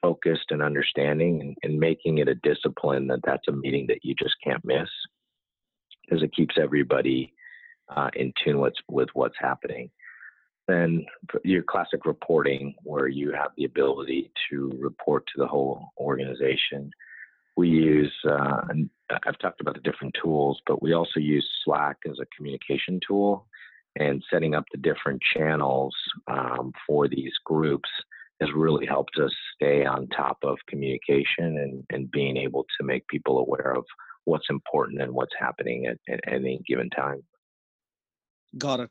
focused 0.03 0.47
and 0.51 0.63
understanding 0.63 1.41
and, 1.41 1.57
and 1.63 1.79
making 1.79 2.19
it 2.19 2.29
a 2.29 2.35
discipline 2.37 3.07
that 3.09 3.21
that's 3.25 3.49
a 3.49 3.53
meeting 3.53 3.87
that 3.89 4.05
you 4.05 4.15
just 4.15 4.35
can't 4.43 4.65
miss 4.65 4.89
because 6.05 6.23
it 6.23 6.35
keeps 6.35 6.57
everybody 6.61 7.33
uh, 7.89 8.09
in 8.15 8.33
tune 8.43 8.61
with, 8.61 8.75
with 8.89 9.09
what's 9.15 9.37
happening. 9.39 9.91
Then 10.69 11.05
your 11.45 11.63
classic 11.63 12.07
reporting, 12.07 12.75
where 12.83 13.09
you 13.09 13.33
have 13.33 13.51
the 13.57 13.65
ability 13.65 14.31
to 14.51 14.73
report 14.79 15.25
to 15.27 15.43
the 15.43 15.47
whole 15.47 15.89
organization. 15.99 16.91
We 17.57 17.69
use, 17.69 18.13
uh, 18.25 18.63
I've 19.27 19.39
talked 19.39 19.61
about 19.61 19.75
the 19.75 19.81
different 19.81 20.15
tools, 20.23 20.61
but 20.67 20.81
we 20.81 20.93
also 20.93 21.19
use 21.19 21.49
Slack 21.65 21.97
as 22.09 22.19
a 22.21 22.27
communication 22.37 23.01
tool 23.07 23.47
and 23.97 24.23
setting 24.31 24.55
up 24.55 24.65
the 24.71 24.79
different 24.79 25.21
channels 25.35 25.95
um, 26.29 26.73
for 26.87 27.09
these 27.09 27.33
groups 27.45 27.89
has 28.41 28.51
really 28.55 28.87
helped 28.87 29.17
us 29.19 29.33
stay 29.55 29.85
on 29.85 30.09
top 30.09 30.39
of 30.43 30.57
communication 30.69 31.59
and, 31.59 31.85
and 31.91 32.11
being 32.11 32.37
able 32.37 32.65
to 32.79 32.87
make 32.87 33.07
people 33.09 33.39
aware 33.39 33.73
of 33.77 33.85
what's 34.25 34.49
important 34.51 35.03
and 35.03 35.13
what's 35.13 35.35
happening 35.39 35.87
at, 35.87 35.99
at 36.13 36.21
any 36.27 36.61
given 36.67 36.89
time. 36.91 37.23
Got 38.59 38.81
it. 38.81 38.91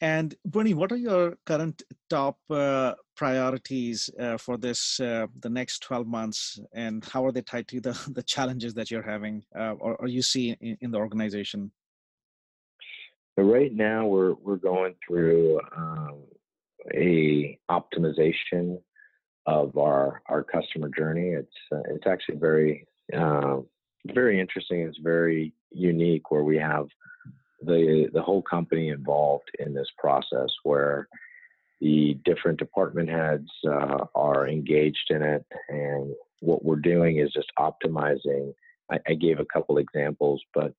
And 0.00 0.34
Bernie, 0.44 0.74
what 0.74 0.92
are 0.92 0.96
your 0.96 1.36
current 1.44 1.82
top 2.08 2.38
uh, 2.50 2.94
priorities 3.16 4.08
uh, 4.20 4.36
for 4.36 4.56
this 4.56 5.00
uh, 5.00 5.26
the 5.40 5.50
next 5.50 5.80
12 5.80 6.06
months, 6.06 6.60
and 6.72 7.04
how 7.04 7.26
are 7.26 7.32
they 7.32 7.42
tied 7.42 7.66
to 7.68 7.80
the 7.80 7.98
the 8.14 8.22
challenges 8.22 8.74
that 8.74 8.90
you're 8.90 9.02
having 9.02 9.44
uh, 9.58 9.72
or, 9.80 9.96
or 9.96 10.06
you 10.06 10.22
see 10.22 10.56
in, 10.60 10.76
in 10.80 10.90
the 10.92 10.98
organization? 10.98 11.72
right 13.36 13.72
now, 13.72 14.06
we're 14.06 14.34
we're 14.34 14.56
going 14.56 14.94
through 15.06 15.60
of 19.46 19.76
our 19.76 20.22
our 20.26 20.44
customer 20.44 20.90
journey. 20.96 21.30
It's 21.30 21.56
uh, 21.72 21.82
it's 21.90 22.06
actually 22.06 22.36
very 22.36 22.86
uh, 23.16 23.58
very 24.06 24.40
interesting. 24.40 24.80
It's 24.80 24.98
very 24.98 25.52
unique 25.70 26.30
where 26.30 26.44
we 26.44 26.58
have 26.58 26.86
the 27.62 28.08
the 28.12 28.22
whole 28.22 28.42
company 28.42 28.88
involved 28.90 29.50
in 29.58 29.74
this 29.74 29.88
process 29.98 30.50
where 30.62 31.08
the 31.80 32.18
different 32.24 32.58
department 32.58 33.08
heads 33.08 33.48
uh, 33.66 34.04
are 34.14 34.48
engaged 34.48 35.10
in 35.10 35.22
it 35.22 35.44
and 35.68 36.14
what 36.40 36.64
we're 36.64 36.76
doing 36.76 37.18
is 37.18 37.32
just 37.32 37.52
optimizing 37.58 38.52
I, 38.90 38.98
I, 39.08 39.14
gave 39.14 39.38
a 39.38 39.44
couple 39.44 39.78
examples 39.78 40.42
but 40.54 40.72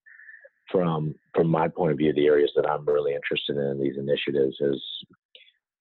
from 0.71 1.15
from 1.33 1.47
my 1.47 1.67
point 1.67 1.91
of 1.91 1.97
view 1.97 2.13
the 2.13 2.27
areas 2.27 2.51
that 2.55 2.69
i'm 2.69 2.85
really 2.85 3.13
interested 3.13 3.57
in 3.57 3.81
these 3.81 3.97
initiatives 3.97 4.55
is 4.59 4.81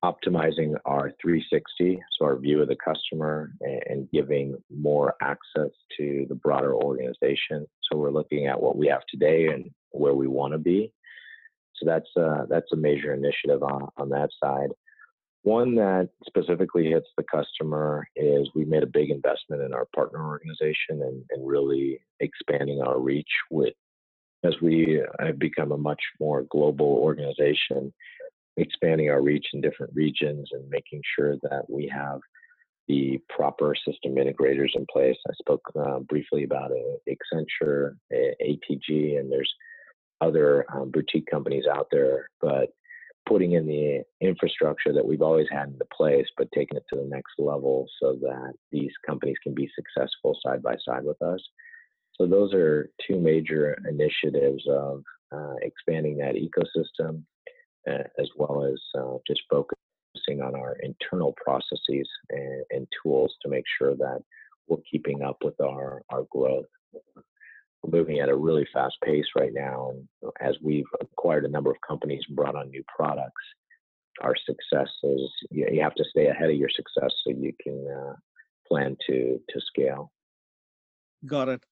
optimizing 0.04 0.74
our 0.84 1.12
360, 1.20 2.00
so 2.16 2.24
our 2.24 2.36
view 2.36 2.62
of 2.62 2.68
the 2.68 2.76
customer, 2.76 3.52
and, 3.60 4.08
giving 4.12 4.56
more 4.74 5.14
access 5.20 5.70
to 5.96 6.24
the 6.28 6.34
broader 6.34 6.74
organization. 6.74 7.66
So 7.82 7.98
we're 7.98 8.10
looking 8.10 8.46
at 8.46 8.60
what 8.60 8.76
we 8.76 8.86
have 8.88 9.02
today 9.08 9.48
and 9.48 9.70
where 9.90 10.14
we 10.14 10.28
want 10.28 10.52
to 10.52 10.58
be. 10.58 10.92
So 11.76 11.86
that's 11.86 12.08
uh, 12.16 12.46
that's 12.48 12.72
a 12.72 12.76
major 12.76 13.12
initiative 13.12 13.62
on, 13.62 13.88
on 13.96 14.08
that 14.10 14.30
side. 14.42 14.70
One 15.42 15.74
that 15.76 16.08
specifically 16.26 16.90
hits 16.90 17.08
the 17.16 17.24
customer 17.24 18.08
is 18.16 18.48
we 18.54 18.64
made 18.64 18.82
a 18.82 18.86
big 18.86 19.10
investment 19.10 19.62
in 19.62 19.72
our 19.72 19.86
partner 19.94 20.26
organization 20.26 21.02
and, 21.02 21.22
and 21.30 21.46
really 21.46 22.00
expanding 22.20 22.80
our 22.82 22.98
reach 22.98 23.30
with 23.50 23.74
as 24.44 24.54
we 24.62 25.02
have 25.18 25.38
become 25.38 25.72
a 25.72 25.76
much 25.76 26.00
more 26.20 26.44
global 26.50 26.86
organization 26.86 27.92
expanding 28.60 29.10
our 29.10 29.22
reach 29.22 29.46
in 29.52 29.60
different 29.60 29.92
regions 29.94 30.48
and 30.52 30.68
making 30.68 31.00
sure 31.16 31.36
that 31.42 31.64
we 31.68 31.90
have 31.92 32.20
the 32.88 33.20
proper 33.28 33.74
system 33.74 34.14
integrators 34.14 34.70
in 34.74 34.86
place. 34.90 35.16
I 35.28 35.34
spoke 35.34 35.62
uh, 35.78 35.98
briefly 36.00 36.44
about 36.44 36.72
uh, 36.72 36.96
Accenture, 37.08 37.96
ATG, 38.12 39.18
and 39.18 39.30
there's 39.30 39.52
other 40.20 40.64
um, 40.74 40.90
boutique 40.90 41.26
companies 41.30 41.64
out 41.70 41.88
there, 41.92 42.30
but 42.40 42.70
putting 43.28 43.52
in 43.52 43.66
the 43.66 44.02
infrastructure 44.22 44.92
that 44.92 45.06
we've 45.06 45.22
always 45.22 45.46
had 45.50 45.68
into 45.68 45.84
place, 45.94 46.26
but 46.38 46.48
taking 46.54 46.78
it 46.78 46.84
to 46.88 46.98
the 46.98 47.08
next 47.08 47.34
level 47.38 47.86
so 48.00 48.14
that 48.22 48.54
these 48.72 48.90
companies 49.06 49.36
can 49.42 49.54
be 49.54 49.70
successful 49.74 50.36
side 50.42 50.62
by 50.62 50.74
side 50.84 51.04
with 51.04 51.20
us. 51.20 51.40
So 52.14 52.26
those 52.26 52.54
are 52.54 52.90
two 53.06 53.20
major 53.20 53.78
initiatives 53.88 54.64
of 54.68 55.02
uh, 55.30 55.54
expanding 55.60 56.16
that 56.18 56.34
ecosystem 56.34 57.22
as 57.88 58.28
well 58.36 58.64
as 58.64 58.80
uh, 58.98 59.18
just 59.26 59.42
focusing 59.50 60.42
on 60.42 60.54
our 60.54 60.76
internal 60.82 61.34
processes 61.42 62.08
and, 62.30 62.64
and, 62.70 62.86
tools 63.02 63.34
to 63.42 63.48
make 63.48 63.64
sure 63.78 63.94
that 63.94 64.20
we're 64.66 64.78
keeping 64.90 65.22
up 65.22 65.38
with 65.42 65.58
our, 65.60 66.02
our 66.10 66.24
growth. 66.30 66.66
We're 67.82 67.98
moving 67.98 68.18
at 68.18 68.28
a 68.28 68.36
really 68.36 68.66
fast 68.72 68.96
pace 69.04 69.26
right 69.36 69.52
now, 69.54 69.92
and 69.92 70.32
as 70.40 70.56
we've 70.62 70.84
acquired 71.00 71.44
a 71.44 71.50
number 71.50 71.70
of 71.70 71.76
companies 71.86 72.22
and 72.26 72.36
brought 72.36 72.56
on 72.56 72.70
new 72.70 72.82
products, 72.94 73.42
our 74.20 74.34
success 74.44 74.88
is 75.04 75.20
you, 75.50 75.80
have 75.80 75.94
to 75.94 76.04
stay 76.10 76.26
ahead 76.26 76.50
of 76.50 76.56
your 76.56 76.70
success 76.70 77.12
so 77.24 77.30
you 77.30 77.52
can 77.62 77.86
uh, 77.88 78.14
plan 78.66 78.96
to 79.06 79.40
to 79.48 79.60
scale. 79.60 80.10
Got 81.24 81.48
it. 81.48 81.64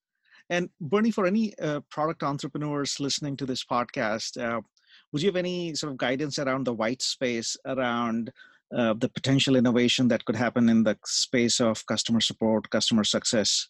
And 0.49 0.71
Bernie, 0.81 1.11
for 1.11 1.27
any 1.27 1.59
uh, 1.59 1.81
product 1.91 2.23
entrepreneurs 2.23 3.01
listening 3.01 3.37
to 3.39 3.47
this 3.47 3.65
podcast, 3.65 4.41
uh, 4.41 4.61
would 5.17 5.23
you 5.23 5.29
have 5.29 5.37
any 5.37 5.75
sort 5.75 5.91
of 5.91 5.97
guidance 5.97 6.39
around 6.39 6.65
the 6.65 6.75
white 6.75 7.01
space 7.01 7.57
around 7.65 8.31
uh, 8.77 8.93
the 8.93 9.09
potential 9.09 9.57
innovation 9.57 10.09
that 10.09 10.23
could 10.27 10.37
happen 10.37 10.69
in 10.69 10.83
the 10.83 10.95
space 11.07 11.59
of 11.59 11.87
customer 11.87 12.21
support, 12.21 12.69
customer 12.69 13.03
success? 13.03 13.67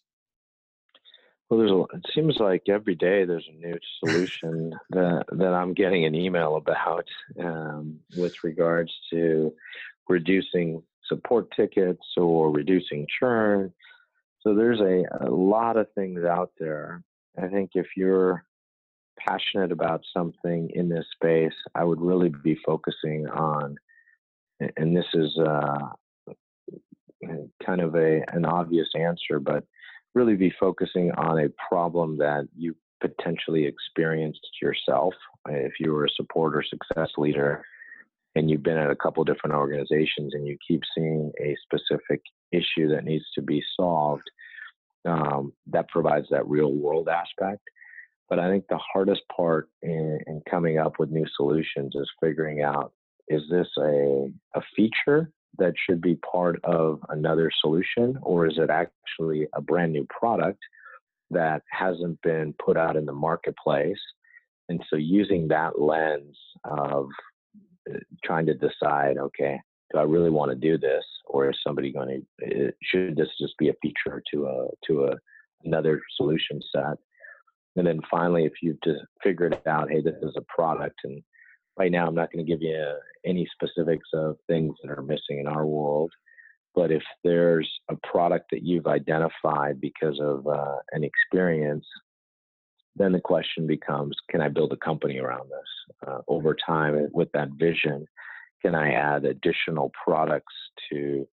Well, 1.49 1.59
there's 1.59 1.71
a, 1.71 1.83
it 1.95 2.05
seems 2.13 2.35
like 2.41 2.63
every 2.67 2.95
day 2.95 3.23
there's 3.23 3.47
a 3.49 3.65
new 3.65 3.79
solution 4.03 4.73
that 4.89 5.23
that 5.31 5.53
I'm 5.53 5.73
getting 5.73 6.03
an 6.03 6.15
email 6.15 6.57
about 6.57 7.07
um, 7.39 7.97
with 8.17 8.43
regards 8.43 8.91
to 9.11 9.53
reducing 10.09 10.83
support 11.05 11.47
tickets 11.55 12.05
or 12.17 12.51
reducing 12.51 13.07
churn. 13.17 13.71
So 14.41 14.53
there's 14.53 14.81
a, 14.81 15.05
a 15.25 15.31
lot 15.31 15.77
of 15.77 15.87
things 15.95 16.25
out 16.25 16.51
there. 16.59 17.03
I 17.41 17.47
think 17.47 17.71
if 17.75 17.87
you're 17.95 18.43
passionate 19.27 19.71
about 19.71 20.01
something 20.15 20.69
in 20.73 20.89
this 20.89 21.05
space, 21.15 21.53
I 21.75 21.83
would 21.83 22.01
really 22.01 22.29
be 22.29 22.57
focusing 22.65 23.27
on, 23.27 23.75
and 24.77 24.95
this 24.95 25.05
is 25.13 25.37
uh, 25.37 25.89
kind 27.65 27.81
of 27.81 27.95
a 27.95 28.23
an 28.33 28.45
obvious 28.45 28.87
answer, 28.95 29.39
but 29.39 29.63
really 30.13 30.35
be 30.35 30.53
focusing 30.59 31.11
on 31.11 31.39
a 31.39 31.49
problem 31.69 32.17
that 32.17 32.47
you 32.55 32.75
potentially 33.01 33.65
experienced 33.65 34.47
yourself. 34.61 35.13
If 35.47 35.73
you 35.79 35.93
were 35.93 36.05
a 36.05 36.09
support 36.15 36.55
or 36.55 36.63
success 36.63 37.09
leader 37.17 37.63
and 38.35 38.49
you've 38.49 38.63
been 38.63 38.77
at 38.77 38.89
a 38.89 38.95
couple 38.95 39.23
different 39.23 39.55
organizations 39.55 40.33
and 40.33 40.47
you 40.47 40.57
keep 40.67 40.81
seeing 40.95 41.31
a 41.39 41.55
specific 41.63 42.21
issue 42.51 42.89
that 42.89 43.03
needs 43.03 43.25
to 43.35 43.41
be 43.41 43.63
solved, 43.75 44.29
um, 45.05 45.53
that 45.67 45.87
provides 45.89 46.27
that 46.31 46.47
real 46.47 46.73
world 46.73 47.07
aspect. 47.07 47.61
But 48.29 48.39
I 48.39 48.49
think 48.49 48.65
the 48.67 48.79
hardest 48.93 49.21
part 49.33 49.69
in, 49.81 50.19
in 50.27 50.41
coming 50.49 50.77
up 50.77 50.99
with 50.99 51.11
new 51.11 51.25
solutions 51.35 51.93
is 51.95 52.09
figuring 52.21 52.61
out 52.61 52.93
is 53.29 53.41
this 53.49 53.67
a, 53.77 54.31
a 54.55 54.61
feature 54.75 55.31
that 55.57 55.73
should 55.85 56.01
be 56.01 56.15
part 56.15 56.63
of 56.63 56.99
another 57.09 57.51
solution, 57.61 58.17
or 58.21 58.47
is 58.47 58.57
it 58.57 58.69
actually 58.69 59.47
a 59.53 59.61
brand 59.61 59.91
new 59.91 60.05
product 60.09 60.59
that 61.29 61.61
hasn't 61.71 62.21
been 62.21 62.53
put 62.63 62.77
out 62.77 62.95
in 62.95 63.05
the 63.05 63.13
marketplace? 63.13 63.99
And 64.69 64.83
so, 64.89 64.97
using 64.97 65.47
that 65.47 65.79
lens 65.79 66.37
of 66.65 67.07
uh, 67.89 67.99
trying 68.23 68.45
to 68.47 68.53
decide, 68.53 69.17
okay, 69.17 69.59
do 69.91 69.99
I 69.99 70.03
really 70.03 70.29
want 70.29 70.51
to 70.51 70.55
do 70.55 70.77
this, 70.77 71.03
or 71.25 71.49
is 71.49 71.57
somebody 71.65 71.91
going 71.91 72.25
to? 72.41 72.67
Uh, 72.67 72.71
should 72.83 73.15
this 73.15 73.29
just 73.39 73.57
be 73.57 73.69
a 73.69 73.73
feature 73.81 74.21
to 74.33 74.47
a 74.47 74.67
to 74.87 75.05
a 75.05 75.15
another 75.63 76.01
solution 76.17 76.61
set? 76.73 76.97
And 77.77 77.85
then 77.85 78.01
finally, 78.09 78.45
if 78.45 78.53
you've 78.61 78.81
just 78.83 79.01
figured 79.23 79.57
out, 79.67 79.89
hey, 79.89 80.01
this 80.01 80.15
is 80.23 80.33
a 80.35 80.41
product, 80.41 80.99
and 81.03 81.21
right 81.77 81.91
now 81.91 82.07
I'm 82.07 82.15
not 82.15 82.31
going 82.31 82.43
to 82.43 82.51
give 82.51 82.61
you 82.61 82.95
any 83.23 83.47
specifics 83.53 84.07
of 84.13 84.37
things 84.47 84.75
that 84.81 84.91
are 84.91 85.03
missing 85.03 85.39
in 85.39 85.47
our 85.47 85.65
world. 85.65 86.11
But 86.73 86.91
if 86.91 87.03
there's 87.23 87.69
a 87.89 87.95
product 88.07 88.47
that 88.51 88.63
you've 88.63 88.87
identified 88.87 89.79
because 89.79 90.19
of 90.19 90.47
uh, 90.47 90.77
an 90.91 91.03
experience, 91.03 91.85
then 92.95 93.11
the 93.11 93.19
question 93.19 93.67
becomes 93.67 94.15
can 94.29 94.41
I 94.41 94.49
build 94.49 94.73
a 94.73 94.77
company 94.77 95.19
around 95.19 95.49
this? 95.49 96.07
Uh, 96.07 96.19
over 96.27 96.55
time, 96.55 97.09
with 97.13 97.31
that 97.33 97.49
vision, 97.59 98.07
can 98.63 98.73
I 98.73 98.93
add 98.93 99.25
additional 99.25 99.91
products 100.03 100.53
to 100.91 101.27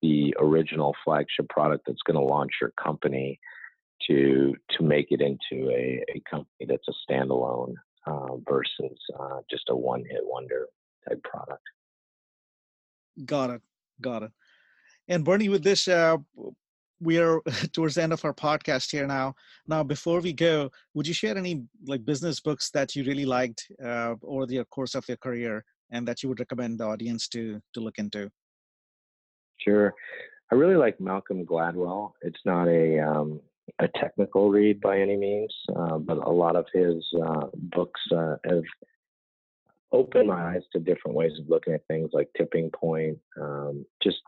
the 0.00 0.34
original 0.38 0.94
flagship 1.04 1.48
product 1.50 1.84
that's 1.86 2.02
going 2.06 2.18
to 2.18 2.24
launch 2.24 2.52
your 2.60 2.72
company 2.82 3.38
to 4.06 4.54
to 4.70 4.82
make 4.82 5.08
it 5.10 5.20
into 5.20 5.70
a, 5.70 6.02
a 6.14 6.22
company 6.28 6.66
that's 6.66 6.88
a 6.88 7.12
standalone 7.12 7.74
uh, 8.06 8.36
versus 8.48 8.98
uh, 9.18 9.38
just 9.50 9.64
a 9.68 9.76
one 9.76 10.04
hit 10.10 10.22
wonder 10.22 10.66
type 11.08 11.22
product. 11.22 11.62
Got 13.24 13.50
it. 13.50 13.62
Got 14.00 14.24
it. 14.24 14.32
And 15.08 15.24
Bernie, 15.24 15.48
with 15.48 15.62
this, 15.62 15.88
uh, 15.88 16.16
we 17.00 17.18
are 17.18 17.40
towards 17.72 17.96
the 17.96 18.02
end 18.02 18.12
of 18.12 18.24
our 18.24 18.34
podcast 18.34 18.90
here 18.90 19.06
now. 19.06 19.34
Now, 19.66 19.82
before 19.82 20.20
we 20.20 20.32
go, 20.32 20.70
would 20.94 21.06
you 21.06 21.14
share 21.14 21.36
any 21.36 21.64
like 21.86 22.04
business 22.04 22.40
books 22.40 22.70
that 22.70 22.94
you 22.96 23.04
really 23.04 23.26
liked 23.26 23.70
uh, 23.84 24.14
over 24.22 24.46
the 24.46 24.64
course 24.66 24.94
of 24.94 25.06
your 25.08 25.18
career 25.18 25.64
and 25.90 26.06
that 26.08 26.22
you 26.22 26.28
would 26.28 26.40
recommend 26.40 26.78
the 26.78 26.84
audience 26.84 27.28
to 27.28 27.60
to 27.74 27.80
look 27.80 27.98
into? 27.98 28.30
Sure. 29.58 29.94
I 30.50 30.54
really 30.54 30.76
like 30.76 31.00
Malcolm 31.00 31.46
Gladwell. 31.46 32.12
It's 32.22 32.40
not 32.44 32.68
a 32.68 32.98
um, 33.00 33.40
a 33.78 33.88
technical 34.00 34.50
read 34.50 34.80
by 34.80 34.98
any 35.00 35.16
means, 35.16 35.54
uh, 35.76 35.98
but 35.98 36.18
a 36.18 36.30
lot 36.30 36.56
of 36.56 36.66
his 36.72 37.04
uh, 37.24 37.46
books 37.54 38.00
uh, 38.14 38.36
have 38.44 38.64
opened 39.92 40.28
my 40.28 40.54
eyes 40.54 40.62
to 40.72 40.80
different 40.80 41.16
ways 41.16 41.32
of 41.38 41.48
looking 41.48 41.74
at 41.74 41.86
things 41.86 42.10
like 42.12 42.28
tipping 42.36 42.70
point. 42.70 43.18
Um, 43.40 43.84
just 44.02 44.18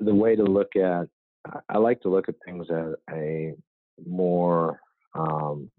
the 0.00 0.14
way 0.14 0.36
to 0.36 0.42
look 0.42 0.74
at, 0.76 1.08
I 1.68 1.78
like 1.78 2.00
to 2.02 2.08
look 2.08 2.28
at 2.28 2.34
things 2.44 2.66
at 2.70 2.94
a 3.14 3.54
more 4.04 4.80
um, 5.14 5.70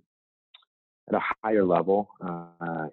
at 1.09 1.15
a 1.15 1.21
higher 1.43 1.63
level 1.63 2.09
uh, 2.21 2.87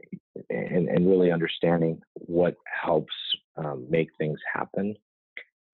and, 0.51 0.89
and, 0.89 1.09
really 1.09 1.33
understanding 1.33 2.01
what 2.15 2.55
helps 2.83 3.13
um, 3.57 3.87
make 3.89 4.09
things 4.19 4.39
happen. 4.53 4.95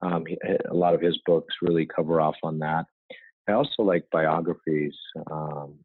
Um, 0.01 0.25
a 0.69 0.73
lot 0.73 0.95
of 0.95 1.01
his 1.01 1.19
books 1.25 1.53
really 1.61 1.85
cover 1.85 2.19
off 2.19 2.35
on 2.41 2.57
that. 2.59 2.85
I 3.47 3.53
also 3.53 3.83
like 3.83 4.05
biographies. 4.11 4.93
Um, 5.29 5.75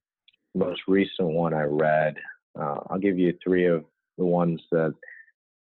most 0.55 0.81
recent 0.89 1.29
one 1.29 1.55
I 1.55 1.63
read, 1.63 2.17
uh, 2.59 2.81
I'll 2.89 2.99
give 2.99 3.19
you 3.19 3.37
three 3.43 3.67
of 3.67 3.85
the 4.19 4.25
ones 4.25 4.61
that 4.73 4.95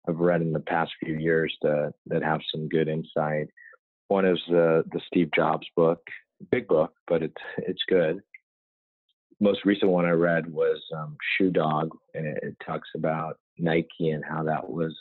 I've 0.07 0.19
read 0.19 0.41
in 0.41 0.53
the 0.53 0.59
past 0.59 0.91
few 1.03 1.15
years 1.15 1.55
that 1.61 1.93
that 2.07 2.23
have 2.23 2.41
some 2.51 2.69
good 2.69 2.87
insight. 2.87 3.49
One 4.07 4.25
is 4.25 4.39
the 4.47 4.83
the 4.91 5.01
Steve 5.07 5.29
Jobs 5.35 5.67
book, 5.75 6.01
big 6.51 6.67
book, 6.67 6.93
but 7.07 7.23
it's 7.23 7.41
it's 7.57 7.83
good. 7.89 8.21
Most 9.39 9.65
recent 9.65 9.91
one 9.91 10.05
I 10.05 10.11
read 10.11 10.51
was 10.51 10.81
um, 10.95 11.17
Shoe 11.37 11.51
Dog, 11.51 11.89
and 12.13 12.25
it, 12.25 12.39
it 12.41 12.55
talks 12.65 12.87
about 12.95 13.37
Nike 13.57 14.09
and 14.11 14.23
how 14.23 14.43
that 14.43 14.69
was 14.69 14.95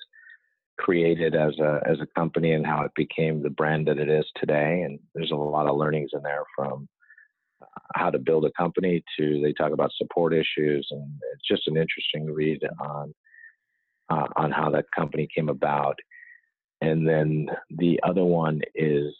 created 0.78 1.34
as 1.34 1.58
a 1.58 1.80
as 1.86 1.98
a 2.00 2.06
company 2.18 2.52
and 2.52 2.66
how 2.66 2.82
it 2.82 2.92
became 2.96 3.42
the 3.42 3.50
brand 3.50 3.86
that 3.86 3.98
it 3.98 4.08
is 4.08 4.24
today. 4.36 4.82
And 4.82 4.98
there's 5.14 5.30
a 5.30 5.36
lot 5.36 5.66
of 5.66 5.76
learnings 5.76 6.10
in 6.12 6.22
there 6.22 6.44
from 6.56 6.88
uh, 7.62 7.66
how 7.94 8.10
to 8.10 8.18
build 8.18 8.44
a 8.44 8.52
company 8.52 9.02
to 9.18 9.40
they 9.42 9.52
talk 9.52 9.72
about 9.72 9.92
support 9.96 10.34
issues, 10.34 10.86
and 10.90 11.08
it's 11.32 11.48
just 11.48 11.68
an 11.68 11.76
interesting 11.76 12.32
read 12.32 12.60
on 12.80 13.14
uh, 14.10 14.28
on 14.36 14.50
how 14.50 14.70
that 14.70 14.86
company 14.94 15.28
came 15.34 15.48
about. 15.48 15.98
And 16.80 17.08
then 17.08 17.48
the 17.70 17.98
other 18.02 18.24
one 18.24 18.60
is 18.74 19.14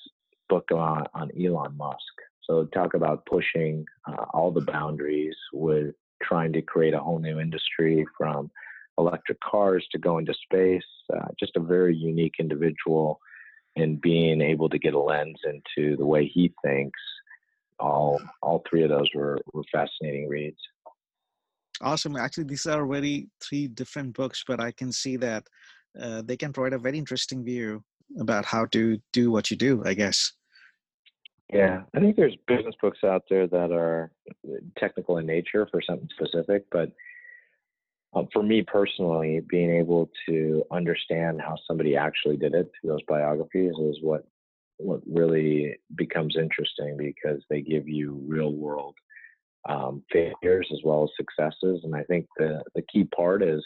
book 0.48 0.66
on, 0.72 1.06
on 1.14 1.30
Elon 1.40 1.76
Musk. 1.76 1.98
So 2.42 2.64
talk 2.66 2.92
about 2.94 3.24
pushing 3.24 3.86
uh, 4.06 4.26
all 4.34 4.50
the 4.50 4.60
boundaries 4.60 5.36
with 5.52 5.94
trying 6.22 6.52
to 6.52 6.62
create 6.62 6.94
a 6.94 7.00
whole 7.00 7.18
new 7.18 7.40
industry 7.40 8.04
from 8.16 8.50
electric 8.98 9.38
cars 9.40 9.86
to 9.92 9.98
go 9.98 10.18
into 10.18 10.34
space. 10.34 10.82
Uh, 11.14 11.28
just 11.38 11.56
a 11.56 11.60
very 11.60 11.96
unique 11.96 12.34
individual, 12.38 13.20
and 13.76 14.00
being 14.00 14.40
able 14.40 14.68
to 14.68 14.78
get 14.78 14.94
a 14.94 14.98
lens 14.98 15.38
into 15.44 15.96
the 15.96 16.06
way 16.06 16.26
he 16.26 16.52
thinks. 16.64 16.98
All 17.80 18.20
all 18.42 18.62
three 18.68 18.84
of 18.84 18.90
those 18.90 19.08
were, 19.14 19.38
were 19.52 19.64
fascinating 19.72 20.28
reads. 20.28 20.58
Awesome. 21.80 22.16
Actually, 22.16 22.44
these 22.44 22.66
are 22.66 22.86
very 22.86 23.28
three 23.42 23.66
different 23.66 24.14
books, 24.14 24.44
but 24.46 24.60
I 24.60 24.70
can 24.70 24.92
see 24.92 25.16
that 25.16 25.44
uh, 26.00 26.22
they 26.24 26.36
can 26.36 26.52
provide 26.52 26.72
a 26.72 26.78
very 26.78 26.98
interesting 26.98 27.44
view 27.44 27.82
about 28.18 28.44
how 28.44 28.66
to 28.66 28.98
do 29.12 29.30
what 29.30 29.50
you 29.50 29.56
do. 29.56 29.82
I 29.84 29.94
guess. 29.94 30.32
Yeah, 31.52 31.82
I 31.94 32.00
think 32.00 32.16
there's 32.16 32.36
business 32.46 32.74
books 32.80 33.00
out 33.04 33.24
there 33.28 33.46
that 33.46 33.70
are 33.70 34.10
technical 34.78 35.18
in 35.18 35.26
nature 35.26 35.68
for 35.70 35.82
something 35.82 36.08
specific, 36.16 36.64
but 36.70 36.90
um, 38.14 38.28
for 38.32 38.42
me 38.42 38.62
personally, 38.62 39.40
being 39.48 39.74
able 39.74 40.10
to 40.28 40.64
understand 40.70 41.40
how 41.40 41.56
somebody 41.66 41.96
actually 41.96 42.36
did 42.36 42.54
it 42.54 42.70
through 42.80 42.90
those 42.90 43.02
biographies 43.08 43.72
is 43.80 43.98
what 44.02 44.24
what 44.78 45.00
really 45.06 45.76
becomes 45.94 46.36
interesting 46.36 46.96
because 46.96 47.40
they 47.48 47.60
give 47.60 47.88
you 47.88 48.20
real 48.26 48.52
world 48.52 48.94
um, 49.68 50.02
failures 50.12 50.68
as 50.72 50.80
well 50.84 51.04
as 51.04 51.10
successes. 51.16 51.80
And 51.84 51.94
I 51.94 52.02
think 52.04 52.26
the 52.36 52.62
the 52.74 52.82
key 52.92 53.04
part 53.04 53.42
is 53.42 53.64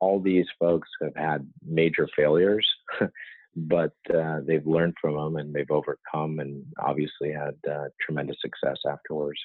all 0.00 0.20
these 0.20 0.46
folks 0.58 0.88
have 1.02 1.14
had 1.16 1.46
major 1.66 2.08
failures, 2.16 2.66
but 3.56 3.92
uh, 4.14 4.40
they've 4.46 4.66
learned 4.66 4.94
from 5.00 5.14
them 5.14 5.36
and 5.36 5.54
they've 5.54 5.70
overcome 5.70 6.40
and 6.40 6.64
obviously 6.78 7.32
had 7.32 7.54
uh, 7.70 7.88
tremendous 8.00 8.36
success 8.40 8.78
afterwards. 8.88 9.40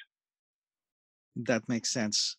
That 1.36 1.68
makes 1.68 1.90
sense. 1.90 2.36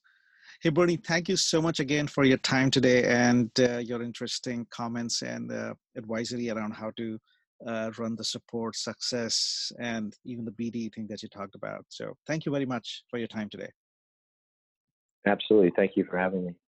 Hey, 0.59 0.69
Bernie, 0.69 0.97
thank 0.97 1.29
you 1.29 1.35
so 1.35 1.61
much 1.61 1.79
again 1.79 2.07
for 2.07 2.23
your 2.23 2.39
time 2.39 2.71
today 2.71 3.03
and 3.03 3.51
uh, 3.59 3.77
your 3.77 4.01
interesting 4.01 4.65
comments 4.71 5.21
and 5.21 5.51
uh, 5.51 5.75
advisory 5.95 6.49
around 6.49 6.71
how 6.71 6.91
to 6.97 7.19
uh, 7.67 7.91
run 7.99 8.15
the 8.15 8.23
support, 8.23 8.75
success, 8.75 9.71
and 9.79 10.15
even 10.25 10.45
the 10.45 10.51
BD 10.51 10.91
thing 10.91 11.05
that 11.09 11.21
you 11.21 11.29
talked 11.29 11.53
about. 11.53 11.85
So, 11.89 12.15
thank 12.25 12.47
you 12.47 12.51
very 12.51 12.65
much 12.65 13.03
for 13.07 13.19
your 13.19 13.27
time 13.27 13.49
today. 13.49 13.69
Absolutely. 15.27 15.73
Thank 15.75 15.91
you 15.95 16.05
for 16.05 16.17
having 16.17 16.47
me. 16.47 16.55